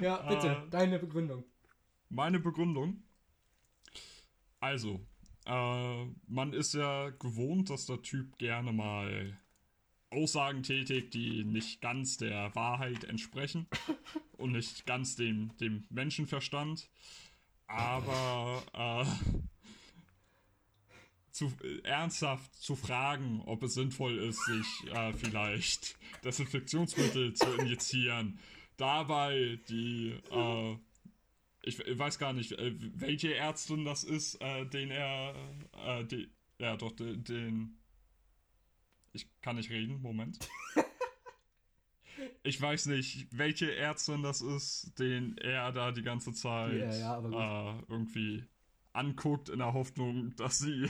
Ja, 0.00 0.16
bitte, 0.28 0.48
Äh. 0.66 0.70
deine 0.70 0.98
Begründung. 0.98 1.44
Meine 2.08 2.38
Begründung. 2.38 3.02
Also, 4.60 5.00
äh, 5.46 6.04
man 6.26 6.52
ist 6.52 6.74
ja 6.74 7.10
gewohnt, 7.10 7.70
dass 7.70 7.86
der 7.86 8.02
Typ 8.02 8.38
gerne 8.38 8.72
mal 8.72 9.38
Aussagen 10.10 10.62
tätigt, 10.62 11.14
die 11.14 11.44
nicht 11.44 11.80
ganz 11.80 12.16
der 12.16 12.54
Wahrheit 12.54 13.04
entsprechen 13.04 13.66
und 14.38 14.52
nicht 14.52 14.86
ganz 14.86 15.16
dem, 15.16 15.56
dem 15.58 15.84
Menschenverstand. 15.90 16.88
Aber 17.66 18.62
äh, 18.72 19.04
zu, 21.38 21.52
äh, 21.62 21.80
ernsthaft 21.84 22.54
zu 22.56 22.76
fragen, 22.76 23.42
ob 23.46 23.62
es 23.62 23.74
sinnvoll 23.74 24.18
ist, 24.18 24.44
sich 24.44 24.92
äh, 24.92 25.12
vielleicht 25.12 25.96
Desinfektionsmittel 26.24 27.34
zu 27.34 27.46
injizieren, 27.54 28.38
dabei 28.76 29.58
die 29.68 30.18
äh, 30.30 30.76
ich 31.62 31.78
weiß 31.98 32.18
gar 32.18 32.32
nicht, 32.32 32.52
äh, 32.52 32.74
welche 32.94 33.34
Ärztin 33.34 33.84
das 33.84 34.02
ist, 34.04 34.36
äh, 34.40 34.64
den 34.66 34.90
er, 34.90 35.34
die, 36.04 36.30
ja 36.58 36.76
doch, 36.76 36.92
den, 36.92 37.22
den, 37.24 37.78
ich 39.12 39.28
kann 39.42 39.56
nicht 39.56 39.70
reden, 39.70 40.00
Moment. 40.02 40.38
Ich 42.42 42.60
weiß 42.60 42.86
nicht, 42.86 43.28
welche 43.30 43.74
Ärztin 43.76 44.22
das 44.22 44.40
ist, 44.40 44.98
den 44.98 45.36
er 45.38 45.70
da 45.70 45.92
die 45.92 46.02
ganze 46.02 46.32
Zeit 46.32 46.94
Ja, 46.94 47.20
ja, 47.20 47.74
äh, 47.74 47.82
irgendwie 47.88 48.44
anguckt 48.92 49.48
in 49.48 49.58
der 49.58 49.72
Hoffnung, 49.72 50.34
dass 50.36 50.58
sie 50.58 50.88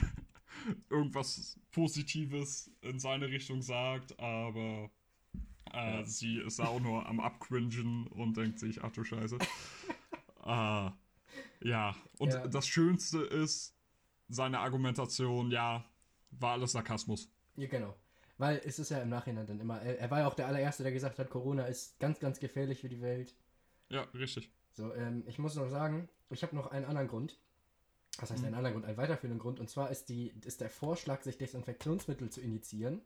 irgendwas 0.89 1.59
Positives 1.71 2.71
in 2.81 2.99
seine 2.99 3.27
Richtung 3.27 3.61
sagt, 3.61 4.19
aber 4.19 4.89
äh, 5.73 5.99
Ja. 5.99 6.05
sie 6.05 6.39
ist 6.39 6.59
auch 6.59 6.79
nur 6.79 7.05
am 7.05 7.19
Abcringen 7.19 8.07
und 8.07 8.37
denkt 8.37 8.59
sich, 8.59 8.83
ach 8.83 8.91
du 8.91 9.03
Scheiße. 9.03 9.37
äh, 10.45 10.89
ja, 11.61 11.95
und 12.17 12.33
Ja. 12.33 12.47
das 12.47 12.67
Schönste 12.67 13.19
ist 13.19 13.75
seine 14.29 14.59
Argumentation, 14.59 15.51
ja, 15.51 15.85
war 16.31 16.53
alles 16.53 16.71
Sarkasmus. 16.73 17.31
Ja, 17.55 17.67
genau. 17.67 17.95
Weil 18.37 18.61
es 18.63 18.79
ist 18.79 18.89
ja 18.89 19.01
im 19.01 19.09
Nachhinein 19.09 19.45
dann 19.47 19.59
immer, 19.59 19.81
er, 19.81 19.99
er 19.99 20.11
war 20.11 20.19
ja 20.19 20.27
auch 20.27 20.33
der 20.33 20.47
allererste, 20.47 20.83
der 20.83 20.91
gesagt 20.93 21.19
hat, 21.19 21.29
Corona 21.29 21.65
ist 21.65 21.99
ganz, 21.99 22.19
ganz 22.19 22.39
gefährlich 22.39 22.79
für 22.79 22.87
die 22.89 23.01
Welt. 23.01 23.35
Ja, 23.89 24.03
richtig. 24.13 24.49
So, 24.71 24.93
ähm, 24.93 25.23
ich 25.27 25.39
muss 25.39 25.55
noch 25.55 25.67
sagen, 25.67 26.07
ich 26.29 26.41
habe 26.43 26.55
noch 26.55 26.67
einen 26.67 26.85
anderen 26.85 27.07
Grund. 27.07 27.37
Was 28.21 28.31
heißt 28.31 28.43
einen 28.43 28.55
anderen 28.55 28.73
Grund? 28.75 28.85
Einen 28.85 28.97
weiterführenden 28.97 29.39
Grund. 29.39 29.59
Und 29.59 29.69
zwar 29.69 29.89
ist, 29.91 30.09
die, 30.09 30.33
ist 30.45 30.61
der 30.61 30.69
Vorschlag, 30.69 31.21
sich 31.23 31.37
Desinfektionsmittel 31.37 32.29
zu 32.29 32.41
injizieren, 32.41 33.01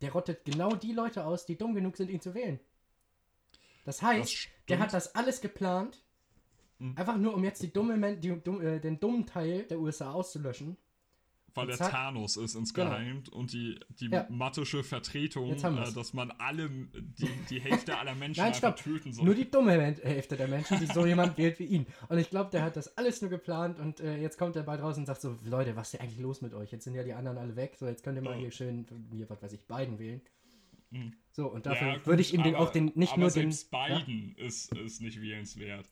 der 0.00 0.12
rottet 0.12 0.44
genau 0.44 0.74
die 0.74 0.92
Leute 0.92 1.24
aus, 1.24 1.46
die 1.46 1.56
dumm 1.56 1.74
genug 1.74 1.96
sind, 1.96 2.10
ihn 2.10 2.20
zu 2.20 2.34
wählen. 2.34 2.60
Das 3.84 4.02
heißt, 4.02 4.32
Das 4.32 4.48
der 4.68 4.78
hat 4.78 4.92
das 4.92 5.14
alles 5.14 5.40
geplant, 5.40 6.04
Mhm. 6.82 6.94
einfach 6.96 7.16
nur 7.16 7.34
um 7.34 7.44
jetzt 7.44 7.62
die 7.62 7.72
dumme, 7.72 8.16
die, 8.16 8.40
dumm, 8.40 8.60
äh, 8.60 8.80
den 8.80 8.98
dummen 8.98 9.24
Teil 9.24 9.62
der 9.64 9.78
USA 9.78 10.12
auszulöschen. 10.12 10.76
Weil 11.54 11.76
zack. 11.76 11.90
Thanos 11.90 12.36
ist 12.36 12.52
Genau. 12.52 12.60
insgeheim 12.60 13.22
und 13.32 13.52
die, 13.52 13.78
die 14.00 14.06
Ja. 14.06 14.26
mattische 14.30 14.82
Vertretung, 14.82 15.52
äh, 15.52 15.92
dass 15.92 16.14
man 16.14 16.30
alle, 16.32 16.68
die, 16.70 17.28
die 17.50 17.60
Hälfte 17.60 17.98
aller 17.98 18.14
Menschen 18.14 18.42
Nein, 18.42 18.54
stopp. 18.54 18.76
töten 18.76 19.12
soll. 19.12 19.24
Nur 19.26 19.34
die 19.34 19.50
dumme 19.50 19.72
Hälfte 19.72 20.36
der 20.36 20.48
Menschen, 20.48 20.78
die 20.80 20.86
so 20.86 21.04
jemand 21.06 21.36
wählt 21.36 21.58
wie 21.58 21.64
ihn. 21.66 21.86
Und 22.08 22.18
ich 22.18 22.30
glaube, 22.30 22.50
der 22.50 22.62
hat 22.62 22.76
das 22.76 22.96
alles 22.96 23.20
nur 23.20 23.30
geplant 23.30 23.78
und 23.78 24.00
äh, 24.00 24.16
jetzt 24.18 24.38
kommt 24.38 24.56
er 24.56 24.62
bald 24.62 24.80
raus 24.82 24.96
und 24.96 25.06
sagt 25.06 25.20
so, 25.20 25.36
Leute, 25.44 25.76
was 25.76 25.88
ist 25.88 25.92
denn 25.94 26.00
eigentlich 26.02 26.20
los 26.20 26.40
mit 26.40 26.54
euch? 26.54 26.72
Jetzt 26.72 26.84
sind 26.84 26.94
ja 26.94 27.02
die 27.04 27.12
anderen 27.14 27.36
alle 27.38 27.54
weg, 27.56 27.76
so 27.78 27.86
jetzt 27.86 28.02
könnt 28.02 28.16
ihr 28.16 28.22
mal 28.22 28.34
Ja. 28.34 28.40
hier 28.40 28.50
schön, 28.50 28.86
hier, 29.12 29.28
was 29.28 29.42
weiß 29.42 29.52
ich, 29.52 29.66
Biden 29.66 29.98
wählen. 29.98 30.22
Mhm. 30.90 31.14
So, 31.32 31.46
und 31.48 31.64
Ja, 31.66 31.72
dafür 31.72 31.92
gut, 31.94 32.06
würde 32.06 32.22
ich 32.22 32.34
ihm 32.34 32.42
den 32.42 32.54
aber- 32.54 32.64
auch 32.66 32.70
den, 32.70 32.92
nicht 32.94 33.16
nur 33.16 33.28
den, 33.30 33.50
selbst 33.52 33.72
ja, 33.72 33.98
Biden 33.98 34.34
ist, 34.36 34.72
ist 34.76 35.00
nicht 35.00 35.20
wählenswert. 35.20 35.88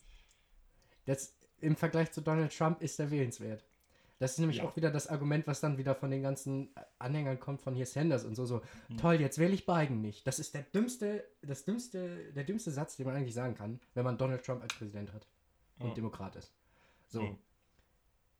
das, 1.06 1.36
im 1.60 1.76
Vergleich 1.76 2.10
zu 2.12 2.22
Donald 2.22 2.56
Trump 2.56 2.80
ist 2.82 2.98
er 3.00 3.10
wählenswert. 3.10 3.64
Das 4.20 4.32
ist 4.32 4.38
nämlich 4.38 4.58
Ja. 4.58 4.64
auch 4.64 4.76
wieder 4.76 4.90
das 4.90 5.08
Argument, 5.08 5.46
was 5.46 5.60
dann 5.60 5.76
wieder 5.78 5.94
von 5.96 6.10
den 6.10 6.22
ganzen 6.22 6.68
Anhängern 6.98 7.40
kommt, 7.40 7.62
von 7.62 7.74
hier 7.74 7.86
Sanders 7.86 8.24
und 8.24 8.34
so, 8.36 8.44
so, 8.46 8.62
Hm. 8.88 8.98
toll, 8.98 9.14
jetzt 9.20 9.38
wähle 9.38 9.52
ich 9.54 9.66
Biden 9.66 10.00
nicht. 10.02 10.26
Das 10.26 10.38
ist 10.38 10.54
der 10.54 10.62
dümmste, 10.62 11.24
das 11.42 11.64
dümmste, 11.64 12.32
der 12.34 12.44
dümmste 12.44 12.70
Satz, 12.70 12.96
den 12.96 13.06
man 13.06 13.16
eigentlich 13.16 13.34
sagen 13.34 13.54
kann, 13.54 13.80
wenn 13.94 14.04
man 14.04 14.18
Donald 14.18 14.44
Trump 14.44 14.62
als 14.62 14.74
Präsident 14.74 15.12
hat 15.12 15.26
und 15.78 15.88
Ja. 15.88 15.94
Demokrat 15.94 16.36
ist. 16.36 16.52
So, 17.08 17.20
So. 17.22 17.38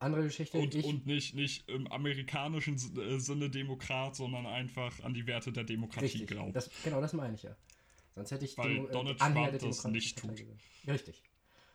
andere 0.01 0.23
Geschichte. 0.25 0.59
Und, 0.59 0.75
ich, 0.75 0.85
und 0.85 1.07
nicht, 1.07 1.35
nicht 1.35 1.69
im 1.69 1.87
amerikanischen 1.89 2.75
äh, 2.99 3.19
Sinne 3.19 3.49
Demokrat, 3.51 4.17
sondern 4.17 4.47
einfach 4.47 5.03
an 5.03 5.15
die 5.15 5.27
Werte 5.27 5.51
der 5.51 5.65
Demokratie 5.65 6.27
das, 6.53 6.71
genau 6.85 7.01
das 7.01 7.13
meine 7.15 7.35
ich 7.35 7.43
ja. 7.43 7.57
Sonst 8.15 8.33
hätte 8.33 8.45
ich 8.45 8.57
Weil 8.59 8.69
Demo- 8.69 8.89
äh, 8.89 8.93
Donald 8.93 9.21
Anhänger 9.23 9.59
Trump 9.59 9.63
das 9.73 9.85
nicht 9.87 10.19
tut. 10.19 10.45
Richtig. 10.87 11.23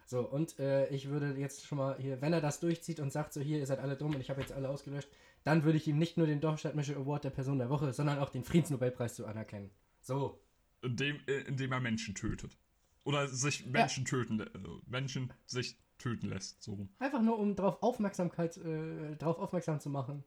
So, 0.05 0.21
und 0.21 0.59
äh, 0.59 0.87
ich 0.89 1.09
würde 1.09 1.33
jetzt 1.37 1.65
schon 1.65 1.79
mal 1.79 1.97
hier, 1.97 2.21
wenn 2.21 2.31
er 2.31 2.41
das 2.41 2.59
durchzieht 2.59 2.99
und 2.99 3.11
sagt 3.11 3.33
so, 3.33 3.41
hier, 3.41 3.57
ihr 3.59 3.65
seid 3.65 3.79
alle 3.79 3.95
dumm 3.97 4.13
und 4.13 4.21
ich 4.21 4.29
habe 4.29 4.39
jetzt 4.41 4.53
alle 4.53 4.69
ausgelöscht, 4.69 5.09
dann 5.43 5.63
würde 5.63 5.77
ich 5.77 5.87
ihm 5.87 5.97
nicht 5.97 6.15
nur 6.17 6.27
den 6.27 6.41
Dorfstadtmische 6.41 6.95
Award 6.95 7.23
der 7.23 7.29
Person 7.31 7.57
der 7.57 7.69
Woche, 7.69 7.91
sondern 7.91 8.19
auch 8.19 8.29
den 8.29 8.43
Friedensnobelpreis 8.43 9.15
zu 9.15 9.25
anerkennen. 9.25 9.71
So. 10.01 10.39
Indem, 10.81 11.19
äh, 11.27 11.41
indem 11.47 11.71
er 11.71 11.79
Menschen 11.79 12.13
tötet. 12.13 12.57
Oder 13.03 13.27
sich 13.27 13.65
Menschen 13.65 14.05
töten, 14.05 14.41
lä- 14.41 14.45
äh, 14.45 14.81
Menschen 14.85 15.33
sich 15.47 15.77
töten 15.97 16.27
lässt. 16.29 16.61
So. 16.61 16.87
Einfach 16.99 17.21
nur, 17.21 17.39
um 17.39 17.55
darauf 17.55 17.81
Aufmerksamkeit, 17.81 18.57
äh, 18.57 19.15
darauf 19.17 19.39
aufmerksam 19.39 19.79
zu 19.79 19.89
machen, 19.89 20.23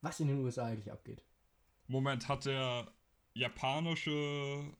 was 0.00 0.20
in 0.20 0.28
den 0.28 0.38
USA 0.44 0.66
eigentlich 0.66 0.90
abgeht. 0.92 1.22
Moment, 1.86 2.28
hat 2.28 2.46
der 2.46 2.90
japanische 3.34 4.10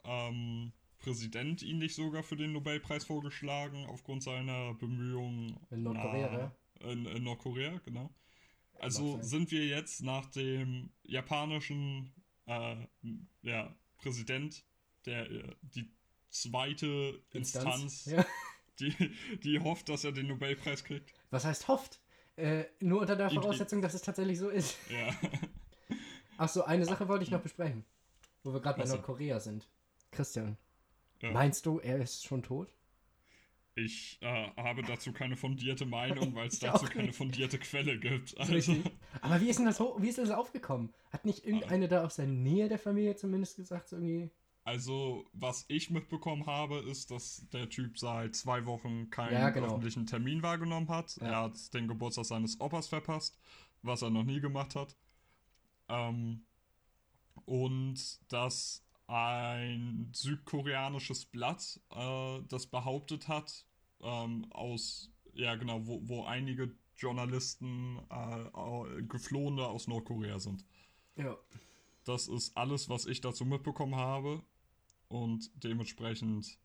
ähm, 0.05 0.73
Präsident 0.99 1.63
ihn 1.63 1.79
nicht 1.79 1.95
sogar 1.95 2.23
für 2.23 2.37
den 2.37 2.53
Nobelpreis 2.53 3.05
vorgeschlagen, 3.05 3.87
aufgrund 3.87 4.23
seiner 4.23 4.75
Bemühungen 4.75 5.59
In 5.71 5.83
Nordkorea, 5.85 6.31
na- 6.33 6.39
ja? 6.39 6.91
In, 6.93 7.07
in 7.07 7.23
Nordkorea, 7.25 7.81
genau. 7.85 8.11
Also 8.81 9.21
sind 9.23 9.51
wir 9.51 9.67
jetzt 9.67 10.03
nach 10.03 10.27
dem 10.27 10.91
japanischen 11.03 12.13
äh, 12.47 12.77
ja, 13.43 13.75
Präsident, 13.97 14.65
der 15.07 15.29
äh, 15.31 15.57
die 15.63 15.91
zweite 16.31 17.21
Instanz, 17.33 18.05
Ja. 18.07 18.25
die, 18.81 18.93
die 19.43 19.59
hofft, 19.59 19.89
dass 19.89 20.05
er 20.05 20.13
den 20.13 20.29
Nobelpreis 20.29 20.85
kriegt. 20.85 21.13
Was 21.31 21.45
heißt 21.45 21.67
hofft? 21.69 22.01
Äh, 22.37 22.67
nur 22.79 23.01
unter 23.01 23.17
der 23.17 23.31
Voraussetzung, 23.31 23.83
dass 23.83 23.95
es 23.95 24.03
tatsächlich 24.03 24.39
so 24.39 24.49
ist. 24.49 24.77
Ja. 24.91 25.13
Ach 26.39 26.49
so, 26.49 26.63
eine 26.63 26.85
Sache 26.85 27.09
wollte 27.09 27.25
ich 27.25 27.33
noch 27.33 27.41
besprechen. 27.43 27.85
Wo 28.45 28.53
wir 28.53 28.61
gerade 28.61 28.81
bei? 28.81 28.87
Nordkorea 28.89 29.41
sind. 29.41 29.69
Christian, 30.13 30.57
Ja. 31.21 31.33
meinst 31.33 31.67
du, 31.67 31.79
er 31.79 31.99
ist 31.99 32.25
schon 32.25 32.43
tot? 32.43 32.69
Ich 33.75 34.19
äh, 34.23 34.51
habe 34.57 34.83
dazu 34.83 35.13
keine 35.13 35.37
fundierte 35.37 35.87
Meinung, 35.87 36.35
weil 36.35 36.49
es 36.49 36.59
dazu 36.61 36.87
keine 36.87 37.13
fundierte 37.13 37.59
Quelle 37.59 37.99
gibt. 37.99 38.37
Also. 38.39 38.75
Aber 39.21 39.41
wie 39.41 39.49
ist 39.49 39.59
denn 39.59 39.67
das, 39.67 39.79
wie 39.81 40.09
ist 40.09 40.19
das 40.19 40.31
aufgekommen? 40.31 40.93
Hat 41.11 41.25
nicht 41.25 41.45
irgendeine 41.45 41.87
da 41.87 42.05
aus 42.05 42.17
der 42.17 42.27
Nähe 42.27 42.69
der 42.69 42.79
Familie 42.79 43.15
zumindest 43.15 43.57
gesagt, 43.57 43.89
so 43.89 43.97
irgendwie? 43.97 44.31
also, 44.69 45.25
was 45.33 45.65
ich 45.69 45.89
mitbekommen 45.89 46.45
habe, 46.45 46.81
ist, 46.81 47.11
dass 47.11 47.49
der 47.55 47.71
Typ 47.71 47.99
seit 47.99 48.37
zwei 48.37 48.67
Wochen 48.67 49.09
keinen 49.09 49.33
Ja, 49.33 49.49
genau. 49.49 49.69
öffentlichen 49.69 50.05
Termin 50.05 50.43
wahrgenommen 50.43 50.91
hat. 50.91 51.17
Ja. 51.23 51.27
Er 51.27 51.43
hat 51.45 51.73
den 51.73 51.89
Geburtstag 51.89 52.27
seines 52.27 52.61
Opas 52.61 52.87
verpasst, 52.87 53.39
was 53.81 54.03
er 54.03 54.11
noch 54.11 54.25
nie 54.25 54.41
gemacht 54.41 54.77
hat. 54.77 54.95
Ähm, 55.89 56.45
und 57.47 58.21
dass 58.31 58.85
ein 59.09 60.11
südkoreanisches 60.13 61.25
Blatt 61.27 61.81
äh, 61.95 62.41
das 62.49 62.67
behauptet 62.67 63.27
hat, 63.29 63.65
ähm, 64.01 64.47
aus, 64.53 65.11
ja 65.35 65.57
genau, 65.57 65.87
wo, 65.87 66.01
wo 66.07 66.25
einige 66.25 66.75
Journalisten 66.97 67.99
äh, 68.11 69.03
Geflohene 69.03 69.67
aus 69.67 69.89
Nordkorea 69.89 70.39
sind. 70.39 70.65
Ja. 71.17 71.37
Das 72.05 72.29
ist 72.29 72.57
alles, 72.57 72.89
was 72.89 73.07
ich 73.07 73.21
dazu 73.21 73.45
mitbekommen 73.45 73.97
habe. 73.97 74.43
Und 75.09 75.51
dementsprechend, 75.65 76.59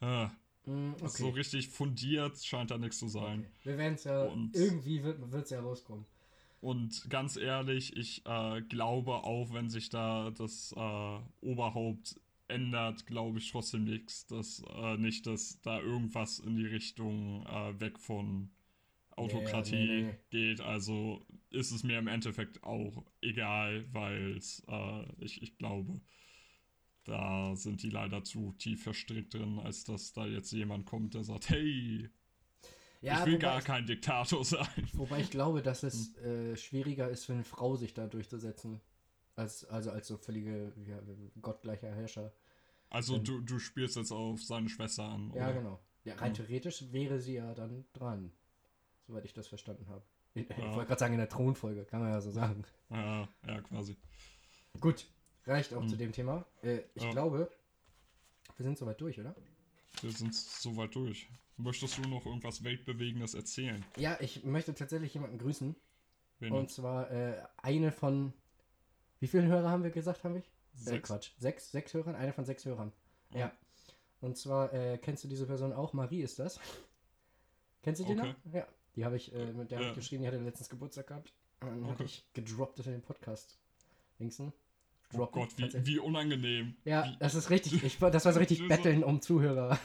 äh, 0.00 0.28
Mm, 0.66 0.92
okay. 1.00 1.08
so 1.08 1.30
richtig 1.30 1.68
fundiert 1.68 2.44
scheint 2.44 2.70
da 2.70 2.76
nichts 2.76 2.98
zu 2.98 3.08
sein. 3.08 3.40
okay. 3.40 3.50
Wir 3.62 3.78
werden 3.78 3.94
es 3.94 4.04
ja, 4.04 4.24
Und- 4.24 4.54
irgendwie 4.54 5.02
wird 5.02 5.44
es 5.44 5.50
ja 5.50 5.60
rauskommen. 5.60 6.04
Und 6.60 7.08
ganz 7.08 7.36
ehrlich, 7.36 7.96
ich 7.96 8.24
äh, 8.26 8.62
glaube 8.62 9.14
auch, 9.24 9.52
wenn 9.52 9.70
sich 9.70 9.90
da 9.90 10.30
das 10.30 10.72
äh, 10.76 11.18
Oberhaupt 11.40 12.20
ändert, 12.48 13.06
glaube 13.06 13.38
ich 13.38 13.50
trotzdem 13.50 13.84
nichts, 13.84 14.26
dass 14.26 14.62
äh, 14.74 14.96
nicht, 14.96 15.26
dass 15.26 15.60
da 15.62 15.80
irgendwas 15.80 16.38
in 16.40 16.56
die 16.56 16.66
Richtung 16.66 17.46
äh, 17.46 17.78
weg 17.80 17.98
von 17.98 18.50
Autokratie 19.16 19.76
nee, 19.76 20.02
nee. 20.02 20.18
geht. 20.30 20.60
Also 20.60 21.26
ist 21.50 21.70
es 21.72 21.82
mir 21.84 21.98
im 21.98 22.08
Endeffekt 22.08 22.62
auch 22.64 23.04
egal, 23.20 23.86
weil 23.92 24.38
äh, 24.68 25.24
ich, 25.24 25.42
ich 25.42 25.58
glaube, 25.58 26.00
Da 27.04 27.56
sind 27.56 27.82
die 27.82 27.90
leider 27.90 28.22
zu 28.22 28.52
tief 28.58 28.82
verstrickt 28.82 29.34
drin, 29.34 29.58
als 29.58 29.84
dass 29.84 30.12
da 30.12 30.26
jetzt 30.26 30.52
jemand 30.52 30.86
kommt, 30.86 31.14
der 31.14 31.24
sagt, 31.24 31.48
hey, 31.48 32.10
Ja, 33.00 33.20
ich 33.20 33.26
will 33.26 33.38
gar 33.38 33.58
ich- 33.58 33.64
kein 33.64 33.86
Diktator 33.86 34.44
sein. 34.44 34.66
Wobei 34.94 35.20
ich 35.20 35.30
glaube, 35.30 35.62
dass 35.62 35.82
es 35.82 36.16
äh, 36.18 36.56
schwieriger 36.56 37.08
ist 37.08 37.26
für 37.26 37.32
eine 37.32 37.44
Frau, 37.44 37.76
sich 37.76 37.94
da 37.94 38.06
durchzusetzen. 38.06 38.80
Als, 39.36 39.64
also 39.66 39.92
als 39.92 40.08
so 40.08 40.16
völlige 40.16 40.72
ja, 40.84 40.98
gottgleicher 41.40 41.94
Herrscher. 41.94 42.32
Also 42.90 43.16
Ähm. 43.16 43.24
du, 43.24 43.40
du 43.40 43.58
spielst 43.60 43.96
jetzt 43.96 44.10
auf 44.10 44.42
seine 44.42 44.68
Schwester 44.68 45.04
an. 45.04 45.30
Ja, 45.34 45.44
oder? 45.44 45.52
genau. 45.52 45.80
Ja, 46.04 46.14
rein 46.16 46.34
theoretisch 46.34 46.90
wäre 46.90 47.20
sie 47.20 47.34
ja 47.34 47.54
dann 47.54 47.84
dran. 47.92 48.32
Soweit 49.06 49.24
ich 49.24 49.32
das 49.34 49.46
verstanden 49.46 49.86
habe. 49.88 50.02
Ich, 50.34 50.48
ich 50.50 50.56
Ja. 50.58 50.74
wollte 50.74 50.86
gerade 50.88 50.98
sagen, 50.98 51.14
in 51.14 51.18
der 51.20 51.28
Thronfolge, 51.28 51.84
kann 51.84 52.00
man 52.00 52.10
ja 52.10 52.20
so 52.20 52.30
sagen. 52.32 52.64
Ja, 52.90 53.28
ja, 53.46 53.60
quasi. 53.60 53.96
Gut, 54.80 55.06
reicht 55.46 55.72
auch 55.72 55.82
Hm. 55.82 55.88
zu 55.88 55.96
dem 55.96 56.10
Thema. 56.12 56.44
Äh, 56.62 56.80
ich 56.94 57.04
Ja. 57.04 57.10
glaube, 57.10 57.48
wir 58.56 58.64
sind 58.64 58.76
soweit 58.76 59.00
durch, 59.00 59.20
oder? 59.20 59.36
Wir 60.00 60.10
sind 60.10 60.34
soweit 60.34 60.94
durch. 60.96 61.28
Möchtest 61.58 61.98
du 61.98 62.02
noch 62.02 62.24
irgendwas 62.24 62.62
Weltbewegendes 62.64 63.34
erzählen? 63.34 63.84
Ja, 63.96 64.16
ich 64.20 64.44
möchte 64.44 64.74
tatsächlich 64.74 65.12
jemanden 65.14 65.38
grüßen. 65.38 65.74
Wen 66.38 66.52
Und 66.52 66.70
zwar 66.70 67.10
äh, 67.10 67.42
eine 67.56 67.90
von. 67.92 68.32
Wie 69.20 69.26
viele 69.26 69.46
Hörer 69.46 69.68
haben 69.68 69.82
wir 69.82 69.90
gesagt, 69.90 70.22
habe 70.22 70.38
ich? 70.38 70.44
Äh, 70.46 70.50
Sechs? 70.74 71.08
Quatsch. 71.08 71.30
Sechs, 71.38 71.72
sechs 71.72 71.92
Hörern? 71.94 72.14
Eine 72.14 72.32
von 72.32 72.44
sechs 72.44 72.64
Hörern. 72.64 72.92
Ja. 73.32 73.40
Ja. 73.40 73.52
Und 74.20 74.36
zwar, 74.36 74.72
äh, 74.72 74.98
kennst 74.98 75.24
du 75.24 75.28
diese 75.28 75.46
Person 75.46 75.72
auch? 75.72 75.92
Marie 75.92 76.22
ist 76.22 76.38
das. 76.38 76.60
Kennst 77.82 78.00
du 78.00 78.04
die 78.04 78.12
Okay. 78.18 78.34
noch? 78.44 78.54
Ja. 78.54 78.66
Die 78.94 79.04
habe 79.04 79.16
ich, 79.16 79.32
äh, 79.34 79.52
mit 79.52 79.70
der 79.70 79.78
habe 79.78 79.84
Ja. 79.86 79.90
ich 79.90 79.96
geschrieben, 79.96 80.22
die 80.22 80.28
hatte 80.28 80.38
letztens 80.38 80.68
Geburtstag 80.68 81.08
gehabt. 81.08 81.32
Und 81.60 81.68
dann 81.70 81.82
Okay. 81.82 81.90
hatte 81.92 82.04
ich 82.04 82.24
gedroppt 82.34 82.78
in 82.80 82.92
den 82.92 83.02
Podcast. 83.02 83.58
Linksen. 84.20 84.52
Oh 85.14 85.26
Gott, 85.26 85.50
wie, 85.56 85.86
wie 85.86 85.98
unangenehm. 85.98 86.76
Ja, 86.84 87.04
Wie, 87.06 87.16
das 87.18 87.34
ist 87.34 87.50
richtig. 87.50 87.72
Ich, 87.84 87.98
das 87.98 88.24
war 88.24 88.32
so 88.32 88.38
richtig 88.38 88.66
Betteln 88.68 89.02
um 89.02 89.20
Zuhörer. 89.20 89.78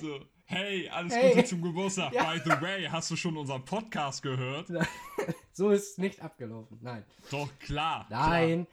so, 0.00 0.20
hey, 0.48 0.88
alles 0.88 1.14
Hey. 1.14 1.34
Gute 1.34 1.44
zum 1.44 1.62
Geburtstag. 1.62 2.12
Ja. 2.14 2.32
By 2.32 2.40
the 2.44 2.50
way, 2.60 2.84
hast 2.84 3.10
du 3.10 3.16
schon 3.16 3.36
unseren 3.36 3.64
Podcast 3.64 4.22
gehört? 4.22 4.70
So 5.52 5.70
ist 5.70 5.90
es 5.92 5.98
nicht 5.98 6.22
abgelaufen. 6.22 6.78
Nein. 6.80 7.04
Doch, 7.32 7.48
klar. 7.58 8.06
Nein. 8.10 8.66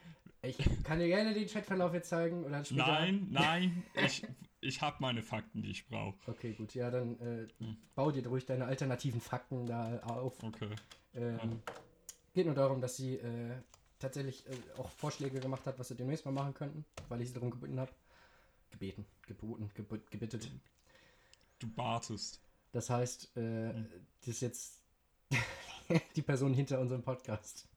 Ich 0.43 0.57
kann 0.83 0.99
dir 0.99 1.07
gerne 1.07 1.33
den 1.33 1.47
Chatverlauf 1.47 1.93
jetzt 1.95 2.09
zeigen 2.09 2.43
oder 2.43 2.63
später. 2.63 2.83
Klar. 2.83 2.99
Nein, 2.99 3.27
nein, 3.31 3.83
ich, 4.05 4.23
ich 4.61 4.81
habe 4.81 4.97
meine 4.99 5.23
Fakten, 5.23 5.63
die 5.63 5.71
ich 5.71 5.87
brauche. 5.87 6.15
Okay, 6.27 6.53
gut. 6.53 6.75
Ja, 6.75 6.91
dann 6.91 7.19
äh, 7.19 7.47
bau 7.95 8.11
dir 8.11 8.25
ruhig 8.27 8.45
deine 8.45 8.65
alternativen 8.65 9.19
Fakten 9.19 9.65
da 9.65 9.97
auf. 10.01 10.43
Okay. 10.43 10.69
Ähm, 11.15 11.63
Geht 12.35 12.45
nur 12.45 12.53
darum, 12.53 12.81
dass 12.81 12.97
sie 12.97 13.15
äh, 13.15 13.55
tatsächlich 13.97 14.45
äh, 14.45 14.51
auch 14.77 14.91
Vorschläge 14.91 15.39
gemacht 15.39 15.65
hat, 15.65 15.79
was 15.79 15.87
sie 15.87 15.95
demnächst 15.95 16.25
mal 16.25 16.31
machen 16.31 16.53
könnten, 16.53 16.85
weil 17.09 17.21
ich 17.21 17.29
sie 17.29 17.33
darum 17.33 17.49
gebeten 17.49 17.79
habe. 17.79 17.91
Gebeten, 18.69 19.05
geboten, 19.25 19.71
gebit, 19.73 20.11
gebittet. 20.11 20.51
Du 21.59 21.67
batest. 21.67 22.41
Das 22.71 22.89
heißt, 22.89 23.35
äh, 23.37 23.73
Hm. 23.73 23.87
das 24.19 24.27
ist 24.27 24.41
jetzt 24.41 24.83
die 26.15 26.21
Person 26.21 26.53
hinter 26.53 26.79
unserem 26.79 27.01
Podcast. 27.03 27.67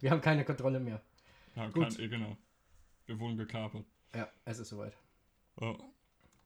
Wir 0.00 0.10
haben 0.10 0.20
keine 0.20 0.44
Kontrolle 0.44 0.80
mehr. 0.80 1.00
Ja, 1.56 1.68
Gut. 1.68 1.98
Eh, 1.98 2.08
genau. 2.08 2.36
Wir 3.06 3.18
wurden 3.18 3.36
gekapert. 3.36 3.84
Ja, 4.14 4.28
es 4.44 4.58
ist 4.58 4.68
soweit. 4.68 4.96
Ja. 5.60 5.76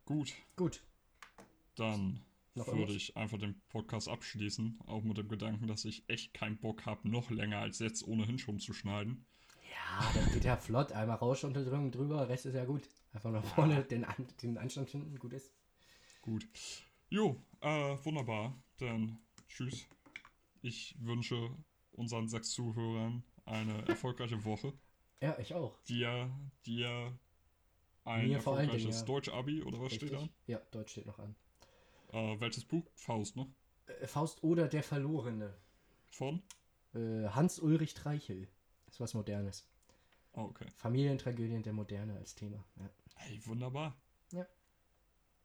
Gut, 0.05 0.33
Gut. 0.57 0.83
dann 1.75 2.21
Noch 2.55 2.67
würde 2.67 2.81
irgendwas? 2.81 2.97
ich 2.97 3.17
einfach 3.17 3.39
den 3.39 3.61
Podcast 3.69 4.09
abschließen. 4.09 4.79
Auch 4.87 5.03
mit 5.03 5.17
dem 5.19 5.29
Gedanken, 5.29 5.67
dass 5.67 5.85
ich 5.85 6.05
echt 6.09 6.33
keinen 6.35 6.59
Bock 6.59 6.87
habe, 6.87 7.09
noch 7.09 7.31
länger 7.31 7.59
als 7.59 7.79
jetzt 7.81 8.07
ohnehin 8.07 8.39
schon 8.39 8.59
zu 8.61 8.73
schneiden. 8.73 9.25
Ja, 9.71 10.13
das 10.15 10.33
geht 10.33 10.45
ja 10.45 10.57
flott. 10.57 10.93
Einmal 10.93 11.17
Rauschunterdrückung 11.17 11.91
drüber, 11.91 12.29
Rest 12.29 12.47
ist 12.47 12.55
ja 12.55 12.65
gut. 12.65 12.89
Einfach 13.13 13.31
nach 13.33 13.45
vorne 13.45 13.83
den, 13.85 14.05
An 14.05 14.27
den 14.43 14.59
Anstand 14.59 14.91
finden, 14.91 15.19
gut 15.19 15.33
ist. 15.33 15.51
Gut. 16.27 16.45
Jo, 17.09 17.41
äh, 17.61 17.97
wunderbar. 18.05 18.53
Dann 18.79 19.21
tschüss. 19.47 19.87
Ich 20.61 20.97
wünsche 20.99 21.57
unseren 21.93 22.29
sechs 22.29 22.51
Zuhörern 22.51 23.23
eine 23.45 23.87
erfolgreiche 23.87 24.45
Woche. 24.45 24.73
Ja, 25.21 25.39
ich 25.39 25.55
auch. 25.55 25.81
Dir, 25.85 26.29
dir 26.67 26.89
ein 26.89 27.13
Mir 27.13 28.13
allen 28.13 28.23
Dingen, 28.23 28.35
erfolgreiches 28.35 29.01
ja. 29.01 29.07
Deutsch-Abi 29.07 29.63
oder 29.63 29.81
was 29.81 29.95
steht 29.95 30.11
Richtig. 30.11 30.31
Ja, 30.49 30.59
Deutsch 30.73 30.91
steht 30.91 31.07
noch 31.07 31.21
an. 31.21 31.37
da? 32.09 32.19
Äh, 32.33 32.41
welches 32.41 32.65
Buch? 32.65 32.85
Faust, 32.97 33.37
ne? 33.37 33.47
Äh, 33.87 34.09
Faust 34.09 34.43
oder 34.43 34.67
der 34.67 34.83
Verlorene. 34.83 35.57
Von? 36.11 36.43
Äh, 36.93 37.29
Hans-Ulrich 37.29 37.95
Treichel. 37.95 38.49
Ist 38.89 38.99
was 38.99 39.15
Modernes. 39.15 39.69
Oh, 40.33 40.43
okay. 40.43 40.67
Familientragödien 40.75 41.63
der 41.63 41.73
Moderne 41.73 42.17
als 42.17 42.35
Thema. 42.35 42.65
Ja. 42.81 42.91
Hey, 43.15 43.41
wunderbar. 43.47 43.97
Ja. 44.33 44.45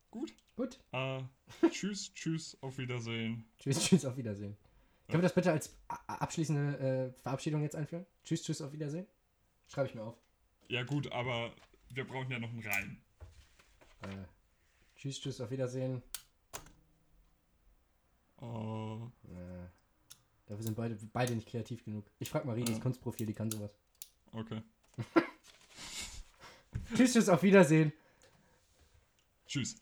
Gut. 0.09 0.34
Gut. 0.62 0.80
Äh, 0.91 1.24
tschüss, 1.72 2.14
tschüss, 2.14 2.55
auf 2.62 2.78
Wiedersehen. 2.78 3.45
Tschüss, 3.57 3.84
tschüss, 3.84 4.05
auf 4.05 4.16
Wiedersehen. 4.16 4.55
Können 5.07 5.24
wir 5.24 5.28
das 5.28 5.34
bitte 5.34 5.51
als 5.51 5.76
abschließende 5.88 7.14
äh, 7.18 7.22
Verabschiedung 7.24 7.64
jetzt 7.64 7.76
einführen? 7.76 8.05
Tschüss, 8.24 8.43
tschüss, 8.43 8.62
auf 8.62 8.72
Wiedersehen? 8.72 9.07
Schreibe 9.68 9.89
ich 9.89 9.95
mir 9.95 10.03
auf. 10.03 10.16
Ja 10.68 10.84
gut, 10.84 11.12
aber 11.12 11.51
wir 11.89 12.05
brauchen 12.05 12.30
ja 12.30 12.38
noch 12.38 12.49
einen 12.51 12.62
Reim. 12.62 12.97
Äh, 14.03 14.26
tschüss, 14.95 15.20
tschüss, 15.20 15.41
auf 15.41 15.49
Wiedersehen. 15.49 16.03
Äh, 18.39 18.45
Äh, 18.45 19.68
dafür 20.45 20.64
sind 20.64 20.76
beide, 20.76 20.95
beide 21.12 21.34
nicht 21.34 21.47
kreativ 21.47 21.84
genug. 21.84 22.05
Ich 22.20 22.30
frage 22.30 22.45
Marie, 22.45 22.66
das 22.66 22.76
Ja. 22.78 22.84
Kunstprofil, 22.84 23.26
die 23.26 23.34
kann 23.34 23.49
sowas. 23.49 23.72
okay. 24.32 24.62
Tschüss, 26.95 27.14
tschüss, 27.14 27.30
auf 27.30 27.41
Wiedersehen. 27.41 27.91
Tschüss. 29.47 29.82